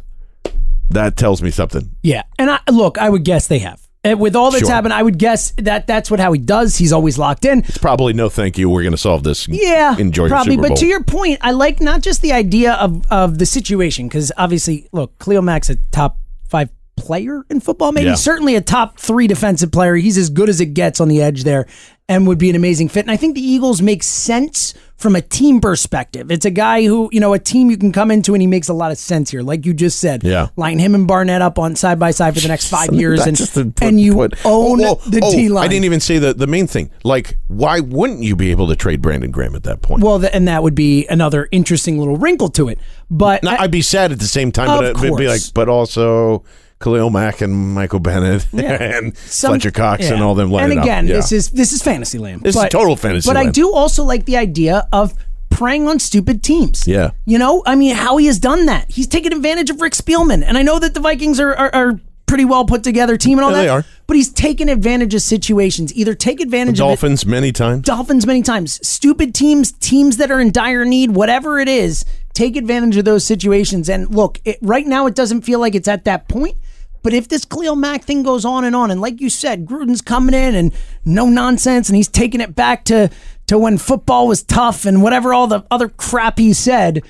that 0.90 1.18
tells 1.18 1.42
me 1.42 1.52
something. 1.52 1.92
Yeah, 2.02 2.24
and 2.38 2.50
I 2.50 2.60
look, 2.72 2.98
I 2.98 3.10
would 3.10 3.24
guess 3.26 3.48
they 3.48 3.60
have. 3.60 3.82
And 4.02 4.18
with 4.18 4.34
all 4.34 4.50
that's 4.52 4.62
Sure. 4.64 4.72
happened, 4.74 4.94
I 4.94 5.04
would 5.04 5.18
guess 5.20 5.52
that 5.58 5.86
that's 5.86 6.10
what 6.10 6.22
how 6.22 6.32
he 6.32 6.40
does. 6.40 6.78
He's 6.78 6.94
always 6.94 7.18
locked 7.18 7.44
in. 7.44 7.60
It's 7.68 7.78
probably 7.78 8.14
no 8.14 8.30
thank 8.30 8.58
you. 8.58 8.70
We're 8.70 8.84
going 8.84 8.94
to 8.94 8.98
solve 8.98 9.24
this. 9.24 9.46
Yeah, 9.50 9.98
enjoy 9.98 10.30
probably. 10.30 10.54
your 10.54 10.64
Super 10.64 10.68
Bowl. 10.70 10.76
But 10.78 10.80
to 10.80 10.88
your 10.88 11.04
point, 11.04 11.40
I 11.42 11.52
like 11.52 11.82
not 11.82 12.02
just 12.02 12.22
the 12.22 12.32
idea 12.32 12.76
of 12.76 13.06
of 13.12 13.38
the 13.40 13.46
situation 13.46 14.08
because 14.08 14.32
obviously, 14.38 14.88
look, 14.94 15.20
Khalil 15.20 15.42
Mack's 15.42 15.70
a 15.70 15.76
top 15.92 16.18
five 16.48 16.70
player 16.96 17.44
in 17.50 17.60
football. 17.60 17.92
Maybe 17.92 18.08
Yeah. 18.08 18.16
certainly 18.16 18.56
a 18.56 18.62
top 18.62 18.98
three 18.98 19.28
defensive 19.28 19.72
player. 19.74 19.96
He's 19.96 20.18
as 20.18 20.30
good 20.30 20.48
as 20.48 20.62
it 20.62 20.68
gets 20.74 21.02
on 21.02 21.10
the 21.10 21.22
edge 21.22 21.44
there, 21.44 21.68
and 22.10 22.28
would 22.28 22.38
be 22.40 22.50
an 22.50 22.56
amazing 22.58 22.90
fit. 22.90 23.02
And 23.02 23.12
I 23.12 23.16
think 23.16 23.36
the 23.36 23.42
Eagles 23.42 23.82
make 23.82 24.04
sense 24.04 24.74
from 24.98 25.16
a 25.16 25.22
team 25.22 25.62
perspective. 25.62 26.30
It's 26.30 26.44
a 26.44 26.50
guy 26.52 26.84
who 26.84 27.08
you 27.14 27.22
know 27.22 27.34
a 27.34 27.40
team 27.40 27.70
you 27.70 27.78
can 27.78 27.94
come 27.94 28.12
into, 28.12 28.34
and 28.34 28.42
he 28.42 28.48
makes 28.48 28.68
a 28.68 28.74
lot 28.74 28.92
of 28.92 28.98
sense 28.98 29.30
here, 29.32 29.42
like 29.44 29.66
you 29.66 29.74
just 29.74 30.00
said. 30.00 30.24
Yeah. 30.26 30.48
line 30.58 30.80
him 30.80 30.94
and 30.96 31.08
Barnett 31.08 31.42
up 31.42 31.58
on 31.58 31.78
side 31.78 32.00
by 32.00 32.12
side 32.12 32.34
for 32.34 32.42
the 32.42 32.50
next 32.50 32.68
five 32.78 32.92
years, 32.94 33.26
and 33.26 33.38
just 33.38 33.54
put- 33.54 33.82
and 33.82 34.02
you 34.02 34.16
put- 34.16 34.34
oh, 34.44 34.72
own 34.74 34.82
Oh, 34.84 35.00
oh, 35.06 35.10
the 35.10 35.22
oh, 35.24 35.32
D 35.32 35.48
line. 35.48 35.64
I 35.64 35.68
didn't 35.70 35.86
even 35.86 36.00
say 36.02 36.18
the, 36.18 36.34
the 36.34 36.48
main 36.48 36.68
thing. 36.68 36.90
Like, 37.04 37.38
why 37.48 37.80
wouldn't 37.80 38.24
you 38.24 38.36
be 38.36 38.52
able 38.52 38.68
to 38.68 38.76
trade 38.76 39.02
Brandon 39.02 39.30
Graham 39.32 39.56
at 39.56 39.64
that 39.64 39.82
point? 39.82 40.04
well, 40.04 40.20
th- 40.20 40.32
and 40.34 40.48
that 40.48 40.64
would 40.64 40.76
be 40.76 41.06
another 41.08 41.48
interesting 41.52 41.98
little 42.00 42.18
wrinkle 42.18 42.50
to 42.50 42.68
it. 42.70 42.80
But 43.10 43.44
Now, 43.44 43.52
I- 43.56 43.64
I'd 43.64 43.72
be 43.72 43.82
sad 43.84 44.12
at 44.12 44.20
the 44.20 44.26
same 44.28 44.52
time, 44.52 44.68
but 44.68 44.84
it'd 45.04 45.16
be 45.18 45.28
like, 45.28 45.42
but 45.54 45.70
also 45.70 46.44
Khalil 46.80 47.10
Mack 47.10 47.42
and 47.42 47.74
Michael 47.74 48.00
Bennett 48.00 48.48
Yeah. 48.54 48.82
and 48.82 49.18
Some- 49.18 49.52
Fletcher 49.52 49.72
Cox 49.72 50.10
and 50.10 50.20
yeah. 50.20 50.24
all 50.24 50.36
them 50.36 50.50
lining 50.52 50.72
And 50.72 50.80
up. 50.80 50.86
again, 50.86 51.08
Yeah. 51.08 51.16
this 51.16 51.32
is 51.32 51.50
this 51.52 51.74
is 51.74 51.82
fantasy 51.82 52.18
land. 52.18 52.42
This 52.42 52.56
is 52.56 52.64
total 52.70 52.96
fantasy 52.96 53.30
But 53.30 53.38
I 53.38 53.44
land. 53.44 53.54
do 53.54 53.72
also 53.74 54.04
like 54.04 54.26
the 54.26 54.38
idea 54.38 54.88
of 54.94 55.14
preying 55.50 55.88
on 55.88 56.00
stupid 56.00 56.42
teams. 56.42 56.88
Yeah. 56.88 57.12
You 57.26 57.38
know, 57.38 57.64
I 57.66 57.76
mean, 57.76 57.96
how 57.96 58.16
he 58.18 58.28
has 58.28 58.40
done 58.40 58.66
that. 58.68 58.90
He's 58.90 59.08
taken 59.08 59.34
advantage 59.34 59.70
of 59.70 59.82
Rick 59.82 59.94
Spielman, 59.94 60.42
and 60.46 60.58
I 60.58 60.62
know 60.62 60.80
that 60.80 60.94
the 60.94 61.00
Vikings 61.02 61.40
are 61.40 61.54
are, 61.54 61.74
are 61.76 62.00
pretty 62.28 62.46
well 62.46 62.64
put 62.64 62.84
together 62.84 63.18
team 63.18 63.40
and 63.40 63.46
all 63.46 63.52
Yeah, 63.52 63.58
that. 63.58 63.64
they 63.64 63.70
are. 63.70 63.86
But 64.08 64.16
he's 64.16 64.30
taken 64.30 64.70
advantage 64.70 65.14
of 65.16 65.22
situations. 65.22 65.94
Either 65.96 66.14
take 66.14 66.40
advantage 66.40 66.80
of 66.80 66.86
it 66.86 66.88
Dolphins 66.88 67.26
many 67.26 67.52
times. 67.52 67.84
Dolphins 67.86 68.26
many 68.26 68.42
times. 68.44 68.80
Stupid 68.88 69.34
teams, 69.36 69.72
teams 69.74 70.18
that 70.18 70.30
are 70.32 70.40
in 70.40 70.52
dire 70.52 70.86
need, 70.86 71.12
whatever 71.12 71.60
it 71.60 71.68
is, 71.68 72.06
take 72.34 72.56
advantage 72.56 72.96
of 72.98 73.06
those 73.06 73.26
situations. 73.26 73.90
And 73.90 74.14
look, 74.16 74.40
it, 74.46 74.60
right 74.62 74.86
now 74.88 75.08
it 75.08 75.16
doesn't 75.16 75.42
feel 75.42 75.60
like 75.60 75.74
it's 75.76 75.88
at 75.88 76.06
that 76.06 76.28
point. 76.30 76.56
But 77.02 77.14
if 77.14 77.28
this 77.28 77.46
Khalil 77.46 77.76
Mack 77.76 78.04
thing 78.04 78.24
goes 78.24 78.46
on 78.46 78.66
and 78.66 78.76
on, 78.76 78.92
and 78.92 79.00
like 79.02 79.22
you 79.22 79.30
said, 79.30 79.66
Gruden's 79.66 80.02
coming 80.02 80.36
in 80.36 80.56
and 80.56 80.74
no 81.06 81.30
nonsense, 81.30 81.90
and 81.90 81.96
he's 81.96 82.08
taking 82.10 82.42
it 82.42 82.56
back 82.56 82.86
to 82.86 83.10
to 83.48 83.58
when 83.58 83.78
football 83.78 84.28
was 84.28 84.44
tough 84.44 84.86
and 84.86 85.02
whatever 85.02 85.34
all 85.34 85.48
the 85.48 85.64
other 85.72 85.90
crap 85.90 86.38
he 86.38 86.54
said. 86.54 87.02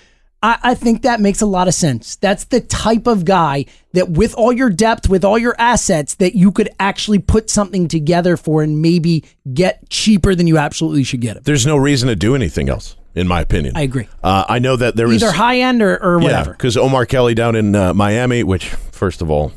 I, 0.42 0.58
I 0.64 0.74
think 0.74 1.02
that 1.02 1.20
makes 1.20 1.42
a 1.42 1.46
lot 1.46 1.68
of 1.68 1.74
sense. 1.74 2.16
That's 2.16 2.46
the 2.46 2.62
type 2.62 3.08
of 3.08 3.26
guy 3.26 3.66
that, 3.92 4.10
with 4.12 4.34
all 4.36 4.54
your 4.54 4.70
depth, 4.70 5.10
with 5.10 5.26
all 5.26 5.38
your 5.38 5.54
assets, 5.60 6.16
that 6.16 6.34
you 6.34 6.54
could 6.54 6.70
actually 6.80 7.20
put 7.20 7.50
something 7.50 7.90
together 7.90 8.38
for 8.38 8.64
and 8.64 8.82
maybe 8.82 9.26
get 9.54 9.90
cheaper 9.90 10.34
than 10.36 10.48
you 10.48 10.58
absolutely 10.58 11.04
should 11.04 11.20
get 11.20 11.36
it. 11.36 11.44
There's 11.44 11.66
no 11.66 11.76
reason 11.76 12.08
to 12.08 12.16
do 12.16 12.36
anything 12.36 12.70
else, 12.70 12.96
in 13.16 13.28
my 13.28 13.42
opinion. 13.42 13.76
I 13.76 13.82
agree. 13.82 14.08
Uh, 14.24 14.46
I 14.48 14.60
know 14.60 14.78
that 14.78 14.96
there 14.96 15.12
is 15.12 15.22
Either 15.22 15.34
high 15.34 15.60
end 15.60 15.82
or, 15.82 15.98
or 16.02 16.20
Yeah, 16.22 16.24
whatever. 16.24 16.52
because 16.54 16.78
Omar 16.78 17.06
Kelly 17.06 17.34
down 17.34 17.58
in 17.58 17.76
uh, 17.76 17.94
Miami, 17.94 18.44
which 18.46 18.70
first 18.70 19.22
of 19.22 19.30
all, 19.30 19.52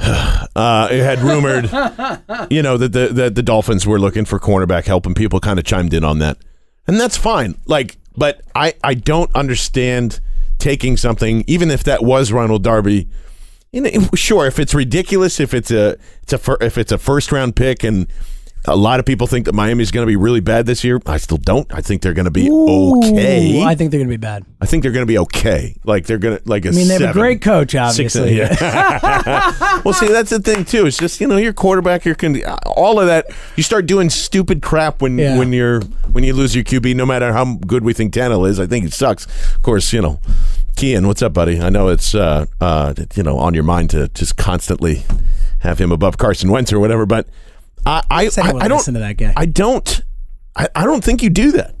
uh, 0.56 0.88
it 0.90 1.02
had 1.02 1.20
rumored, 1.20 1.64
you 2.50 2.62
know, 2.62 2.76
that 2.78 2.92
the 2.92 3.08
that 3.08 3.34
the 3.34 3.42
Dolphins 3.42 3.86
were 3.86 3.98
looking 3.98 4.24
for 4.24 4.38
cornerback 4.38 4.84
help, 4.84 5.04
and 5.04 5.14
people 5.14 5.40
kind 5.40 5.58
of 5.58 5.64
chimed 5.64 5.92
in 5.92 6.04
on 6.04 6.18
that, 6.20 6.38
and 6.86 6.98
that's 6.98 7.16
fine. 7.16 7.54
Like, 7.66 7.98
but 8.16 8.40
I 8.54 8.74
I 8.82 8.94
don't 8.94 9.30
understand 9.34 10.20
taking 10.58 10.96
something, 10.96 11.44
even 11.46 11.70
if 11.70 11.84
that 11.84 12.02
was 12.02 12.32
Ronald 12.32 12.62
Darby. 12.62 13.08
You 13.72 13.82
know, 13.82 13.90
sure, 14.14 14.46
if 14.46 14.58
it's 14.58 14.74
ridiculous, 14.74 15.38
if 15.38 15.52
it's 15.52 15.70
a 15.70 15.96
it's 16.22 16.32
a 16.32 16.38
fir- 16.38 16.58
if 16.60 16.78
it's 16.78 16.92
a 16.92 16.98
first 16.98 17.30
round 17.30 17.54
pick, 17.54 17.84
and 17.84 18.06
A 18.66 18.76
lot 18.76 19.00
of 19.00 19.06
people 19.06 19.26
think 19.26 19.46
that 19.46 19.54
Miami's 19.54 19.90
going 19.90 20.02
to 20.06 20.06
be 20.06 20.16
really 20.16 20.40
bad 20.40 20.66
this 20.66 20.84
year. 20.84 21.00
I 21.06 21.16
still 21.16 21.38
don't. 21.38 21.66
I 21.72 21.80
think 21.80 22.02
they're 22.02 22.12
going 22.12 22.26
to 22.26 22.30
be 22.30 22.48
Ooh, 22.48 22.98
okay. 22.98 23.62
I 23.62 23.74
think 23.74 23.90
they're 23.90 23.98
going 23.98 24.08
to 24.08 24.12
be 24.12 24.18
bad. 24.18 24.44
I 24.60 24.66
think 24.66 24.82
they're 24.82 24.92
going 24.92 25.02
to 25.02 25.10
be 25.10 25.18
okay. 25.18 25.76
Like 25.84 26.04
they're 26.06 26.18
going 26.18 26.36
to 26.36 26.42
like 26.46 26.66
a 26.66 26.68
I 26.68 26.72
mean, 26.72 26.88
they 26.88 26.98
have 26.98 27.10
a 27.10 27.12
great 27.18 27.40
coach, 27.40 27.70
six, 27.72 27.80
obviously. 28.16 28.36
yeah. 28.36 29.80
well, 29.84 29.94
see, 29.94 30.08
that's 30.08 30.28
the 30.28 30.40
thing 30.40 30.66
too. 30.66 30.84
It's 30.84 30.98
just 30.98 31.20
you 31.22 31.26
know 31.26 31.38
your 31.38 31.54
quarterback, 31.54 32.04
your 32.04 32.14
con- 32.14 32.42
all 32.66 33.00
of 33.00 33.06
that. 33.06 33.26
You 33.56 33.62
start 33.62 33.86
doing 33.86 34.10
stupid 34.10 34.60
crap 34.60 35.00
when 35.00 35.16
Yeah. 35.16 35.38
when 35.38 35.54
you're 35.54 35.80
when 36.12 36.22
you 36.24 36.34
lose 36.34 36.54
your 36.54 36.64
QB. 36.64 36.94
No 36.96 37.06
matter 37.06 37.32
how 37.32 37.54
good 37.66 37.82
we 37.82 37.94
think 37.94 38.12
Tannehill 38.12 38.46
is, 38.48 38.60
I 38.60 38.66
think 38.66 38.84
it 38.84 38.92
sucks. 38.92 39.24
Of 39.54 39.62
course, 39.62 39.90
you 39.92 40.02
know, 40.02 40.20
Kian, 40.76 41.06
what's 41.06 41.22
up, 41.22 41.32
buddy? 41.32 41.60
I 41.60 41.70
know 41.70 41.88
it's 41.88 42.14
uh, 42.14 42.44
uh, 42.60 42.92
you 43.14 43.22
know 43.22 43.38
on 43.38 43.54
your 43.54 43.64
mind 43.64 43.88
to 43.90 44.08
just 44.08 44.36
constantly 44.36 45.02
have 45.60 45.78
him 45.78 45.92
above 45.92 46.18
Carson 46.18 46.50
Wentz 46.50 46.72
or 46.74 46.78
whatever, 46.78 47.06
but 47.06 47.26
I 47.86 48.02
I, 48.10 48.24
I 48.24 48.30
I, 48.36 48.52
I 48.64 48.68
don't 48.68 48.78
listen 48.78 48.94
to 48.94 49.00
that 49.00 49.16
guy. 49.16 49.32
I 49.36 49.46
don't 49.46 50.02
I, 50.56 50.68
I 50.74 50.84
don't 50.84 51.02
think 51.02 51.22
you 51.22 51.30
do 51.30 51.52
that. 51.52 51.74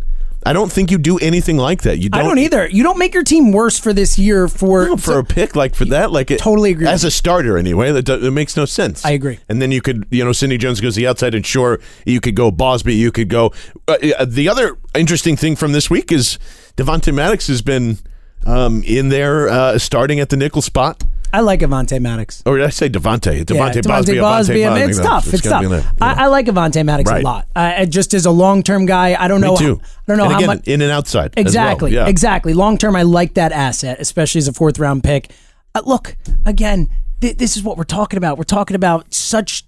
I 0.44 0.54
don't 0.54 0.72
think 0.72 0.90
you 0.90 0.96
do 0.96 1.18
anything 1.18 1.58
like 1.58 1.82
that. 1.82 1.98
You 1.98 2.08
don't, 2.08 2.20
I 2.20 2.24
don't 2.24 2.38
either. 2.38 2.66
You 2.66 2.82
don't 2.82 2.98
make 2.98 3.12
your 3.12 3.22
team 3.22 3.52
worse 3.52 3.78
for 3.78 3.92
this 3.92 4.18
year 4.18 4.48
for, 4.48 4.86
no, 4.86 4.96
for 4.96 5.18
a 5.18 5.24
pick 5.24 5.54
like 5.54 5.74
for 5.74 5.84
that, 5.86 6.12
like 6.12 6.30
it, 6.30 6.38
Totally 6.38 6.70
agree 6.70 6.86
As 6.86 7.04
a 7.04 7.10
starter, 7.10 7.58
anyway, 7.58 7.92
that, 7.92 8.08
it 8.08 8.30
makes 8.30 8.56
no 8.56 8.64
sense. 8.64 9.04
I 9.04 9.10
agree. 9.10 9.38
And 9.50 9.60
then 9.60 9.70
you 9.70 9.82
could, 9.82 10.06
you 10.10 10.24
know, 10.24 10.32
Sidney 10.32 10.56
Jones 10.56 10.80
goes 10.80 10.96
the 10.96 11.06
outside, 11.06 11.34
and 11.34 11.44
sure, 11.44 11.78
you 12.06 12.22
could 12.22 12.36
go 12.36 12.50
Bausby, 12.50 12.96
you 12.96 13.12
could 13.12 13.28
go. 13.28 13.52
Uh, 13.86 13.98
uh, 14.18 14.24
the 14.24 14.48
other 14.48 14.78
interesting 14.94 15.36
thing 15.36 15.56
from 15.56 15.72
this 15.72 15.90
week 15.90 16.10
is 16.10 16.38
Devontae 16.76 17.14
Maddox 17.14 17.46
has 17.48 17.60
been 17.60 17.98
um, 18.46 18.82
in 18.84 19.10
there 19.10 19.46
uh, 19.50 19.78
starting 19.78 20.20
at 20.20 20.30
the 20.30 20.38
nickel 20.38 20.62
spot. 20.62 21.04
I 21.32 21.40
like 21.40 21.60
Avonte 21.60 22.00
Maddox. 22.00 22.42
Or 22.46 22.58
did 22.58 22.66
I 22.66 22.70
say 22.70 22.88
Devontae? 22.88 23.44
Devontae 23.44 23.54
yeah, 23.54 23.82
Bausby. 23.82 24.14
Devontae 24.14 24.20
Avonte 24.20 24.50
I 24.50 24.54
mean, 24.54 24.62
Bausby. 24.62 24.88
it's 24.88 24.98
tough. 24.98 25.34
It's, 25.34 25.42
gotta 25.42 25.68
tough. 25.68 25.84
there. 25.84 25.92
I, 26.00 26.24
I 26.24 26.26
like 26.26 26.46
Avonte 26.46 26.84
Maddox 26.84 27.10
Right. 27.10 27.22
a 27.22 27.24
lot. 27.24 27.46
Uh, 27.54 27.86
just 27.86 28.14
as 28.14 28.26
a 28.26 28.30
long 28.30 28.62
term 28.62 28.86
guy, 28.86 29.16
I 29.22 29.28
don't 29.28 29.40
know. 29.40 29.52
Me 29.52 29.58
too. 29.58 29.76
How, 29.76 29.82
I 29.82 30.04
don't 30.08 30.16
know 30.16 30.24
and 30.24 30.32
how 30.32 30.38
again, 30.38 30.46
much. 30.48 30.68
in 30.68 30.82
and 30.82 30.90
outside. 30.90 31.32
as 31.36 31.44
well. 31.44 31.46
Exactly. 31.46 31.92
Yeah. 31.92 32.08
Exactly. 32.08 32.54
Long 32.54 32.78
term, 32.78 32.96
I 32.96 33.02
like 33.02 33.34
that 33.34 33.52
asset, 33.52 33.98
especially 34.00 34.40
as 34.40 34.48
a 34.48 34.52
fourth 34.52 34.78
round 34.78 35.04
pick. 35.04 35.30
Uh, 35.74 35.82
look, 35.86 36.16
again, 36.46 36.88
th- 37.20 37.36
this 37.36 37.56
is 37.56 37.62
what 37.62 37.76
we're 37.76 37.84
talking 37.84 38.16
about. 38.16 38.36
We're 38.38 38.44
talking 38.44 38.74
about 38.74 39.12
such 39.14 39.64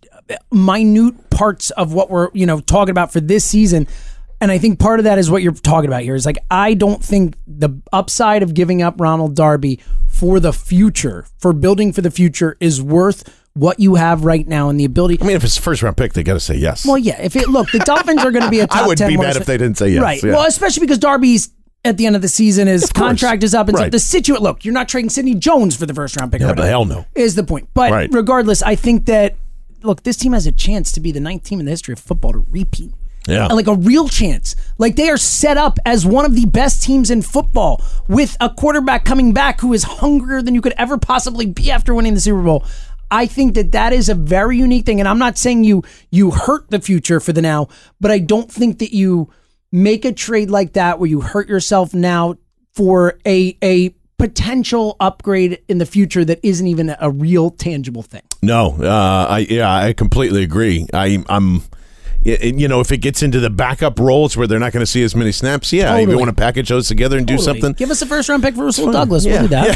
minute 0.50 1.30
parts 1.30 1.70
of 1.72 1.92
what 1.92 2.10
we're 2.10 2.28
you 2.32 2.46
know 2.46 2.60
talking 2.60 2.90
about 2.90 3.12
for 3.12 3.20
this 3.20 3.44
season. 3.44 3.86
And 4.42 4.50
I 4.50 4.58
think 4.58 4.80
part 4.80 4.98
of 4.98 5.04
that 5.04 5.18
is 5.18 5.30
what 5.30 5.40
you're 5.40 5.52
talking 5.52 5.88
about 5.88 6.02
here 6.02 6.16
is 6.16 6.26
like 6.26 6.36
I 6.50 6.74
don't 6.74 7.02
think 7.02 7.36
the 7.46 7.70
upside 7.92 8.42
of 8.42 8.54
giving 8.54 8.82
up 8.82 9.00
Ronald 9.00 9.36
Darby 9.36 9.78
for 10.08 10.40
the 10.40 10.52
future, 10.52 11.26
for 11.38 11.52
building 11.52 11.92
for 11.92 12.00
the 12.00 12.10
future, 12.10 12.56
is 12.58 12.82
worth 12.82 13.38
what 13.54 13.78
you 13.78 13.94
have 13.94 14.24
right 14.24 14.44
now 14.48 14.68
and 14.68 14.80
the 14.80 14.84
ability. 14.84 15.18
I 15.20 15.26
mean, 15.26 15.36
if 15.36 15.44
it's 15.44 15.58
a 15.58 15.62
first 15.62 15.80
round 15.80 15.96
pick, 15.96 16.14
they 16.14 16.24
got 16.24 16.34
to 16.34 16.40
say 16.40 16.56
yes. 16.56 16.84
Well, 16.84 16.98
yeah. 16.98 17.22
If 17.22 17.36
it 17.36 17.48
look, 17.50 17.70
the 17.70 17.78
Dolphins 17.78 18.24
are 18.24 18.32
going 18.32 18.42
to 18.44 18.50
be 18.50 18.58
a 18.58 18.66
top 18.66 18.82
I 18.82 18.86
would 18.88 18.98
10 18.98 19.10
be 19.10 19.16
mad 19.16 19.36
if 19.36 19.46
they 19.46 19.58
didn't 19.58 19.78
say 19.78 19.90
yes. 19.90 20.02
Right. 20.02 20.20
yeah. 20.20 20.32
Well, 20.32 20.46
especially 20.48 20.80
because 20.80 20.98
Darby's 20.98 21.50
at 21.84 21.96
the 21.96 22.06
end 22.06 22.16
of 22.16 22.22
the 22.22 22.28
season, 22.28 22.66
his 22.66 22.90
contract 22.92 23.44
is 23.44 23.54
up, 23.54 23.68
and 23.68 23.76
so 23.76 23.84
Right. 23.84 23.92
the 23.92 24.00
situation. 24.00 24.42
Look, 24.42 24.64
you're 24.64 24.74
not 24.74 24.88
trading 24.88 25.08
Sidney 25.10 25.36
Jones 25.36 25.76
for 25.76 25.86
the 25.86 25.94
first 25.94 26.18
round 26.18 26.32
pick. 26.32 26.40
Yeah, 26.40 26.52
but 26.52 26.64
hell 26.66 26.84
no. 26.84 27.06
Is 27.14 27.36
the 27.36 27.44
point? 27.44 27.68
But 27.74 27.92
Right. 27.92 28.08
regardless, 28.12 28.60
I 28.62 28.74
think 28.74 29.06
that 29.06 29.36
look, 29.84 30.02
this 30.02 30.16
team 30.16 30.32
has 30.32 30.46
a 30.48 30.52
chance 30.52 30.90
to 30.92 31.00
be 31.00 31.12
the 31.12 31.20
ninth 31.20 31.44
team 31.44 31.60
in 31.60 31.66
the 31.66 31.70
history 31.72 31.92
of 31.92 32.00
football 32.00 32.32
to 32.32 32.44
repeat. 32.50 32.92
Yeah. 33.28 33.46
And, 33.46 33.54
like 33.54 33.68
a 33.68 33.74
real 33.74 34.08
chance. 34.08 34.56
Like 34.78 34.96
they 34.96 35.08
are 35.08 35.16
set 35.16 35.56
up 35.56 35.78
as 35.86 36.04
one 36.04 36.24
of 36.24 36.34
the 36.34 36.46
best 36.46 36.82
teams 36.82 37.10
in 37.10 37.22
football 37.22 37.82
with 38.08 38.36
a 38.40 38.50
quarterback 38.50 39.04
coming 39.04 39.32
back 39.32 39.60
who 39.60 39.72
is 39.72 39.84
hungrier 39.84 40.42
than 40.42 40.54
you 40.54 40.60
could 40.60 40.74
ever 40.76 40.98
possibly 40.98 41.46
be 41.46 41.70
after 41.70 41.94
winning 41.94 42.14
the 42.14 42.20
Super 42.20 42.42
Bowl. 42.42 42.64
I 43.10 43.26
think 43.26 43.54
that 43.54 43.72
that 43.72 43.92
is 43.92 44.08
a 44.08 44.14
very 44.14 44.56
unique 44.56 44.86
thing, 44.86 44.98
and 44.98 45.06
I'm 45.06 45.18
not 45.18 45.36
saying 45.36 45.64
you 45.64 45.82
you 46.10 46.30
hurt 46.30 46.70
the 46.70 46.80
future 46.80 47.20
for 47.20 47.34
the 47.34 47.42
now, 47.42 47.68
but 48.00 48.10
I 48.10 48.18
don't 48.18 48.50
think 48.50 48.78
that 48.78 48.94
you 48.94 49.30
make 49.70 50.06
a 50.06 50.12
trade 50.12 50.50
like 50.50 50.72
that 50.72 50.98
where 50.98 51.08
you 51.08 51.20
hurt 51.20 51.46
yourself 51.46 51.92
now 51.92 52.36
for 52.72 53.18
a 53.26 53.56
a 53.62 53.94
potential 54.16 54.96
upgrade 54.98 55.60
in 55.68 55.78
the 55.78 55.84
future 55.84 56.24
that 56.24 56.40
isn't 56.42 56.66
even 56.66 56.94
a 56.98 57.10
real 57.10 57.50
tangible 57.50 58.02
thing. 58.02 58.22
No, 58.42 58.76
uh, 58.80 59.26
I 59.28 59.40
yeah, 59.40 59.70
I 59.70 59.92
completely 59.92 60.42
agree. 60.42 60.86
I 60.94 61.22
I'm. 61.28 61.62
You 62.24 62.68
know, 62.68 62.80
if 62.80 62.92
it 62.92 62.98
gets 62.98 63.20
into 63.22 63.40
the 63.40 63.50
backup 63.50 63.98
roles 63.98 64.36
where 64.36 64.46
they're 64.46 64.60
not 64.60 64.72
going 64.72 64.84
to 64.84 64.90
see 64.90 65.02
as 65.02 65.16
many 65.16 65.32
snaps, 65.32 65.72
yeah, 65.72 65.96
if 65.96 66.08
you 66.08 66.16
want 66.16 66.28
to 66.28 66.34
package 66.34 66.68
those 66.68 66.86
together 66.86 67.18
and 67.18 67.26
do 67.26 67.36
something. 67.36 67.72
Give 67.72 67.90
us 67.90 68.00
a 68.00 68.06
first 68.06 68.28
round 68.28 68.44
pick 68.44 68.54
for 68.54 68.64
Rasul 68.64 68.92
Douglas. 68.92 69.24
Yeah. 69.24 69.32
We'll 69.32 69.42
do 69.42 69.48
that. 69.48 69.68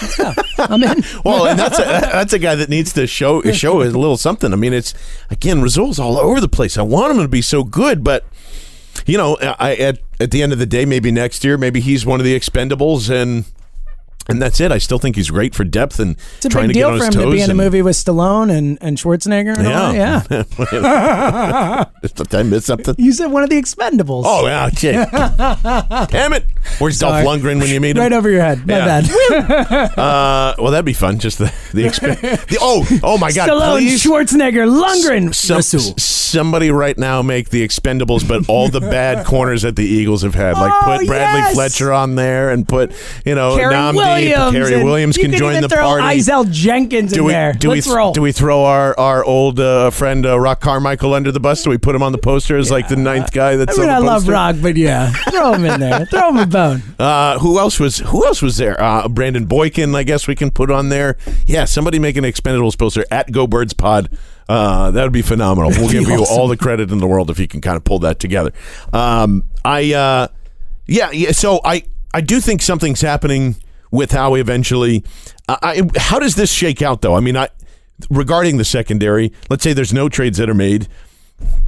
Let's 0.00 0.16
go. 0.16 0.32
I'm 0.58 0.82
in. 0.82 1.04
Well, 1.24 1.46
and 1.46 1.58
that's 1.58 1.78
a, 1.78 1.82
that's 1.82 2.32
a 2.32 2.38
guy 2.38 2.54
that 2.54 2.68
needs 2.68 2.92
to 2.94 3.06
show 3.06 3.42
show 3.52 3.82
a 3.82 3.84
little 3.84 4.16
something. 4.16 4.52
I 4.52 4.56
mean, 4.56 4.72
it's 4.72 4.94
again 5.28 5.60
Rasul's 5.60 5.98
all 5.98 6.16
over 6.18 6.40
the 6.40 6.48
place. 6.48 6.78
I 6.78 6.82
want 6.82 7.12
him 7.12 7.18
to 7.22 7.28
be 7.28 7.42
so 7.42 7.62
good, 7.64 8.02
but 8.02 8.24
you 9.06 9.18
know, 9.18 9.36
I 9.40 9.74
at 9.76 9.98
at 10.18 10.30
the 10.30 10.42
end 10.42 10.52
of 10.52 10.58
the 10.58 10.66
day, 10.66 10.84
maybe 10.86 11.10
next 11.10 11.44
year, 11.44 11.58
maybe 11.58 11.80
he's 11.80 12.06
one 12.06 12.20
of 12.20 12.24
the 12.24 12.38
expendables, 12.38 13.10
and 13.10 13.44
and 14.28 14.40
that's 14.40 14.60
it. 14.60 14.70
I 14.72 14.78
still 14.78 14.98
think 14.98 15.16
he's 15.16 15.30
great 15.30 15.54
for 15.54 15.64
depth 15.64 15.98
and 15.98 16.16
It's 16.36 16.46
a 16.46 16.48
trying 16.48 16.68
big 16.68 16.74
to 16.74 16.80
get 16.80 16.86
deal 16.86 16.92
on 16.92 16.98
for 16.98 17.04
him 17.06 17.12
to 17.12 17.30
be 17.32 17.38
in 17.40 17.48
a 17.48 17.52
and- 17.52 17.56
movie 17.56 17.82
with 17.82 17.96
Stallone 17.96 18.50
and, 18.56 18.78
and 18.80 18.96
Schwarzenegger. 18.96 19.56
And 19.58 19.66
all 19.66 19.92
Yeah, 19.94 20.22
yeah. 20.30 21.84
Did 22.14 22.34
I 22.34 22.42
miss 22.42 22.66
something? 22.66 22.94
You 22.98 23.12
said 23.12 23.26
one 23.28 23.42
of 23.42 23.50
the 23.50 23.60
Expendables. 23.60 24.22
Oh 24.26 24.46
yeah, 24.46 24.68
shit. 24.70 24.94
Damn 26.10 26.32
it! 26.34 26.46
Where's 26.78 26.98
Sorry. 26.98 27.24
Dolph 27.24 27.40
Lundgren 27.40 27.58
when 27.60 27.68
you 27.68 27.80
meet 27.80 27.96
him? 27.96 28.02
right 28.02 28.12
over 28.12 28.30
your 28.30 28.40
head. 28.42 28.66
My 28.66 28.76
Yeah. 28.78 29.00
bad. 29.02 29.98
Uh, 29.98 30.54
well, 30.58 30.70
that'd 30.70 30.84
be 30.84 30.92
fun. 30.92 31.18
Just 31.18 31.38
the 31.38 31.52
the, 31.72 31.84
exp- 31.84 32.20
the 32.48 32.58
oh 32.60 32.86
oh 33.02 33.18
my 33.18 33.32
god! 33.32 33.48
Stallone, 33.48 33.78
please, 33.78 34.02
Schwarzenegger, 34.04 34.66
Lundgren, 34.68 35.34
some, 35.34 35.62
somebody 35.98 36.70
right 36.70 36.96
now 36.96 37.22
make 37.22 37.50
the 37.50 37.66
Expendables, 37.66 38.26
but 38.26 38.48
all 38.48 38.68
the 38.68 38.80
bad 38.80 39.26
corners 39.26 39.62
that 39.62 39.76
the 39.76 39.84
Eagles 39.84 40.22
have 40.22 40.34
had. 40.34 40.54
Like 40.54 40.72
Oh, 40.72 40.96
put 40.98 41.06
Bradley 41.06 41.40
yes! 41.40 41.54
Fletcher 41.54 41.92
on 41.92 42.14
there, 42.14 42.50
and 42.50 42.66
put 42.68 42.92
you 43.24 43.34
know 43.34 43.56
Cary 43.56 43.74
Williams. 44.14 44.84
Williams 44.84 45.16
you 45.16 45.22
can 45.24 45.32
join 45.32 45.60
the 45.60 45.68
throw 45.68 45.82
party. 45.82 46.22
Jenkins 46.50 47.12
do 47.12 47.20
in 47.20 47.26
we 47.26 47.32
there. 47.32 47.52
do 47.52 47.70
Let's 47.70 47.86
we 47.86 47.94
roll. 47.94 48.12
do 48.12 48.22
we 48.22 48.32
throw 48.32 48.64
our 48.64 48.98
our 48.98 49.24
old 49.24 49.60
uh, 49.60 49.90
friend 49.90 50.26
uh, 50.26 50.38
Roc 50.38 50.60
Carmichael 50.60 51.14
under 51.14 51.32
the 51.32 51.40
bus? 51.40 51.62
Do 51.62 51.70
we 51.70 51.78
put 51.78 51.94
him 51.94 52.02
on 52.02 52.12
the 52.12 52.18
poster 52.18 52.56
as 52.56 52.70
like 52.70 52.88
the 52.88 52.96
ninth 52.96 53.32
guy 53.32 53.56
that's 53.56 53.78
I 53.78 53.82
mean, 53.82 53.90
I 53.90 53.98
love? 53.98 54.28
Roc, 54.28 54.56
but 54.60 54.76
yeah, 54.76 55.10
throw 55.30 55.54
him 55.54 55.64
in 55.64 55.80
there. 55.80 56.06
Throw 56.06 56.30
him 56.30 56.36
a 56.38 56.46
bone. 56.46 56.82
Uh, 57.00 57.38
who 57.38 57.58
else 57.58 57.80
was 57.80 57.98
Who 57.98 58.26
else 58.26 58.42
was 58.42 58.58
there? 58.58 58.80
Uh, 58.80 59.08
Brandon 59.08 59.46
Boykin, 59.46 59.94
I 59.94 60.02
guess 60.02 60.28
we 60.28 60.34
can 60.34 60.50
put 60.50 60.70
on 60.70 60.90
there. 60.90 61.16
Yeah, 61.46 61.64
somebody 61.64 61.98
make 61.98 62.16
an 62.16 62.24
Expendables 62.24 62.78
poster 62.78 63.06
at 63.10 63.32
Go 63.32 63.46
Birds 63.46 63.72
Pod. 63.72 64.10
Uh, 64.48 64.90
that 64.90 65.02
would 65.02 65.12
be 65.12 65.22
phenomenal. 65.22 65.70
We'll 65.70 65.88
give 65.92 66.08
you 66.08 66.16
awesome. 66.16 66.38
all 66.38 66.48
the 66.48 66.56
credit 66.56 66.90
in 66.90 66.98
the 66.98 67.06
world 67.06 67.30
if 67.30 67.38
you 67.38 67.48
can 67.48 67.60
kind 67.60 67.76
of 67.76 67.84
pull 67.84 68.00
that 68.00 68.18
together. 68.18 68.52
Um, 68.92 69.44
I 69.64 69.94
uh, 69.94 70.28
yeah 70.86 71.10
yeah. 71.10 71.32
So 71.32 71.60
I 71.64 71.84
I 72.12 72.20
do 72.20 72.40
think 72.40 72.60
something's 72.60 73.00
happening 73.00 73.56
with 73.90 74.12
Howie 74.12 74.40
eventually. 74.40 75.04
Uh, 75.48 75.56
I, 75.62 75.82
how 75.96 76.18
does 76.18 76.34
this 76.34 76.52
shake 76.52 76.82
out 76.82 77.00
though? 77.02 77.14
I 77.16 77.20
mean, 77.20 77.36
I 77.36 77.48
regarding 78.08 78.56
the 78.56 78.64
secondary. 78.64 79.32
Let's 79.48 79.62
say 79.62 79.72
there's 79.72 79.92
no 79.92 80.08
trades 80.08 80.38
that 80.38 80.48
are 80.48 80.54
made. 80.54 80.88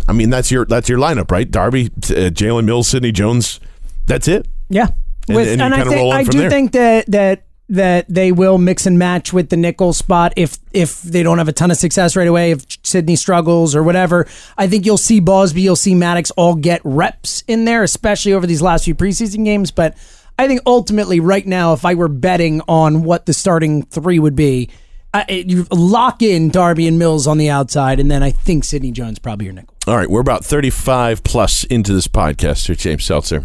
I 0.09 0.12
mean, 0.12 0.31
that's 0.31 0.51
your 0.51 0.64
that's 0.66 0.89
your 0.89 0.99
lineup, 0.99 1.31
right? 1.31 1.51
Darby, 1.51 1.87
uh, 1.87 2.31
Jalen 2.31 2.64
Mills, 2.64 2.89
Sidney 2.89 3.12
Jones. 3.12 3.61
That's 4.07 4.29
it. 4.29 4.47
Yeah, 4.68 4.89
And- 5.29 5.39
and 5.39 5.61
you 5.61 5.81
I 5.81 5.85
think 5.85 6.14
I 6.14 6.25
do 6.25 6.39
there. 6.39 6.51
think 6.51 6.73
that 6.73 7.07
that 7.11 7.45
that 7.68 8.05
they 8.09 8.33
will 8.33 8.59
mix 8.59 8.85
and 8.85 8.99
match 8.99 9.33
with 9.33 9.49
the 9.49 9.57
nickel 9.57 9.93
spot 9.95 10.33
if 10.37 10.59
if 10.73 11.01
they 11.03 11.23
don't 11.23 11.39
have 11.39 11.49
a 11.49 11.53
ton 11.53 11.70
of 11.70 11.77
success 11.79 12.16
right 12.16 12.27
away. 12.29 12.51
If 12.51 12.66
Sydney 12.83 13.16
struggles 13.16 13.75
or 13.75 13.83
whatever, 13.83 14.27
I 14.59 14.66
think 14.66 14.85
you'll 14.85 14.99
see 14.99 15.20
Bausby, 15.20 15.62
you'll 15.62 15.77
see 15.77 15.95
Maddox 15.95 16.31
all 16.33 16.55
get 16.55 16.81
reps 16.85 17.45
in 17.49 17.64
there, 17.64 17.83
especially 17.83 18.33
over 18.35 18.47
these 18.47 18.61
last 18.61 18.85
few 18.85 18.95
preseason 18.95 19.45
games. 19.45 19.70
But 19.70 19.97
I 20.43 20.49
think 20.49 20.61
ultimately, 20.66 21.20
right 21.20 21.47
now, 21.47 21.72
if 21.72 21.84
I 21.84 21.95
were 21.95 22.09
betting 22.09 22.62
on 22.66 23.05
what 23.05 23.26
the 23.26 23.32
starting 23.32 23.84
three 23.84 24.18
would 24.18 24.34
be. 24.34 24.70
I, 25.14 25.45
you 25.47 25.66
lock 25.70 26.20
in 26.22 26.49
Darby 26.49 26.88
and 26.88 26.99
Mills 26.99 27.26
on 27.28 27.38
the 27.38 27.49
outside, 27.49 28.01
and 28.01 28.11
then 28.11 28.22
I 28.24 28.30
think 28.30 28.64
Sidney 28.64 28.90
Jones 28.90 29.18
probably 29.20 29.45
your 29.45 29.55
nickel. 29.55 29.76
All 29.86 29.97
right, 29.97 30.11
we're 30.11 30.22
about 30.22 30.45
35 30.45 31.22
plus 31.22 31.62
into 31.64 31.93
this 31.93 32.09
podcast 32.09 32.66
here, 32.66 32.74
James 32.74 33.05
Seltzer. 33.05 33.45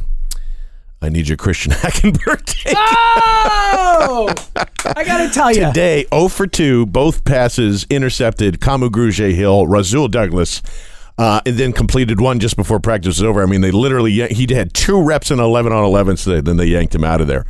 I 1.01 1.09
need 1.09 1.27
your 1.27 1.37
Christian 1.37 1.71
Hackenberg 1.75 2.45
take. 2.45 2.73
Oh, 2.75 4.33
I 4.95 5.03
gotta 5.03 5.31
tell 5.31 5.51
you, 5.51 5.65
Today, 5.65 6.05
0 6.11 6.29
for 6.29 6.47
2, 6.47 6.87
both 6.87 7.25
passes 7.25 7.85
intercepted. 7.91 8.59
Kamu 8.59 8.89
Grugier 8.89 9.35
Hill, 9.35 9.67
Rasul 9.67 10.07
Douglas, 10.07 10.63
uh, 11.17 11.41
and 11.45 11.57
then 11.57 11.73
completed 11.73 12.21
one 12.21 12.39
just 12.39 12.55
before 12.55 12.79
practice 12.79 13.19
was 13.19 13.23
over. 13.23 13.41
I 13.41 13.45
mean, 13.45 13.61
they 13.61 13.71
literally, 13.71 14.27
he 14.27 14.53
had 14.53 14.73
two 14.73 15.01
reps 15.01 15.31
in 15.31 15.39
11 15.39 15.71
on 15.71 15.83
11, 15.83 16.17
so 16.17 16.41
then 16.41 16.57
they 16.57 16.65
yanked 16.65 16.93
him 16.93 17.03
out 17.03 17.21
of 17.21 17.27
there. 17.27 17.45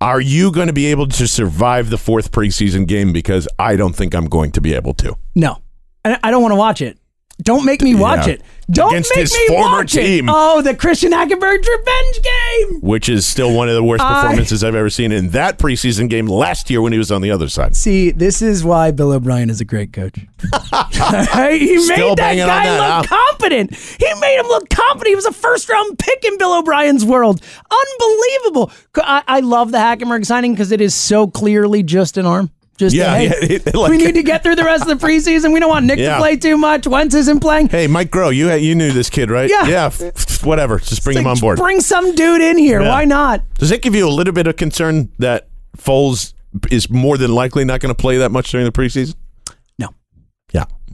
Are 0.00 0.20
you 0.20 0.50
going 0.50 0.68
to 0.68 0.72
be 0.72 0.86
able 0.86 1.08
to 1.08 1.28
survive 1.28 1.90
the 1.90 1.98
fourth 1.98 2.32
preseason 2.32 2.86
game? 2.86 3.12
Because 3.12 3.46
I 3.58 3.76
don't 3.76 3.94
think 3.94 4.14
I'm 4.14 4.26
going 4.26 4.52
to 4.52 4.60
be 4.60 4.72
able 4.74 4.94
to. 4.94 5.16
no, 5.34 5.60
I 6.04 6.30
don't 6.30 6.40
want 6.40 6.52
to 6.52 6.56
watch 6.56 6.80
it. 6.80 6.98
Don't 7.42 7.64
make 7.64 7.82
me 7.82 7.94
watch 7.94 8.26
Yeah. 8.26 8.34
it. 8.34 8.42
Don't 8.70 8.92
Against 8.92 9.10
make 9.16 9.22
his 9.22 9.32
me 9.32 9.48
former 9.48 9.78
watch 9.78 9.92
team. 9.92 10.28
it. 10.28 10.32
Oh, 10.32 10.62
the 10.62 10.76
Christian 10.76 11.10
Hackenberg 11.10 11.58
revenge 11.66 12.20
game. 12.22 12.80
which 12.80 13.08
is 13.08 13.26
still 13.26 13.52
one 13.52 13.68
of 13.68 13.74
the 13.74 13.82
worst 13.82 14.02
I- 14.04 14.22
performances 14.22 14.62
I've 14.62 14.76
ever 14.76 14.88
seen 14.88 15.10
in 15.10 15.30
that 15.30 15.58
preseason 15.58 16.08
game 16.08 16.26
last 16.26 16.70
year 16.70 16.80
when 16.80 16.92
he 16.92 16.98
was 16.98 17.10
on 17.10 17.20
the 17.20 17.32
other 17.32 17.48
side. 17.48 17.74
See, 17.74 18.12
this 18.12 18.40
is 18.42 18.62
why 18.62 18.92
Bill 18.92 19.10
O'Brien 19.12 19.50
is 19.50 19.60
a 19.60 19.64
great 19.64 19.92
coach. 19.92 20.14
he 20.40 21.78
Still 21.80 22.10
made 22.10 22.10
that 22.10 22.16
banging 22.16 22.42
on 22.42 22.48
guy 22.48 22.64
that, 22.64 22.98
look 23.00 23.08
competent. 23.08 23.74
He 23.74 24.14
made 24.20 24.38
him 24.38 24.46
look 24.46 24.68
competent. 24.70 25.08
He 25.08 25.14
was 25.16 25.26
a 25.26 25.32
first 25.32 25.68
round 25.68 25.98
pick 25.98 26.24
in 26.24 26.38
Bill 26.38 26.56
O'Brien's 26.58 27.04
world. 27.04 27.42
Unbelievable. 27.70 28.70
I, 28.96 29.22
I 29.26 29.40
love 29.40 29.72
the 29.72 29.78
Hackenberg 29.78 30.24
signing 30.26 30.52
because 30.52 30.70
it 30.70 30.80
is 30.80 30.94
so 30.94 31.26
clearly 31.26 31.82
just 31.82 32.16
an 32.16 32.26
arm. 32.26 32.50
Just 32.80 32.96
Yeah, 32.96 33.14
hey, 33.16 33.24
yeah, 33.26 33.56
it- 33.66 33.74
like- 33.74 33.90
we 33.90 33.98
need 33.98 34.14
to 34.14 34.22
get 34.22 34.42
through 34.42 34.56
the 34.56 34.64
rest 34.64 34.88
of 34.88 34.98
the 34.98 35.06
preseason. 35.06 35.52
We 35.52 35.60
don't 35.60 35.68
want 35.68 35.84
Nick 35.86 35.98
Yeah. 35.98 36.14
to 36.14 36.18
play 36.18 36.36
too 36.36 36.56
much. 36.56 36.86
Wentz 36.86 37.14
isn't 37.14 37.40
playing. 37.40 37.68
Hey, 37.68 37.86
Mike 37.86 38.10
Groh, 38.10 38.34
you 38.34 38.50
you 38.54 38.74
knew 38.74 38.90
this 38.90 39.10
kid, 39.10 39.30
right? 39.30 39.48
Yeah. 39.50 39.66
Yeah. 39.66 40.10
whatever. 40.42 40.78
Just 40.78 41.04
bring 41.04 41.18
him 41.18 41.26
on 41.26 41.38
board. 41.38 41.58
Bring 41.58 41.80
some 41.80 42.14
dude 42.14 42.40
in 42.40 42.56
here. 42.58 42.80
Yeah. 42.80 42.88
Why 42.88 43.04
not? 43.04 43.42
Does 43.58 43.68
that 43.68 43.82
give 43.82 43.94
you 43.94 44.08
a 44.08 44.10
little 44.10 44.32
bit 44.32 44.46
of 44.46 44.56
concern 44.56 45.10
that 45.18 45.48
Foles 45.76 46.32
is 46.70 46.88
more 46.90 47.16
than 47.18 47.34
likely 47.34 47.64
not 47.64 47.80
going 47.80 47.94
to 47.94 48.00
play 48.00 48.16
that 48.16 48.30
much 48.32 48.50
during 48.50 48.64
the 48.64 48.72
preseason? 48.72 49.14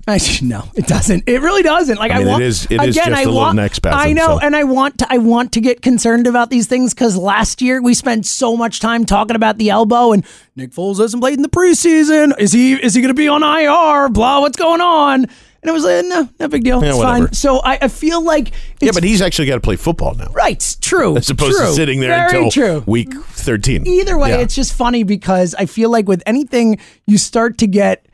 I, 0.09 0.21
no, 0.41 0.63
it 0.75 0.87
doesn't. 0.87 1.25
It 1.27 1.41
really 1.41 1.63
doesn't. 1.65 1.99
Like 1.99 2.13
I, 2.13 2.17
I 2.17 2.19
mean, 2.19 2.29
it 2.29 2.31
want, 2.31 2.43
is- 2.45 2.65
it 2.67 2.75
again, 2.75 2.89
is 2.89 2.95
just 2.95 3.09
I 3.09 3.23
a 3.23 3.25
little 3.25 3.35
want, 3.41 3.59
I 3.87 4.13
know, 4.13 4.39
so. 4.39 4.41
and 4.41 4.55
I 4.55 4.63
want 4.65 4.99
to. 4.99 5.07
I 5.11 5.19
want 5.19 5.53
to 5.53 5.61
get 5.61 5.83
concerned 5.83 6.27
about 6.29 6.49
these 6.51 6.69
things 6.69 6.95
because 6.95 7.17
last 7.17 7.61
year 7.61 7.83
we 7.83 7.93
spent 7.93 8.25
so 8.25 8.57
much 8.57 8.79
time 8.79 9.05
talking 9.05 9.35
about 9.35 9.59
the 9.59 9.71
elbow 9.71 10.13
and 10.13 10.25
Nick 10.55 10.71
Foles 10.71 10.99
hasn't 10.99 11.21
played 11.21 11.35
in 11.35 11.43
the 11.43 11.49
preseason. 11.49 12.39
Is 12.39 12.53
he? 12.53 12.75
Is 12.75 12.95
he 12.95 13.01
going 13.01 13.09
to 13.09 13.15
be 13.15 13.27
on 13.29 13.43
IR? 13.43 14.09
Blah. 14.09 14.41
What's 14.41 14.57
going 14.57 14.81
on? 14.81 15.25
And 15.25 15.71
it 15.71 15.73
was 15.73 15.83
like, 15.85 16.05
no, 16.07 16.29
no 16.39 16.47
big 16.47 16.63
deal. 16.63 16.81
Yeah, 16.81 16.91
it's 16.91 16.99
whatever. 16.99 17.27
fine. 17.27 17.35
So 17.35 17.59
I, 17.59 17.79
I 17.83 17.89
feel 17.89 18.23
like 18.23 18.49
it's 18.51 18.83
Yeah, 18.83 18.91
but 18.95 19.03
he's 19.03 19.21
actually 19.21 19.49
got 19.49 19.57
to 19.57 19.61
play 19.61 19.75
football 19.75 20.15
now. 20.15 20.31
right. 20.33 20.77
True. 20.81 21.17
As 21.17 21.29
opposed 21.29 21.57
true, 21.59 21.67
to 21.67 21.73
sitting 21.73 21.99
there 21.99 22.27
until 22.27 22.49
true. 22.53 22.85
week 22.87 23.13
13. 23.13 23.85
Either 23.85 24.17
way, 24.17 24.29
Yeah. 24.29 24.37
it's 24.39 24.55
just 24.55 24.73
funny 24.75 25.03
because 25.03 25.57
I 25.59 25.67
feel 25.67 25.91
like 25.91 26.07
with 26.07 26.23
anything 26.25 26.79
you 27.07 27.19
start 27.19 27.59
to 27.59 27.67
get 27.67 28.07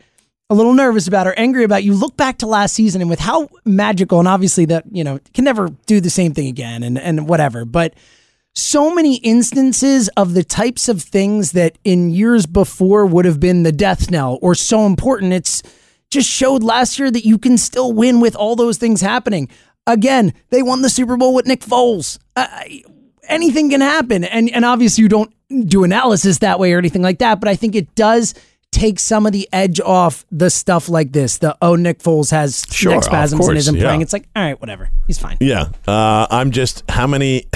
a 0.52 0.54
little 0.54 0.74
nervous 0.74 1.08
about 1.08 1.26
or 1.26 1.32
angry 1.38 1.64
about, 1.64 1.82
you 1.82 1.94
look 1.94 2.14
back 2.16 2.38
to 2.38 2.46
last 2.46 2.74
season 2.74 3.00
and 3.00 3.08
with 3.08 3.20
how 3.20 3.48
magical 3.64 4.18
and 4.18 4.28
obviously 4.28 4.66
that, 4.66 4.84
you 4.92 5.02
know, 5.02 5.18
can 5.32 5.44
never 5.44 5.70
do 5.86 5.98
the 5.98 6.10
same 6.10 6.34
thing 6.34 6.46
again 6.46 6.82
and, 6.82 6.98
and 6.98 7.26
whatever. 7.26 7.64
But 7.64 7.94
so 8.54 8.94
many 8.94 9.16
instances 9.16 10.08
of 10.10 10.34
the 10.34 10.44
types 10.44 10.90
of 10.90 11.00
things 11.00 11.52
that 11.52 11.78
in 11.84 12.10
years 12.10 12.44
before 12.44 13.06
would 13.06 13.24
have 13.24 13.40
been 13.40 13.62
the 13.62 13.72
death 13.72 14.10
knell 14.10 14.38
or 14.42 14.54
so 14.54 14.84
important. 14.84 15.32
It's 15.32 15.62
just 16.10 16.28
showed 16.28 16.62
last 16.62 16.98
year 16.98 17.10
that 17.10 17.24
you 17.24 17.38
can 17.38 17.56
still 17.56 17.90
win 17.94 18.20
with 18.20 18.36
all 18.36 18.54
those 18.54 18.76
things 18.76 19.00
happening. 19.00 19.48
Again, 19.86 20.34
they 20.50 20.62
won 20.62 20.82
the 20.82 20.90
Super 20.90 21.16
Bowl 21.16 21.34
with 21.34 21.46
Nick 21.46 21.60
Foles. 21.60 22.18
Uh, 22.36 22.46
anything 23.26 23.70
can 23.70 23.80
happen. 23.80 24.22
And 24.22 24.50
and 24.50 24.66
obviously 24.66 25.00
you 25.00 25.08
don't 25.08 25.32
do 25.66 25.82
analysis 25.82 26.38
that 26.38 26.58
way 26.58 26.74
or 26.74 26.78
anything 26.78 27.02
like 27.02 27.20
that, 27.20 27.40
but 27.40 27.48
I 27.48 27.56
think 27.56 27.74
it 27.74 27.94
does 27.94 28.34
take 28.72 28.98
some 28.98 29.26
of 29.26 29.32
the 29.32 29.48
edge 29.52 29.80
off 29.80 30.26
the 30.32 30.50
stuff 30.50 30.88
like 30.88 31.12
this. 31.12 31.38
The 31.38 31.56
oh 31.62 31.76
Nick 31.76 32.00
Foles 32.00 32.32
has 32.32 32.66
Sure, 32.70 32.92
neck 32.92 33.04
spasms 33.04 33.38
course, 33.38 33.50
and 33.50 33.58
isn't 33.58 33.76
yeah. 33.76 33.84
playing. 33.84 34.00
It's 34.00 34.12
like, 34.12 34.26
all 34.34 34.42
right, 34.42 34.60
whatever. 34.60 34.90
He's 35.06 35.18
fine. 35.18 35.36
Yeah. 35.40 35.68
Uh, 35.86 36.26
I'm 36.28 36.50
just, 36.50 36.82
how 36.90 37.06
many. 37.06 37.46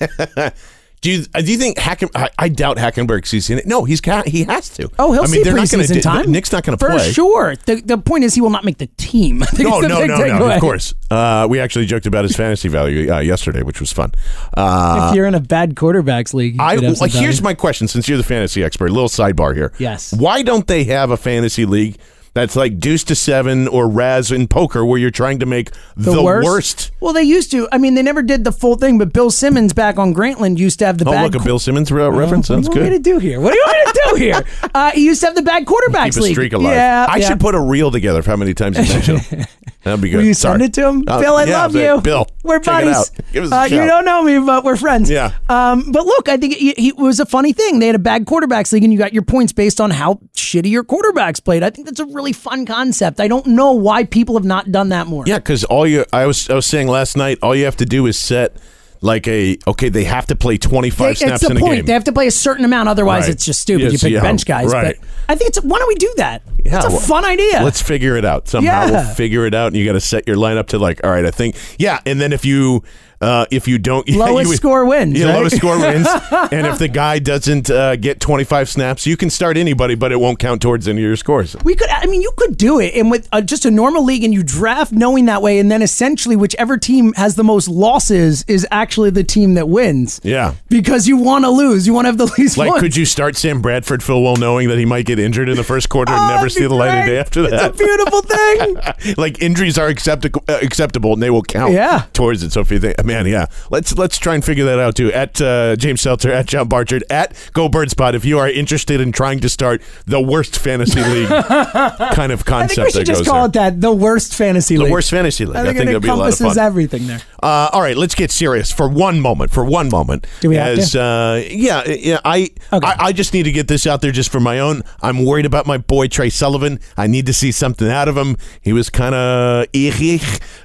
Do 1.06 1.12
you, 1.12 1.24
uh, 1.36 1.40
do 1.40 1.52
you 1.52 1.56
think 1.56 1.76
Hacken? 1.76 2.10
I, 2.16 2.30
I 2.36 2.48
doubt 2.48 2.78
Hackenberg 2.78 3.28
sees 3.28 3.48
it. 3.48 3.64
No, 3.64 3.84
he's 3.84 4.00
he 4.26 4.42
has 4.42 4.68
to. 4.70 4.90
Oh, 4.98 5.12
he'll 5.12 5.22
I 5.22 5.26
mean, 5.28 5.34
see 5.34 5.42
gonna 5.44 5.62
preseason 5.62 5.94
di- 5.94 6.00
time. 6.00 6.32
Nick's 6.32 6.50
not 6.50 6.64
going 6.64 6.76
to 6.76 6.84
play 6.84 6.98
For 6.98 7.12
sure. 7.12 7.54
The, 7.64 7.76
the 7.76 7.96
point 7.96 8.24
is 8.24 8.34
he 8.34 8.40
will 8.40 8.50
not 8.50 8.64
make 8.64 8.78
the 8.78 8.88
team. 8.96 9.38
No, 9.56 9.80
the 9.80 9.86
no, 9.88 9.98
big 10.00 10.08
no, 10.08 10.38
no. 10.38 10.50
Of 10.50 10.60
course. 10.60 10.94
Uh, 11.08 11.46
we 11.48 11.60
actually 11.60 11.86
joked 11.86 12.06
about 12.06 12.24
his 12.24 12.34
fantasy 12.34 12.68
value 12.68 13.08
uh, 13.12 13.20
yesterday, 13.20 13.62
which 13.62 13.78
was 13.78 13.92
fun. 13.92 14.10
Uh, 14.56 15.08
If 15.10 15.14
you're 15.16 15.26
in 15.26 15.36
a 15.36 15.40
bad 15.40 15.76
quarterbacks 15.76 16.34
league, 16.34 16.56
I 16.58 16.76
some. 16.94 17.08
Here's 17.08 17.40
my 17.40 17.54
question: 17.54 17.86
Since 17.86 18.08
you're 18.08 18.18
the 18.18 18.24
fantasy 18.24 18.64
expert, 18.64 18.90
little 18.90 19.08
sidebar 19.08 19.54
here. 19.54 19.72
Yes. 19.78 20.12
Why 20.12 20.42
don't 20.42 20.66
they 20.66 20.82
have 20.84 21.12
a 21.12 21.16
fantasy 21.16 21.66
league 21.66 21.98
that's 22.36 22.54
like 22.54 22.78
Deuce 22.78 23.02
to 23.04 23.14
Seven 23.14 23.66
or 23.66 23.88
Razz 23.88 24.30
in 24.30 24.46
poker, 24.46 24.84
where 24.84 24.98
you're 24.98 25.10
trying 25.10 25.38
to 25.38 25.46
make 25.46 25.70
the, 25.96 26.22
worst? 26.22 26.90
Well, 27.00 27.14
they 27.14 27.22
used 27.22 27.50
to. 27.52 27.66
I 27.72 27.78
mean, 27.78 27.94
they 27.94 28.02
never 28.02 28.20
did 28.22 28.44
the 28.44 28.52
full 28.52 28.76
thing, 28.76 28.98
but 28.98 29.10
Bill 29.14 29.30
Simmons 29.30 29.72
back 29.72 29.98
on 29.98 30.12
Grantland 30.12 30.58
used 30.58 30.78
to 30.80 30.86
have 30.86 30.98
the 30.98 31.08
Oh, 31.08 31.12
bad. 31.12 31.32
look, 31.32 31.40
a 31.42 31.44
Bill 31.44 31.58
Simmons 31.58 31.90
re- 31.90 32.06
reference. 32.10 32.50
What 32.50 32.56
That's 32.56 32.68
do 32.68 32.74
you 32.74 32.80
want 32.82 32.92
me 32.92 32.98
good. 32.98 33.04
to 33.04 33.10
do 33.14 33.18
here? 33.18 33.40
What 33.40 33.52
do 33.52 33.56
you 33.58 33.64
want 33.66 33.78
me 33.86 33.92
to 33.92 34.10
do 34.10 34.16
here? 34.16 34.42
Uh, 34.74 34.90
he 34.90 35.06
used 35.06 35.20
to 35.20 35.26
have 35.26 35.34
the 35.34 35.40
bad 35.42 35.64
quarterbacks 35.64 36.12
Keep 36.14 36.16
a 36.16 36.20
league. 36.20 36.32
streak 36.34 36.52
alive. 36.52 36.74
Yeah, 36.74 37.06
I 37.08 37.16
yeah. 37.16 37.28
should 37.28 37.40
put 37.40 37.54
a 37.54 37.60
reel 37.60 37.90
together 37.90 38.18
of 38.18 38.26
how 38.26 38.36
many 38.36 38.52
times 38.52 38.76
you 38.76 38.84
mention 38.92 39.16
him. 39.18 39.46
That'd 39.86 40.00
be 40.00 40.10
good. 40.10 40.16
Will 40.16 40.24
you 40.24 40.34
Sorry. 40.34 40.54
send 40.58 40.62
it 40.64 40.74
to 40.74 40.88
him? 40.88 41.04
Uh, 41.06 41.20
Bill, 41.20 41.36
I 41.36 41.44
yeah, 41.44 41.62
love 41.62 41.76
you. 41.76 42.00
Bill, 42.00 42.26
we're 42.42 42.58
buddies. 42.58 42.96
out. 42.96 43.10
Give 43.32 43.44
us 43.44 43.52
a 43.52 43.56
Uh, 43.56 43.64
you 43.66 43.86
don't 43.86 44.04
know 44.04 44.20
me, 44.24 44.36
but 44.40 44.64
we're 44.64 44.74
friends. 44.74 45.08
Yeah. 45.08 45.30
Um, 45.48 45.92
but 45.92 46.04
look, 46.04 46.28
I 46.28 46.36
think 46.36 46.54
it, 46.54 46.74
it 46.76 46.96
was 46.96 47.20
a 47.20 47.24
funny 47.24 47.52
thing. 47.52 47.78
They 47.78 47.86
had 47.86 47.94
a 47.94 48.00
bad 48.00 48.24
quarterbacks 48.24 48.72
league, 48.72 48.82
and 48.82 48.92
you 48.92 48.98
got 48.98 49.12
your 49.12 49.22
points 49.22 49.52
based 49.52 49.80
on 49.80 49.92
how 49.92 50.14
shitty 50.34 50.70
your 50.70 50.82
quarterbacks 50.82 51.42
played. 51.42 51.62
I 51.62 51.70
think 51.70 51.86
that's 51.86 52.00
a 52.00 52.04
really 52.06 52.32
fun 52.32 52.66
concept. 52.66 53.20
I 53.20 53.28
don't 53.28 53.46
know 53.46 53.70
why 53.74 54.02
people 54.02 54.34
have 54.36 54.44
not 54.44 54.72
done 54.72 54.88
that 54.88 55.06
more. 55.06 55.22
Yeah, 55.24 55.38
because 55.38 55.62
all 55.62 55.86
you 55.86 56.04
I 56.12 56.26
was 56.26 56.50
I 56.50 56.54
was 56.54 56.66
saying 56.66 56.88
last 56.88 57.16
night, 57.16 57.38
all 57.40 57.54
you 57.54 57.64
have 57.64 57.76
to 57.76 57.86
do 57.86 58.06
is 58.06 58.18
set 58.18 58.56
like 59.00 59.28
a 59.28 59.58
okay, 59.66 59.88
they 59.88 60.04
have 60.04 60.26
to 60.26 60.36
play 60.36 60.58
twenty 60.58 60.90
They, 60.90 61.10
it's 61.10 61.20
snaps 61.20 61.42
the 61.42 61.50
in 61.50 61.56
a 61.56 61.60
point. 61.60 61.74
game. 61.76 61.84
They 61.86 61.92
have 61.92 62.04
to 62.04 62.12
play 62.12 62.26
a 62.26 62.30
certain 62.30 62.64
amount, 62.64 62.88
otherwise 62.88 63.22
Right. 63.24 63.30
it's 63.32 63.44
just 63.44 63.60
stupid. 63.60 63.84
Yeah, 63.84 63.90
you 63.90 63.98
so 63.98 64.08
pick 64.08 64.20
bench 64.22 64.46
guys. 64.46 64.72
right. 64.72 64.96
But 65.00 65.08
I 65.28 65.34
think 65.36 65.48
it's 65.48 65.62
why 65.62 65.78
don't 65.78 65.88
we 65.88 65.94
do 65.96 66.12
that? 66.16 66.42
Yeah, 66.64 66.76
it's 66.76 66.86
a 66.86 66.88
well, 66.90 66.98
fun 67.00 67.24
idea. 67.24 67.62
Let's 67.62 67.80
figure 67.82 68.16
it 68.16 68.24
out 68.24 68.48
somehow. 68.48 68.86
Yeah. 68.86 68.90
We'll 68.90 69.14
figure 69.14 69.46
it 69.46 69.54
out, 69.54 69.68
and 69.68 69.76
you 69.76 69.84
got 69.84 69.92
to 69.92 70.00
set 70.00 70.26
your 70.26 70.36
lineup 70.36 70.66
to 70.68 70.78
like, 70.78 71.00
all 71.04 71.10
right, 71.10 71.24
I 71.24 71.30
think, 71.30 71.56
yeah, 71.78 72.00
and 72.06 72.20
then 72.20 72.32
if 72.32 72.44
you 72.44 72.82
uh, 73.20 73.46
if 73.50 73.66
you 73.68 73.78
don't 73.78 74.08
Lowest 74.10 74.50
you- 74.50 74.56
score 74.56 74.84
wins, 74.84 75.18
Yeah, 75.18 75.26
right? 75.28 75.36
lowest 75.36 75.56
score 75.56 75.78
wins. 75.78 76.06
and 76.52 76.66
if 76.66 76.78
the 76.78 76.88
guy 76.88 77.18
doesn't 77.18 77.70
uh, 77.70 77.96
get 77.96 78.20
twenty 78.20 78.44
five 78.44 78.68
snaps, 78.68 79.06
you 79.06 79.16
can 79.16 79.30
start 79.30 79.56
anybody, 79.56 79.94
but 79.94 80.12
it 80.12 80.16
won't 80.20 80.38
count 80.38 80.60
towards 80.62 80.86
any 80.88 81.00
of 81.02 81.06
your 81.06 81.16
scores. 81.16 81.56
We 81.64 81.74
could, 81.74 81.88
I 81.90 82.06
mean, 82.06 82.22
you 82.22 82.32
could 82.36 82.56
do 82.56 82.78
it, 82.80 82.94
and 82.94 83.10
with 83.10 83.28
uh, 83.32 83.40
just 83.40 83.64
a 83.64 83.70
normal 83.70 84.04
league, 84.04 84.24
and 84.24 84.32
you 84.34 84.42
draft 84.42 84.92
knowing 84.92 85.24
that 85.26 85.42
way, 85.42 85.58
and 85.58 85.70
then 85.70 85.82
essentially 85.82 86.36
whichever 86.36 86.76
team 86.76 87.12
has 87.14 87.34
the 87.36 87.44
most 87.44 87.68
losses 87.68 88.44
is 88.48 88.66
actually 88.70 89.10
the 89.10 89.24
team 89.24 89.54
that 89.54 89.68
wins. 89.68 90.20
Yeah. 90.22 90.54
because 90.68 91.06
you 91.08 91.16
want 91.16 91.44
to 91.44 91.50
lose, 91.50 91.86
you 91.86 91.94
want 91.94 92.04
to 92.04 92.08
have 92.08 92.18
the 92.18 92.26
least. 92.38 92.56
Like, 92.58 92.70
points. 92.70 92.82
could 92.82 92.96
you 92.96 93.04
start 93.04 93.36
Sam 93.36 93.60
Bradford 93.62 94.02
full 94.02 94.22
well 94.22 94.36
knowing 94.36 94.68
that 94.68 94.78
he 94.78 94.84
might 94.84 95.06
get 95.06 95.18
injured 95.18 95.48
in 95.48 95.56
the 95.56 95.64
first 95.64 95.88
quarter 95.88 96.12
and 96.12 96.20
Oh, 96.20 96.34
never 96.36 96.48
see 96.48 96.62
the 96.66 96.74
light 96.74 96.88
of 96.98 97.04
great. 97.04 97.12
day 97.14 97.18
after 97.18 97.42
that? 97.42 97.70
It's 97.70 97.80
a 97.80 97.84
beautiful 97.84 98.22
thing. 98.22 99.14
like 99.16 99.40
injuries 99.42 99.78
are 99.78 99.86
acceptable, 99.88 100.42
uh, 100.48 100.58
acceptable, 100.62 101.12
and 101.14 101.22
they 101.22 101.30
will 101.30 101.42
count 101.42 101.72
Yeah. 101.72 102.04
towards 102.12 102.42
it. 102.42 102.52
So 102.52 102.60
if 102.60 102.70
you 102.70 102.78
think, 102.78 102.96
man, 103.06 103.26
yeah, 103.26 103.46
let's 103.70 103.96
let's 103.96 104.18
try 104.18 104.34
and 104.34 104.44
figure 104.44 104.64
that 104.66 104.78
out 104.78 104.96
too. 104.96 105.12
At 105.12 105.40
uh, 105.40 105.76
James 105.76 106.00
Seltzer, 106.00 106.30
at 106.32 106.46
John 106.46 106.68
Barchard, 106.68 107.04
at 107.10 107.34
Go 107.52 107.68
Birds 107.68 107.94
Pod. 107.94 108.14
If 108.14 108.24
you 108.24 108.38
are 108.38 108.48
interested 108.48 109.00
in 109.00 109.12
trying 109.12 109.40
to 109.40 109.48
start 109.48 109.80
the 110.06 110.20
worst 110.20 110.58
fantasy 110.58 111.00
league 111.04 111.28
kind 111.28 112.32
of 112.32 112.44
concept, 112.44 112.78
I 112.78 112.84
think 112.84 112.86
we 112.86 112.90
should 113.00 113.06
just 113.06 113.24
call 113.26 113.48
there. 113.48 113.68
it 113.68 113.70
that. 113.74 113.80
The 113.80 113.92
worst 113.92 114.34
fantasy 114.34 114.74
the 114.76 114.80
league. 114.82 114.88
The 114.88 114.92
worst 114.92 115.10
fantasy 115.10 115.46
league. 115.46 115.56
I 115.56 115.60
I 115.60 115.64
think, 115.64 115.78
think, 115.78 115.82
it 115.90 115.92
that'll 115.92 116.00
be 116.00 116.08
a 116.08 116.14
lot 116.14 116.28
of 116.28 116.32
encompasses 116.34 116.58
everything 116.58 117.06
there. 117.06 117.20
Uh, 117.42 117.70
all 117.72 117.80
right, 117.80 117.96
let's 117.96 118.14
get 118.14 118.30
serious 118.30 118.72
for 118.72 118.88
one 118.88 119.20
moment. 119.20 119.50
For 119.52 119.64
one 119.64 119.88
moment, 119.88 120.26
Do 120.40 120.48
we 120.48 120.56
have 120.56 120.78
as 120.78 120.92
to? 120.92 121.00
uh, 121.02 121.42
yeah, 121.48 121.84
yeah. 121.86 122.20
I, 122.24 122.50
Okay. 122.72 122.86
I 122.86 123.06
I 123.06 123.12
just 123.12 123.32
need 123.32 123.44
to 123.44 123.52
get 123.52 123.68
this 123.68 123.86
out 123.86 124.00
there 124.00 124.10
just 124.10 124.32
for 124.32 124.40
my 124.40 124.58
own. 124.58 124.82
I'm 125.00 125.24
worried 125.24 125.46
about 125.46 125.66
my 125.66 125.78
boy 125.78 126.08
Tre 126.08 126.28
Sullivan. 126.30 126.80
I 126.96 127.06
need 127.06 127.26
to 127.26 127.32
see 127.32 127.52
something 127.52 127.88
out 127.88 128.08
of 128.08 128.16
him. 128.16 128.36
He 128.60 128.72
was 128.72 128.90
kind 128.90 129.14
of 129.14 129.66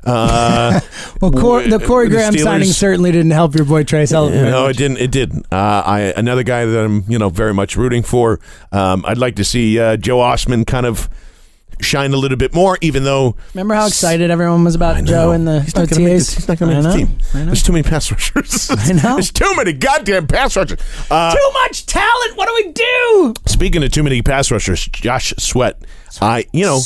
uh, 0.05 0.79
Well, 1.21 1.31
Cor- 1.31 1.63
the 1.63 1.79
Corey 1.85 2.09
the 2.09 2.17
Steelers- 2.35 2.43
signing 2.43 2.67
certainly 2.67 3.11
didn't 3.11 3.31
help 3.31 3.55
your 3.55 3.65
boy 3.65 3.83
Tre 3.83 4.05
Sullivan. 4.05 4.43
no, 4.45 4.63
much. 4.63 4.75
it 4.75 4.77
didn't. 4.77 4.97
It 4.97 5.11
didn't. 5.11 5.45
Uh, 5.51 5.83
I 5.85 5.99
another 6.17 6.43
guy 6.43 6.65
that 6.65 6.83
I'm 6.83 7.03
you 7.07 7.17
know 7.19 7.29
very 7.29 7.53
much 7.53 7.75
rooting 7.75 8.03
for. 8.03 8.39
Um, 8.71 9.03
I'd 9.05 9.17
like 9.17 9.35
to 9.37 9.43
see 9.43 9.79
uh, 9.79 9.97
Joe 9.97 10.17
Ostman 10.17 10.65
kind 10.67 10.85
of 10.85 11.09
shine 11.79 12.13
a 12.13 12.17
little 12.17 12.37
bit 12.37 12.53
more, 12.53 12.77
even 12.81 13.03
though 13.03 13.35
Remember 13.55 13.73
how 13.73 13.87
excited 13.87 14.29
everyone 14.29 14.63
was 14.63 14.75
about 14.75 15.03
Joe 15.03 15.31
and 15.31 15.47
the 15.47 15.61
he's 15.61 15.75
not 15.75 15.87
OTAs? 15.87 15.95
the, 15.95 16.09
he's 16.11 16.47
not 16.47 16.59
going 16.59 16.75
to 16.75 16.81
make 16.83 17.07
the 17.07 17.15
team. 17.33 17.45
There's 17.47 17.63
too 17.63 17.71
many 17.71 17.81
pass 17.81 18.11
rushers. 18.11 18.69
I 18.77 18.91
know. 18.93 19.15
There's 19.15 19.31
too 19.31 19.51
many 19.55 19.73
goddamn 19.73 20.27
pass 20.27 20.55
rushers. 20.55 20.79
Uh, 21.09 21.33
Too 21.33 21.49
much 21.53 21.87
talent. 21.87 22.37
What 22.37 22.47
do 22.49 22.53
we 22.67 22.71
do? 22.71 23.33
Speaking 23.47 23.83
of 23.83 23.91
too 23.91 24.03
many 24.03 24.21
pass 24.21 24.51
rushers, 24.51 24.85
Josh 24.89 25.33
Sweat. 25.39 25.81
I, 26.21 26.45
you 26.53 26.65
know, 26.65 26.81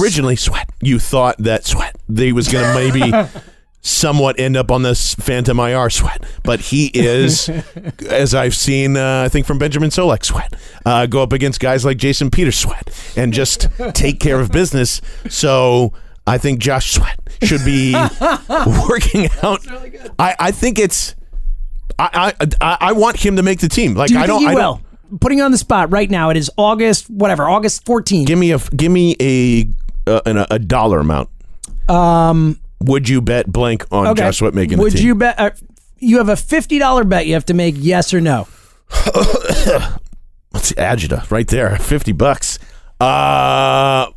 originally 0.00 0.36
Sweat. 0.36 0.68
You 0.80 1.00
thought 1.00 1.38
that 1.38 1.64
Sweat 1.64 1.96
they 2.08 2.30
was 2.30 2.46
going 2.46 2.66
to 2.66 2.74
maybe 2.74 3.10
somewhat 3.86 4.38
end 4.40 4.56
up 4.56 4.70
on 4.70 4.82
this 4.82 5.14
Phantom 5.14 5.58
IR 5.60 5.88
Sweat, 5.90 6.24
but 6.42 6.60
he 6.60 6.86
is, 6.92 7.48
as 8.10 8.34
I've 8.34 8.54
seen, 8.56 8.96
uh, 8.96 9.22
I 9.24 9.28
think 9.28 9.46
from 9.46 9.58
Benjamin 9.58 9.90
Solak 9.90 10.24
Sweat, 10.24 10.54
uh, 10.84 11.06
go 11.06 11.22
up 11.22 11.32
against 11.32 11.60
guys 11.60 11.84
like 11.84 11.96
Jason 11.96 12.30
Peters 12.30 12.58
Sweat 12.58 12.90
and 13.16 13.32
just 13.32 13.68
take 13.94 14.20
care 14.20 14.40
of 14.40 14.50
business. 14.50 15.00
So. 15.28 15.92
I 16.28 16.38
think 16.38 16.58
Josh 16.58 16.90
Sweat 16.94 17.20
should 17.44 17.64
be 17.64 17.92
working 18.88 19.28
out. 19.44 19.60
I, 20.18 20.34
I 20.40 20.50
think 20.50 20.80
it's. 20.80 21.14
I, 22.00 22.34
I 22.60 22.76
I 22.80 22.92
want 22.94 23.16
him 23.24 23.36
to 23.36 23.44
make 23.44 23.60
the 23.60 23.68
team. 23.68 23.94
Like 23.94 24.08
Do 24.08 24.18
I 24.18 24.26
don't. 24.26 24.40
he 24.40 24.48
I 24.48 24.54
will? 24.54 24.82
don't, 25.08 25.20
Putting 25.20 25.38
you 25.38 25.44
on 25.44 25.52
the 25.52 25.56
spot 25.56 25.92
right 25.92 26.10
now. 26.10 26.30
It 26.30 26.36
is 26.36 26.50
August, 26.56 27.08
whatever, 27.08 27.48
August 27.48 27.84
14th. 27.84 28.26
Give 28.26 28.40
me 28.40 28.50
a 28.50 28.58
give 28.58 28.90
me 28.90 29.14
a 29.20 29.68
uh, 30.10 30.20
an, 30.26 30.44
a 30.50 30.58
dollar 30.58 30.98
amount. 30.98 31.28
Um, 31.88 32.58
Would 32.86 33.08
you 33.08 33.20
bet 33.20 33.46
blank 33.50 33.84
on 33.92 34.08
okay. 34.08 34.22
Josh 34.22 34.38
Sweat 34.38 34.54
making 34.54 34.78
Would 34.78 34.92
the 34.92 34.98
team? 34.98 35.04
Would 35.04 35.08
you 35.08 35.14
bet? 35.14 35.38
Uh, 35.38 35.50
you 35.98 36.18
have 36.18 36.28
a 36.28 36.36
fifty 36.36 36.78
dollar 36.78 37.04
bet. 37.04 37.26
You 37.26 37.34
have 37.34 37.46
to 37.46 37.54
make 37.54 37.74
yes 37.78 38.12
or 38.14 38.20
no. 38.20 38.48
Let's 40.52 40.68
see, 40.68 40.74
Agita, 40.76 41.30
right 41.30 41.46
there, 41.48 41.76
fifty 41.76 42.12
bucks. 42.12 42.58
Uh, 43.00 44.10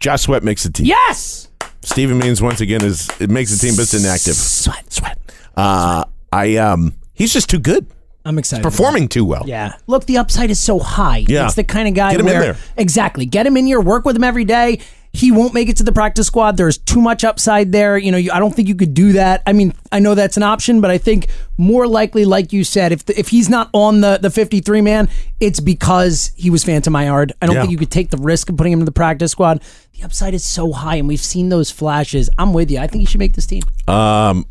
Josh 0.00 0.22
Sweat 0.22 0.42
makes 0.42 0.62
the 0.64 0.70
team. 0.70 0.86
Yes. 0.86 1.48
Steven 1.82 2.18
Means 2.18 2.42
once 2.42 2.60
again 2.60 2.84
is 2.84 3.08
it 3.20 3.30
makes 3.30 3.50
the 3.50 3.58
team, 3.58 3.76
but 3.76 3.82
it's 3.82 3.94
inactive. 3.94 4.34
Sweat, 4.34 4.92
sweat. 4.92 5.18
Uh, 5.56 6.04
I 6.32 6.56
um, 6.56 6.94
he's 7.14 7.32
just 7.32 7.48
too 7.48 7.58
good, 7.58 7.86
I'm 8.24 8.38
excited. 8.38 8.62
performing 8.62 9.08
too 9.08 9.24
well. 9.24 9.44
Yeah. 9.46 9.74
Look, 9.86 10.06
the 10.06 10.18
upside 10.18 10.50
is 10.50 10.60
so 10.60 10.78
high. 10.78 11.24
Yeah. 11.26 11.46
It's 11.46 11.54
the 11.54 11.64
kind 11.64 11.88
of 11.88 11.94
guy 11.94 12.12
Get 12.12 12.20
him 12.20 12.28
in 12.28 12.32
where 12.32 12.52
there. 12.52 12.56
exactly 12.76 13.26
get 13.26 13.46
him 13.46 13.56
in 13.56 13.66
here, 13.66 13.80
work 13.80 14.04
with 14.04 14.16
him 14.16 14.24
every 14.24 14.44
day. 14.44 14.80
He 15.12 15.32
won't 15.32 15.54
make 15.54 15.68
it 15.68 15.76
to 15.78 15.82
the 15.82 15.90
practice 15.92 16.26
squad. 16.26 16.56
There's 16.56 16.78
too 16.78 17.00
much 17.00 17.24
upside 17.24 17.72
there. 17.72 17.96
You 17.96 18.12
know, 18.12 18.18
you, 18.18 18.30
I 18.30 18.38
don't 18.38 18.54
think 18.54 18.68
you 18.68 18.74
could 18.74 18.94
do 18.94 19.12
that. 19.14 19.42
I 19.46 19.52
mean, 19.52 19.72
I 19.90 19.98
know 20.00 20.14
that's 20.14 20.36
an 20.36 20.42
option, 20.42 20.80
but 20.80 20.90
I 20.90 20.98
think 20.98 21.28
more 21.56 21.86
likely, 21.88 22.24
like 22.24 22.52
you 22.52 22.62
said, 22.62 22.92
if 22.92 23.04
the, 23.06 23.18
if 23.18 23.28
he's 23.28 23.48
not 23.48 23.70
on 23.72 24.00
the 24.00 24.18
the 24.20 24.30
53 24.30 24.80
man, 24.82 25.08
it's 25.40 25.60
because 25.60 26.30
he 26.36 26.50
was 26.50 26.62
Phantom 26.62 26.94
IR'd. 26.94 27.32
I 27.42 27.46
don't 27.46 27.54
Yeah. 27.56 27.62
think 27.62 27.72
you 27.72 27.78
could 27.78 27.90
take 27.90 28.10
the 28.10 28.18
risk 28.18 28.48
of 28.50 28.56
putting 28.56 28.72
him 28.72 28.80
in 28.80 28.84
the 28.84 28.92
practice 28.92 29.32
squad. 29.32 29.62
The 29.94 30.04
upside 30.04 30.34
is 30.34 30.44
so 30.44 30.72
high, 30.72 30.96
and 30.96 31.08
we've 31.08 31.18
seen 31.20 31.48
those 31.48 31.70
flashes. 31.70 32.30
I'm 32.38 32.52
with 32.52 32.70
you. 32.70 32.78
I 32.78 32.86
think 32.86 33.00
he 33.00 33.06
should 33.06 33.18
make 33.18 33.34
this 33.34 33.46
team. 33.46 33.62
Um, 33.88 34.46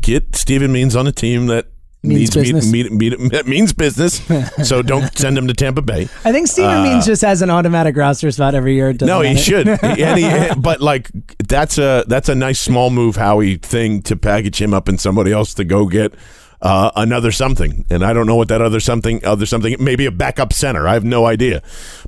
get 0.00 0.34
Steven 0.34 0.72
Means 0.72 0.96
on 0.96 1.06
a 1.06 1.12
team 1.12 1.46
that 1.46 1.66
Means 2.02 2.34
needs 2.36 2.52
business. 2.52 2.72
Means 3.46 3.72
business. 3.72 4.22
so 4.68 4.82
don't 4.82 5.16
send 5.18 5.36
him 5.36 5.48
to 5.48 5.54
Tampa 5.54 5.82
Bay. 5.82 6.08
I 6.24 6.30
think 6.32 6.46
Steven 6.46 6.82
Means 6.84 7.06
just 7.06 7.22
has 7.22 7.42
an 7.42 7.50
automatic 7.50 7.96
roster 7.96 8.30
spot 8.30 8.54
every 8.54 8.74
year. 8.74 8.90
It 8.90 9.02
Uh, 9.02 9.06
No, 9.06 9.20
he 9.20 9.34
matter. 9.34 9.42
should. 9.42 9.68
and 9.82 10.18
he, 10.18 10.60
but 10.60 10.80
like 10.80 11.10
that's 11.48 11.76
a 11.78 12.04
that's 12.06 12.28
a 12.28 12.34
nice 12.36 12.60
small 12.60 12.90
move 12.90 13.16
Howie 13.16 13.56
thing 13.56 14.02
to 14.02 14.16
package 14.16 14.60
him 14.62 14.72
up 14.72 14.86
and 14.88 15.00
somebody 15.00 15.32
else 15.32 15.54
to 15.54 15.64
go 15.64 15.86
get 15.86 16.14
uh, 16.62 16.90
another 16.94 17.32
something. 17.32 17.84
And 17.90 18.04
I 18.04 18.12
don't 18.12 18.26
know 18.26 18.36
what 18.36 18.48
that 18.48 18.62
other 18.62 18.78
something 18.80 19.24
other 19.24 19.44
something 19.46 19.74
maybe 19.80 20.06
a 20.06 20.12
backup 20.12 20.52
center. 20.52 20.86
I 20.86 20.94
have 20.94 21.04
no 21.04 21.26
idea. 21.26 21.62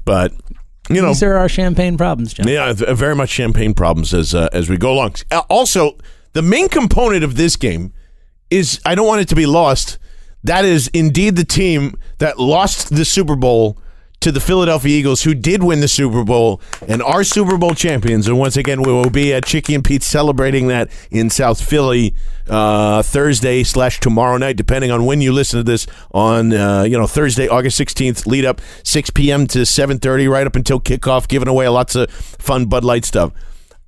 But 0.05 0.33
you 0.89 1.03
know, 1.03 1.09
These 1.09 1.23
are 1.25 1.35
our 1.35 1.49
champagne 1.49 1.97
problems, 1.97 2.33
John. 2.35 2.47
yeah, 2.49 2.73
very 2.73 3.15
much 3.17 3.29
champagne 3.31 3.75
problems 3.75 4.15
as 4.15 4.35
uh, 4.37 4.49
as 4.53 4.69
we 4.69 4.77
go 4.77 4.93
along. 4.93 5.15
Uh, 5.33 5.43
Also, 5.51 5.97
the 6.33 6.43
main 6.43 6.69
component 6.69 7.25
of 7.25 7.37
this 7.37 7.57
game 7.57 7.93
is 8.51 8.81
I 8.85 8.95
don't 8.95 9.07
want 9.07 9.21
it 9.21 9.29
to 9.29 9.35
be 9.35 9.47
lost. 9.47 9.99
That 10.45 10.65
is 10.65 10.89
indeed 10.89 11.37
the 11.37 11.45
team 11.45 11.99
that 12.19 12.39
lost 12.39 12.95
the 12.95 13.05
Super 13.05 13.37
Bowl 13.37 13.79
to 14.21 14.31
the 14.31 14.41
Philadelphia 14.41 14.99
Eagles, 14.99 15.23
who 15.23 15.35
did 15.35 15.63
win 15.63 15.81
the 15.81 15.89
Super 15.89 16.25
Bowl 16.25 16.61
and 16.87 17.03
are 17.03 17.25
Super 17.25 17.57
Bowl 17.57 17.75
champions. 17.75 18.29
And 18.29 18.39
once 18.39 18.55
again, 18.57 18.83
we 18.83 18.93
will 18.93 19.09
be 19.09 19.33
at 19.33 19.47
Chickie 19.47 19.75
and 19.75 19.83
Pete 19.83 20.03
celebrating 20.03 20.69
that 20.69 20.91
in 21.11 21.31
South 21.31 21.63
Philly 21.63 22.15
uh, 22.47 23.03
Thursday 23.03 23.63
slash 23.63 23.99
tomorrow 23.99 24.37
night, 24.37 24.57
depending 24.57 24.91
on 24.91 25.07
when 25.07 25.23
you 25.23 25.33
listen 25.33 25.61
to 25.61 25.65
this. 25.65 25.87
On 26.13 26.53
uh, 26.53 26.83
you 26.83 26.99
know 26.99 27.07
Thursday, 27.07 27.49
August 27.49 27.79
sixteenth, 27.79 28.27
lead 28.27 28.45
up 28.45 28.61
six 28.83 29.09
p.m. 29.09 29.47
to 29.47 29.65
seven 29.65 29.99
thirty, 29.99 30.29
right 30.29 30.47
up 30.47 30.57
until 30.57 30.81
kickoff, 30.81 31.27
giving 31.27 31.49
away 31.49 31.67
lots 31.69 31.95
of 31.95 32.11
fun 32.11 32.67
Bud 32.67 32.85
Light 32.85 33.07
stuff. 33.07 33.33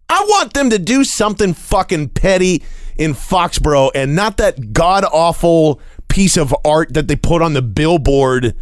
I 0.08 0.24
want 0.28 0.54
them 0.54 0.70
to 0.70 0.78
do 0.78 1.04
something 1.04 1.54
fucking 1.54 2.10
petty 2.10 2.62
in 2.96 3.12
Foxborough 3.14 3.90
and 3.94 4.14
not 4.14 4.36
that 4.38 4.72
god 4.72 5.04
awful 5.04 5.80
piece 6.08 6.36
of 6.36 6.54
art 6.64 6.92
that 6.94 7.08
they 7.08 7.16
put 7.16 7.42
on 7.42 7.54
the 7.54 7.62
billboard 7.62 8.54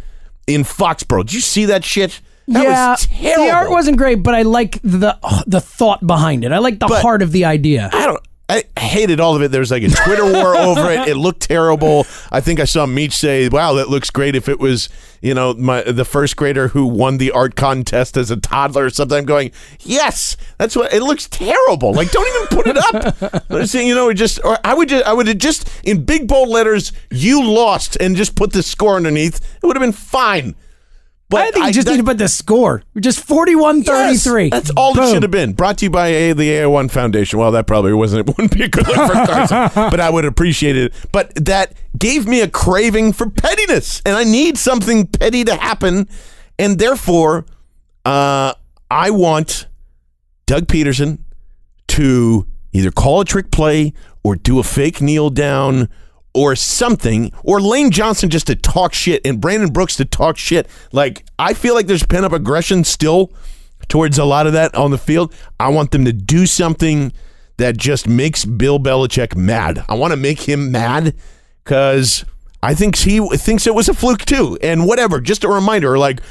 in 0.47 0.63
Foxborough. 0.63 1.23
Did 1.25 1.33
you 1.33 1.41
see 1.41 1.65
that 1.65 1.83
shit? 1.83 2.21
That 2.47 2.63
yeah, 2.63 2.89
was 2.91 3.07
terrible. 3.07 3.45
the 3.45 3.51
art 3.51 3.69
wasn't 3.69 3.97
great, 3.97 4.23
but 4.23 4.33
I 4.35 4.41
like 4.41 4.79
the 4.81 5.17
the 5.47 5.61
thought 5.61 6.05
behind 6.05 6.43
it. 6.43 6.51
I 6.51 6.57
like 6.57 6.79
the 6.79 6.87
But- 6.87 7.01
heart 7.01 7.21
of 7.21 7.31
the 7.31 7.45
idea. 7.45 7.89
I 7.93 8.05
don't. 8.05 8.21
I 8.51 8.63
hated 8.77 9.21
all 9.21 9.33
of 9.33 9.41
it. 9.41 9.49
There 9.49 9.61
was 9.61 9.71
like 9.71 9.83
a 9.83 9.89
Twitter 9.89 10.25
war 10.25 10.55
over 10.57 10.91
it. 10.91 11.07
It 11.07 11.15
looked 11.15 11.41
terrible. 11.43 12.05
I 12.33 12.41
think 12.41 12.59
I 12.59 12.65
saw 12.65 12.85
Meach 12.85 13.13
say, 13.13 13.47
"Wow, 13.47 13.73
that 13.73 13.87
looks 13.87 14.09
great." 14.09 14.35
If 14.35 14.49
it 14.49 14.59
was, 14.59 14.89
you 15.21 15.33
know, 15.33 15.53
my 15.53 15.83
the 15.83 16.03
first 16.03 16.35
grader 16.35 16.67
who 16.67 16.85
won 16.85 17.17
the 17.17 17.31
art 17.31 17.55
contest 17.55 18.17
as 18.17 18.29
a 18.29 18.35
toddler 18.35 18.85
or 18.85 18.89
something, 18.89 19.19
I'm 19.19 19.25
going, 19.25 19.51
"Yes, 19.79 20.35
that's 20.57 20.75
what." 20.75 20.93
It 20.93 21.01
looks 21.01 21.29
terrible. 21.29 21.93
Like, 21.93 22.11
don't 22.11 22.27
even 22.27 22.57
put 22.57 22.67
it 22.67 22.77
up. 22.77 23.43
You 23.81 23.95
know, 23.95 24.09
it 24.09 24.15
just, 24.15 24.39
or 24.43 24.57
I 24.63 24.73
would, 24.73 24.89
just, 24.89 25.05
I 25.05 25.13
would 25.13 25.27
have 25.27 25.37
just 25.37 25.69
in 25.83 26.03
big 26.03 26.27
bold 26.27 26.49
letters, 26.49 26.91
"You 27.09 27.43
lost," 27.43 27.95
and 28.01 28.15
just 28.15 28.35
put 28.35 28.51
the 28.51 28.63
score 28.63 28.95
underneath. 28.97 29.39
It 29.61 29.65
would 29.65 29.75
have 29.75 29.81
been 29.81 29.91
fine. 29.93 30.55
But 31.31 31.41
I 31.41 31.51
think 31.51 31.65
you 31.67 31.71
just 31.73 31.87
that- 31.87 31.93
need 31.93 31.97
to 31.97 32.03
put 32.03 32.17
the 32.17 32.27
score. 32.27 32.83
Just 32.99 33.19
41 33.21 33.83
33. 33.83 34.43
Yes, 34.43 34.51
that's 34.51 34.69
all 34.71 34.97
it 34.99 35.11
should 35.11 35.23
have 35.23 35.31
been. 35.31 35.53
Brought 35.53 35.77
to 35.79 35.85
you 35.85 35.89
by 35.89 36.07
A, 36.07 36.33
the 36.33 36.49
AI1 36.49 36.91
Foundation. 36.91 37.39
Well, 37.39 37.51
that 37.51 37.65
probably 37.67 37.93
wasn't. 37.93 38.27
It 38.29 38.37
wouldn't 38.37 38.53
be 38.53 38.63
a 38.63 38.67
good 38.69 38.85
look 38.87 38.95
for 38.95 39.13
Carson, 39.13 39.69
but 39.75 39.99
I 39.99 40.09
would 40.09 40.25
appreciate 40.25 40.77
it. 40.77 40.93
But 41.11 41.33
that 41.35 41.73
gave 41.97 42.27
me 42.27 42.41
a 42.41 42.47
craving 42.47 43.13
for 43.13 43.29
pettiness, 43.29 44.01
and 44.05 44.15
I 44.15 44.23
need 44.23 44.57
something 44.57 45.07
petty 45.07 45.43
to 45.45 45.55
happen, 45.55 46.07
and 46.59 46.77
therefore, 46.77 47.45
uh, 48.05 48.53
I 48.89 49.09
want 49.11 49.67
Doug 50.45 50.67
Pederson 50.67 51.19
to 51.87 52.45
either 52.73 52.91
call 52.91 53.21
a 53.21 53.25
trick 53.25 53.51
play 53.51 53.93
or 54.23 54.35
do 54.35 54.59
a 54.59 54.63
fake 54.63 55.01
kneel 55.01 55.29
down 55.29 55.89
or 56.33 56.55
something, 56.55 57.31
or 57.43 57.59
Lane 57.59 57.91
Johnson 57.91 58.29
just 58.29 58.47
to 58.47 58.55
talk 58.55 58.93
shit 58.93 59.21
and 59.25 59.41
Brandon 59.41 59.71
Brooks 59.71 59.97
to 59.97 60.05
talk 60.05 60.37
shit. 60.37 60.67
Like, 60.91 61.25
I 61.37 61.53
feel 61.53 61.73
like 61.73 61.87
there's 61.87 62.05
pent 62.05 62.25
up 62.25 62.31
aggression 62.31 62.83
still 62.83 63.33
towards 63.89 64.17
a 64.17 64.25
lot 64.25 64.47
of 64.47 64.53
that 64.53 64.73
on 64.75 64.91
the 64.91 64.97
field. 64.97 65.33
I 65.59 65.69
want 65.69 65.91
them 65.91 66.05
to 66.05 66.13
do 66.13 66.45
something 66.45 67.11
that 67.57 67.77
just 67.77 68.07
makes 68.07 68.45
Bill 68.45 68.79
Belichick 68.79 69.35
mad. 69.35 69.83
I 69.89 69.95
want 69.95 70.11
to 70.11 70.17
make 70.17 70.41
him 70.41 70.71
mad 70.71 71.15
because 71.63 72.25
I 72.63 72.75
think 72.75 72.95
he 72.95 73.19
thinks 73.37 73.67
it 73.67 73.75
was 73.75 73.89
a 73.89 73.93
fluke 73.93 74.25
too. 74.25 74.57
And 74.61 74.87
whatever, 74.87 75.19
just 75.19 75.43
a 75.43 75.49
reminder, 75.49 75.97
like 75.97 76.21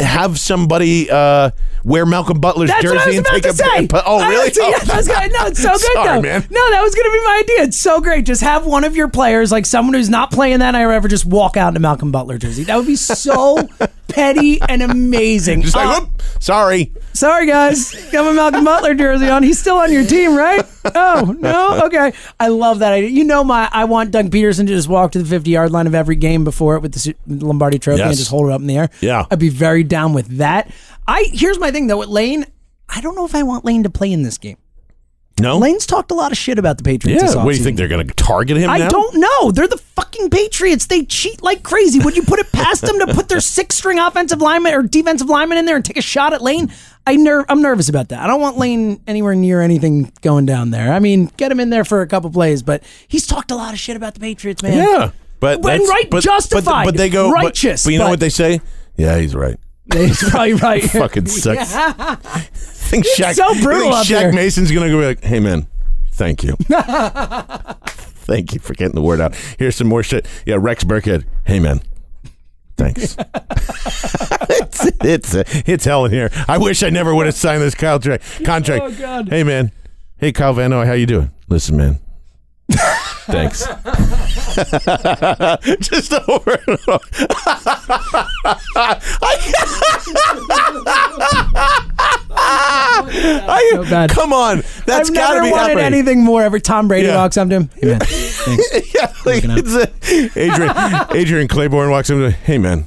have 0.00 0.38
somebody 0.38 1.08
uh, 1.10 1.50
wear 1.84 2.04
Malcolm 2.06 2.40
Butler's 2.40 2.68
That's 2.70 2.82
jersey 2.82 2.96
what 2.96 3.04
I 3.04 3.06
was 3.08 3.16
and 3.18 3.26
about 3.26 3.32
take 3.34 3.42
to 3.44 3.48
a 3.50 3.52
say. 3.52 3.86
but- 3.86 4.04
Oh, 4.06 4.18
I 4.18 4.28
really? 4.28 4.48
was- 4.48 4.56
yeah, 4.58 4.78
that 4.84 4.96
was 4.96 5.06
good. 5.08 5.32
No, 5.32 5.46
it's 5.46 5.62
so 5.62 5.68
good 5.72 5.80
Sorry, 5.80 6.06
though. 6.16 6.22
man. 6.22 6.46
No, 6.50 6.70
that 6.70 6.80
was 6.82 6.94
going 6.94 7.04
to 7.06 7.12
be 7.12 7.24
my 7.24 7.40
idea. 7.44 7.62
It's 7.64 7.76
so 7.80 8.00
great. 8.00 8.24
Just 8.26 8.42
have 8.42 8.66
one 8.66 8.84
of 8.84 8.96
your 8.96 9.08
players, 9.08 9.52
like 9.52 9.66
someone 9.66 9.94
who's 9.94 10.10
not 10.10 10.30
playing 10.32 10.58
that 10.60 10.72
night 10.72 10.82
or 10.82 10.92
ever, 10.92 11.06
just 11.08 11.26
walk 11.26 11.56
out 11.56 11.68
in 11.68 11.76
a 11.76 11.80
Malcolm 11.80 12.10
Butler 12.10 12.38
jersey. 12.38 12.64
That 12.64 12.76
would 12.76 12.86
be 12.86 12.96
so 12.96 13.56
petty 14.08 14.60
and 14.68 14.82
amazing. 14.82 15.62
Just 15.62 15.76
like, 15.76 15.86
Uh, 15.86 16.00
whoop, 16.06 16.22
sorry. 16.40 16.92
Sorry, 17.12 17.46
guys. 17.46 17.94
Got 18.10 18.24
my 18.24 18.32
Malcolm 18.32 18.64
Butler 18.64 18.94
jersey 18.94 19.28
on. 19.28 19.42
He's 19.42 19.58
still 19.60 19.76
on 19.76 19.92
your 19.92 20.04
team, 20.04 20.34
right? 20.36 20.64
Oh, 20.94 21.34
no? 21.38 21.86
Okay. 21.86 22.12
I 22.38 22.48
love 22.48 22.80
that 22.80 22.92
idea. 22.92 23.10
You 23.10 23.24
know, 23.24 23.44
my 23.44 23.68
I 23.72 23.84
want 23.84 24.10
Doug 24.10 24.30
Pederson 24.30 24.66
to 24.66 24.74
just 24.74 24.88
walk 24.88 25.12
to 25.12 25.22
the 25.22 25.28
50 25.28 25.50
yard 25.50 25.70
line 25.70 25.86
of 25.86 25.94
every 25.94 26.16
game 26.16 26.44
before 26.44 26.76
it 26.76 26.80
with 26.80 26.92
the 26.92 27.14
Lombardi 27.26 27.78
trophy 27.78 28.02
and 28.02 28.16
just 28.16 28.30
hold 28.30 28.48
it 28.48 28.52
up 28.52 28.60
in 28.60 28.66
the 28.66 28.76
air. 28.76 28.90
Yeah. 29.00 29.26
I'd 29.30 29.38
be 29.38 29.48
very 29.48 29.84
down 29.84 30.12
with 30.12 30.38
that. 30.38 30.70
I 31.06 31.28
Here's 31.32 31.58
my 31.58 31.70
thing, 31.70 31.86
though, 31.86 31.98
with 31.98 32.08
Lane. 32.08 32.46
I 32.88 33.00
don't 33.00 33.14
know 33.14 33.24
if 33.24 33.34
I 33.34 33.42
want 33.42 33.64
Lane 33.64 33.82
to 33.82 33.90
play 33.90 34.12
in 34.12 34.22
this 34.22 34.38
game. 34.38 34.56
No? 35.40 35.58
Lane's 35.58 35.84
talked 35.84 36.10
a 36.12 36.14
lot 36.14 36.30
of 36.30 36.38
shit 36.38 36.58
about 36.60 36.76
the 36.78 36.84
Patriots. 36.84 37.20
yeah. 37.22 37.26
this 37.26 37.36
What 37.36 37.50
do 37.52 37.58
you 37.58 37.64
think? 37.64 37.76
They're 37.76 37.88
going 37.88 38.06
to 38.06 38.14
target 38.14 38.56
him 38.56 38.70
I 38.70 38.78
now? 38.78 38.88
don't 38.88 39.16
know. 39.16 39.50
They're 39.50 39.66
the 39.66 39.78
fucking 39.78 40.30
Patriots. 40.30 40.86
They 40.86 41.02
cheat 41.04 41.42
like 41.42 41.62
crazy. 41.64 41.98
Would 41.98 42.16
you 42.16 42.22
put 42.22 42.38
it 42.38 42.52
past 42.52 42.82
them 42.82 42.98
to 43.00 43.12
put 43.12 43.28
their 43.28 43.40
six 43.56 43.74
string 43.76 43.98
offensive 43.98 44.40
lineman 44.40 44.74
or 44.74 44.82
defensive 44.82 45.28
lineman 45.28 45.58
in 45.58 45.64
there 45.64 45.74
and 45.76 45.84
take 45.84 45.96
a 45.96 46.02
shot 46.02 46.32
at 46.32 46.40
Lane? 46.40 46.72
I 47.06 47.16
ner- 47.16 47.44
I'm 47.48 47.60
nervous 47.60 47.88
about 47.88 48.08
that. 48.10 48.20
I 48.20 48.26
don't 48.28 48.40
want 48.40 48.58
Lane 48.58 49.00
anywhere 49.08 49.34
near 49.34 49.60
anything 49.60 50.12
going 50.22 50.46
down 50.46 50.70
there. 50.70 50.92
I 50.92 51.00
mean, 51.00 51.26
get 51.36 51.50
him 51.50 51.58
in 51.60 51.68
there 51.68 51.84
for 51.84 52.00
a 52.00 52.06
couple 52.06 52.30
plays, 52.30 52.62
but 52.62 52.82
he's 53.08 53.26
talked 53.26 53.50
a 53.50 53.56
lot 53.56 53.72
of 53.74 53.80
shit 53.80 53.96
about 53.96 54.14
the 54.14 54.20
Patriots, 54.20 54.62
man. 54.62 54.78
Yeah. 54.78 55.10
But 55.40 55.60
When 55.62 55.82
right, 55.86 56.08
but, 56.08 56.22
justified, 56.22 56.84
But, 56.84 56.92
but 56.92 56.96
they 56.96 57.10
go 57.10 57.28
but- 57.30 57.34
righteous, 57.44 57.84
But, 57.84 57.92
you 57.92 57.98
know 57.98 58.04
but- 58.06 58.10
what 58.10 58.20
they 58.20 58.30
say? 58.30 58.60
Yeah, 58.96 59.18
he's 59.18 59.34
right. 59.34 59.58
He's 59.92 60.30
probably 60.30 60.54
right. 60.54 60.82
Fucking 60.90 61.26
sucks. 61.26 62.83
Think 63.02 63.16
Shaq, 63.16 63.34
so 63.34 63.54
brutal 63.62 63.92
think 63.92 63.94
up 63.94 64.06
Shaq. 64.06 64.34
Mason's 64.34 64.70
gonna 64.70 64.88
go 64.88 65.00
be 65.00 65.06
like, 65.06 65.24
"Hey 65.24 65.40
man, 65.40 65.66
thank 66.12 66.42
you, 66.42 66.56
thank 68.26 68.54
you 68.54 68.60
for 68.60 68.74
getting 68.74 68.94
the 68.94 69.02
word 69.02 69.20
out." 69.20 69.34
Here's 69.58 69.76
some 69.76 69.88
more 69.88 70.02
shit. 70.02 70.26
Yeah, 70.46 70.56
Rex 70.58 70.84
Burkhead. 70.84 71.24
Hey 71.44 71.60
man, 71.60 71.80
thanks. 72.76 73.16
it's 74.50 74.86
it's 75.02 75.34
it's 75.68 75.84
hell 75.84 76.04
in 76.04 76.12
here. 76.12 76.30
I 76.48 76.58
wish 76.58 76.82
I 76.82 76.90
never 76.90 77.14
would 77.14 77.26
have 77.26 77.34
signed 77.34 77.62
this 77.62 77.74
tra- 77.74 77.98
contract. 78.44 78.84
Oh, 78.84 78.92
God. 78.92 79.28
Hey 79.28 79.42
man, 79.42 79.72
hey 80.18 80.32
Kyle 80.32 80.54
Van 80.54 80.70
Noy, 80.70 80.86
how 80.86 80.92
you 80.92 81.06
doing? 81.06 81.30
Listen, 81.48 81.76
man. 81.76 81.98
Thanks. 83.26 83.66
Just 85.80 86.12
over 86.28 86.58
and 86.66 86.78
over. 86.88 86.98
Ah! 92.46 93.06
I- 93.48 93.70
So 93.74 93.84
bad. 93.84 94.10
Come 94.10 94.32
on, 94.32 94.58
that's 94.86 95.08
I've 95.10 95.14
got 95.16 95.28
to 95.28 95.34
never 95.34 95.46
be 95.46 95.50
wanted 95.52 95.78
happening. 95.78 95.84
anything 95.84 96.22
more. 96.24 96.42
Every 96.42 96.60
Tom 96.60 96.88
Brady 96.88 97.08
Yeah. 97.08 97.16
walks 97.16 97.36
up 97.36 97.48
to 97.48 97.54
him. 97.56 97.70
Hey, 97.80 97.86
man. 97.88 97.98
Thanks. 98.04 98.94
yeah, 98.94 99.12
like 99.24 99.42
it's 99.46 99.74
a, 99.74 100.38
Adrian 100.38 101.06
Adrian 101.16 101.48
Clayborn 101.48 101.90
walks 101.90 102.10
in. 102.10 102.20
and, 102.22 102.34
Hey 102.34 102.58
man, 102.58 102.84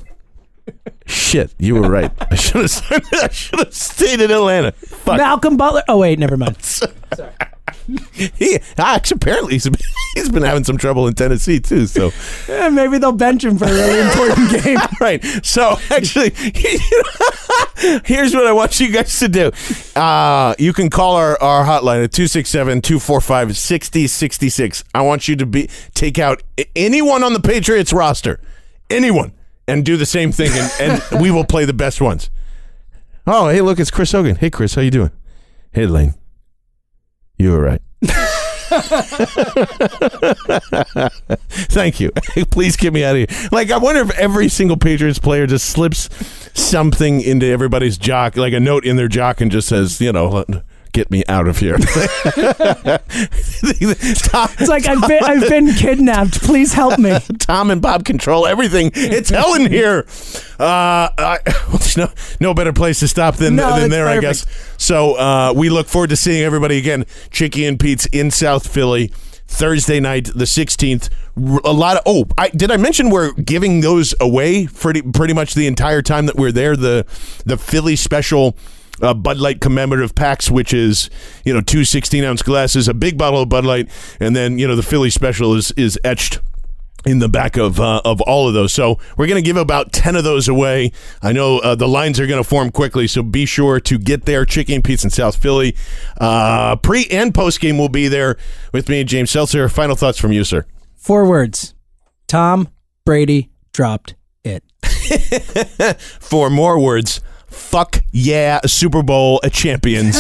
shit, 1.08 1.52
you 1.58 1.76
were 1.76 1.90
right. 1.90 2.12
I 2.32 2.36
should 2.36 2.62
have 2.62 2.84
I 3.14 3.30
should 3.30 3.60
have 3.60 3.74
stayed 3.74 4.22
in 4.22 4.30
Atlanta. 4.32 4.72
fuck? 4.74 5.18
Malcolm 5.18 5.58
Butler. 5.58 5.84
Oh 5.88 5.98
wait, 5.98 6.20
never 6.20 6.38
mind. 6.38 6.58
He 8.38 8.58
actually 8.78 9.12
apparently 9.12 9.54
he's 9.54 9.70
been, 9.70 9.80
he's 10.16 10.30
been 10.30 10.44
having 10.44 10.64
some 10.64 10.78
trouble 10.78 11.08
in 11.08 11.14
Tennessee 11.14 11.60
too. 11.60 11.86
So 11.88 12.12
Eh, 12.50 12.70
maybe 12.70 12.98
they'll 12.98 13.12
bench 13.12 13.44
him 13.46 13.58
for 13.58 13.66
a 13.66 13.72
really 13.72 14.00
important 14.02 14.64
game. 14.64 14.78
right. 15.00 15.24
So 15.46 15.78
actually, 15.90 16.32
here's 18.06 18.34
what 18.36 18.46
I 18.48 18.52
want 18.52 18.80
you 18.80 18.92
guys 18.92 19.18
to 19.20 19.28
do. 19.30 19.52
Uh, 19.96 20.54
you 20.60 20.74
can 20.74 20.90
call 20.90 21.16
our, 21.16 21.42
our 21.42 21.64
hotline 21.66 22.04
at 22.04 22.12
267-245-6066. 22.12 24.84
I 24.94 25.02
want 25.02 25.28
you 25.28 25.36
to 25.38 25.46
be 25.46 25.70
take 25.94 26.20
out 26.20 26.44
anyone 26.76 27.24
on 27.24 27.34
the 27.34 27.40
Patriots 27.40 27.94
roster. 27.94 28.40
Anyone. 28.90 29.32
And 29.70 29.84
do 29.86 29.98
the 29.98 30.06
same 30.06 30.32
thing 30.32 30.50
and, 30.54 30.72
and 31.12 31.22
we 31.22 31.30
will 31.30 31.44
play 31.44 31.66
the 31.66 31.74
best 31.74 32.00
ones. 32.00 32.30
Oh, 33.26 33.50
hey, 33.50 33.60
look, 33.62 33.80
it's 33.82 33.92
Chris 33.92 34.14
Hogan. 34.14 34.38
Hey 34.38 34.50
Chris, 34.50 34.76
how 34.76 34.82
you 34.82 34.92
doing? 34.92 35.12
Hey 35.74 35.86
Lane. 35.86 36.14
You 37.38 37.52
were 37.52 37.62
right. 37.62 37.82
Thank 41.70 42.00
you. 42.00 42.12
Please 42.52 42.76
get 42.76 42.94
me 42.94 43.04
out 43.04 43.16
of 43.16 43.30
here. 43.30 43.50
Like, 43.52 43.72
I 43.72 43.78
wonder 43.78 44.02
if 44.02 44.12
every 44.18 44.50
single 44.50 44.78
Patriots 44.78 45.20
player 45.20 45.48
just 45.48 45.70
slips 45.70 46.10
something 46.54 47.22
into 47.22 47.46
everybody's 47.46 47.98
jock, 47.98 48.36
like 48.36 48.54
a 48.54 48.60
note 48.60 48.86
in 48.86 48.96
their 48.96 49.08
jock, 49.08 49.42
and 49.42 49.52
just 49.52 49.68
says, 49.68 50.02
you 50.02 50.12
know, 50.12 50.46
get 50.92 51.12
me 51.12 51.24
out 51.28 51.48
of 51.48 51.60
here. 51.60 51.78
Tom, 51.78 51.88
It's 54.60 54.68
like 54.68 54.88
I've 54.88 55.08
been 55.08 55.24
I've 55.24 55.50
been 55.50 55.74
kidnapped. 55.74 56.42
Please 56.42 56.74
help 56.74 57.00
me. 57.00 57.18
Tom 57.40 57.72
and 57.72 57.82
Bob 57.82 58.06
control 58.06 58.46
everything. 58.48 58.92
It's 58.94 59.30
hell 59.30 59.54
in 59.56 59.70
here. 59.72 60.06
Uh, 60.60 61.10
I, 61.18 61.40
there's 61.70 61.98
no, 61.98 62.10
no 62.40 62.54
better 62.54 62.74
place 62.74 63.00
to 63.00 63.08
stop 63.08 63.36
than, 63.36 63.56
No, 63.56 63.80
than 63.80 63.90
there, 63.90 64.08
I 64.08 64.20
guess. 64.20 64.46
So 64.78 65.16
uh, 65.16 65.54
we 65.56 65.70
look 65.70 65.88
forward 65.88 66.10
to 66.10 66.16
seeing 66.16 66.44
everybody 66.44 66.78
again. 66.78 67.06
Chickie 67.30 67.66
and 67.66 67.80
Pete's 67.80 68.06
in 68.08 68.32
South 68.32 68.68
Philly. 68.68 69.12
Thursday 69.50 70.02
night, 70.02 70.26
the 70.36 70.44
16th. 70.44 71.10
A 71.64 71.72
lot 71.72 71.96
of 71.96 72.04
oh, 72.06 72.26
I 72.38 72.50
did 72.50 72.70
I 72.70 72.76
mention 72.76 73.10
we're 73.10 73.32
giving 73.32 73.80
those 73.80 74.14
away 74.20 74.68
pretty 74.68 75.02
pretty 75.02 75.34
much 75.34 75.54
the 75.54 75.68
entire 75.68 76.02
time 76.02 76.26
that 76.26 76.36
we're 76.36 76.52
there. 76.52 76.76
The 76.76 77.06
the 77.46 77.58
Philly 77.58 77.96
special 77.96 78.58
uh, 79.02 79.14
Bud 79.14 79.38
Light 79.38 79.62
commemorative 79.62 80.16
packs, 80.16 80.50
which 80.50 80.74
is 80.74 81.10
you 81.44 81.54
know 81.54 81.62
two 81.62 81.84
16 81.84 82.24
ounce 82.24 82.42
glasses, 82.42 82.88
a 82.88 82.94
big 82.94 83.18
bottle 83.18 83.42
of 83.42 83.50
Bud 83.50 83.66
Light, 83.66 83.90
and 84.20 84.36
then 84.36 84.58
you 84.58 84.68
know 84.68 84.76
the 84.76 84.84
Philly 84.84 85.10
special 85.10 85.54
is 85.54 85.72
is 85.72 86.00
etched 86.04 86.40
in 87.06 87.20
the 87.20 87.30
back 87.30 87.58
of 87.58 87.80
uh, 87.80 88.02
of 88.04 88.22
all 88.22 88.48
of 88.48 88.54
those. 88.54 88.74
So 88.74 89.00
we're 89.18 89.28
going 89.28 89.42
to 89.42 89.46
give 89.46 89.58
about 89.58 89.94
10 89.94 90.16
of 90.16 90.24
those 90.24 90.48
away. 90.48 90.92
I 91.22 91.32
know 91.32 91.60
uh, 91.60 91.76
the 91.76 91.88
lines 91.88 92.20
are 92.20 92.28
going 92.28 92.42
to 92.42 92.48
form 92.48 92.72
quickly, 92.72 93.08
so 93.08 93.24
be 93.24 93.46
sure 93.46 93.80
to 93.80 93.98
get 93.98 94.26
there. 94.26 94.46
Chicken 94.46 94.82
Pete's 94.82 95.04
in 95.04 95.10
South 95.10 95.38
Philly. 95.38 95.76
Uh, 96.20 96.76
pre 96.76 97.06
and 97.08 97.34
post 97.34 97.60
game 97.60 97.78
will 97.78 97.90
be 97.90 98.08
there 98.08 98.38
with 98.74 98.90
me 98.90 99.00
and 99.00 99.10
James 99.10 99.32
Seltzer. 99.32 99.70
Final 99.70 99.96
thoughts 99.96 100.18
from 100.18 100.32
you, 100.32 100.44
sir. 100.44 100.66
Four 100.96 101.26
words. 101.26 101.74
Tom 102.28 102.68
Brady 103.06 103.52
dropped 103.72 104.16
it. 104.44 104.64
For 106.20 106.50
more 106.50 106.78
words, 106.80 107.22
fuck 107.58 108.04
yeah, 108.12 108.60
Super 108.66 109.04
Bowl 109.04 109.40
champions. 109.52 110.18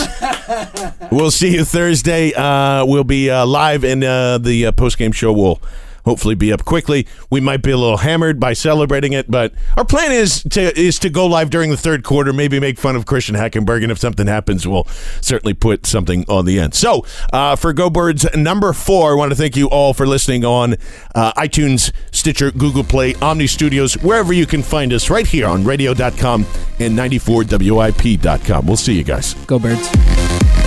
we'll 1.11 1.31
see 1.31 1.53
you 1.53 1.63
Thursday. 1.63 2.33
Uh, 2.33 2.85
we'll 2.85 3.03
be 3.03 3.29
uh, 3.29 3.45
live, 3.45 3.83
and 3.83 4.03
uh, 4.03 4.37
the 4.37 4.67
uh, 4.67 4.71
post 4.71 4.97
game 4.97 5.11
show 5.11 5.31
will 5.31 5.61
hopefully 6.07 6.35
be 6.35 6.53
up 6.53 6.63
quickly. 6.63 7.05
We 7.29 7.41
might 7.41 7.61
be 7.61 7.71
a 7.71 7.77
little 7.77 7.97
hammered 7.97 8.39
by 8.39 8.53
celebrating 8.53 9.11
it, 9.11 9.29
but 9.29 9.53
our 9.75 9.83
plan 9.83 10.13
is 10.13 10.41
to 10.51 10.79
is 10.79 10.97
to 10.99 11.09
go 11.09 11.25
live 11.25 11.49
during 11.49 11.69
the 11.69 11.77
third 11.77 12.03
quarter. 12.03 12.31
Maybe 12.31 12.59
make 12.59 12.79
fun 12.79 12.95
of 12.95 13.05
Christian 13.05 13.35
Hackenberg, 13.35 13.83
and 13.83 13.91
if 13.91 13.99
something 13.99 14.25
happens, 14.25 14.65
we'll 14.65 14.85
certainly 15.21 15.53
put 15.53 15.85
something 15.85 16.23
on 16.29 16.45
the 16.45 16.59
end. 16.59 16.73
So 16.73 17.05
uh, 17.33 17.57
for 17.57 17.73
Go 17.73 17.89
Birds 17.89 18.25
number 18.35 18.71
four, 18.71 19.11
I 19.11 19.15
want 19.15 19.31
to 19.31 19.35
thank 19.35 19.57
you 19.57 19.67
all 19.69 19.93
for 19.93 20.07
listening 20.07 20.45
on 20.45 20.75
uh, 21.13 21.33
iTunes, 21.33 21.91
Stitcher, 22.11 22.51
Google 22.51 22.85
Play, 22.85 23.13
Omni 23.15 23.47
Studios, 23.47 23.95
wherever 23.95 24.31
you 24.31 24.45
can 24.45 24.63
find 24.63 24.93
us, 24.93 25.09
right 25.09 25.27
here 25.27 25.47
on 25.47 25.65
Radio.com 25.65 26.45
and 26.79 26.97
94WIP.com. 26.97 28.65
We'll 28.65 28.77
see 28.77 28.93
you 28.93 29.03
guys. 29.03 29.33
Go 29.45 29.59
birds. 29.59 30.66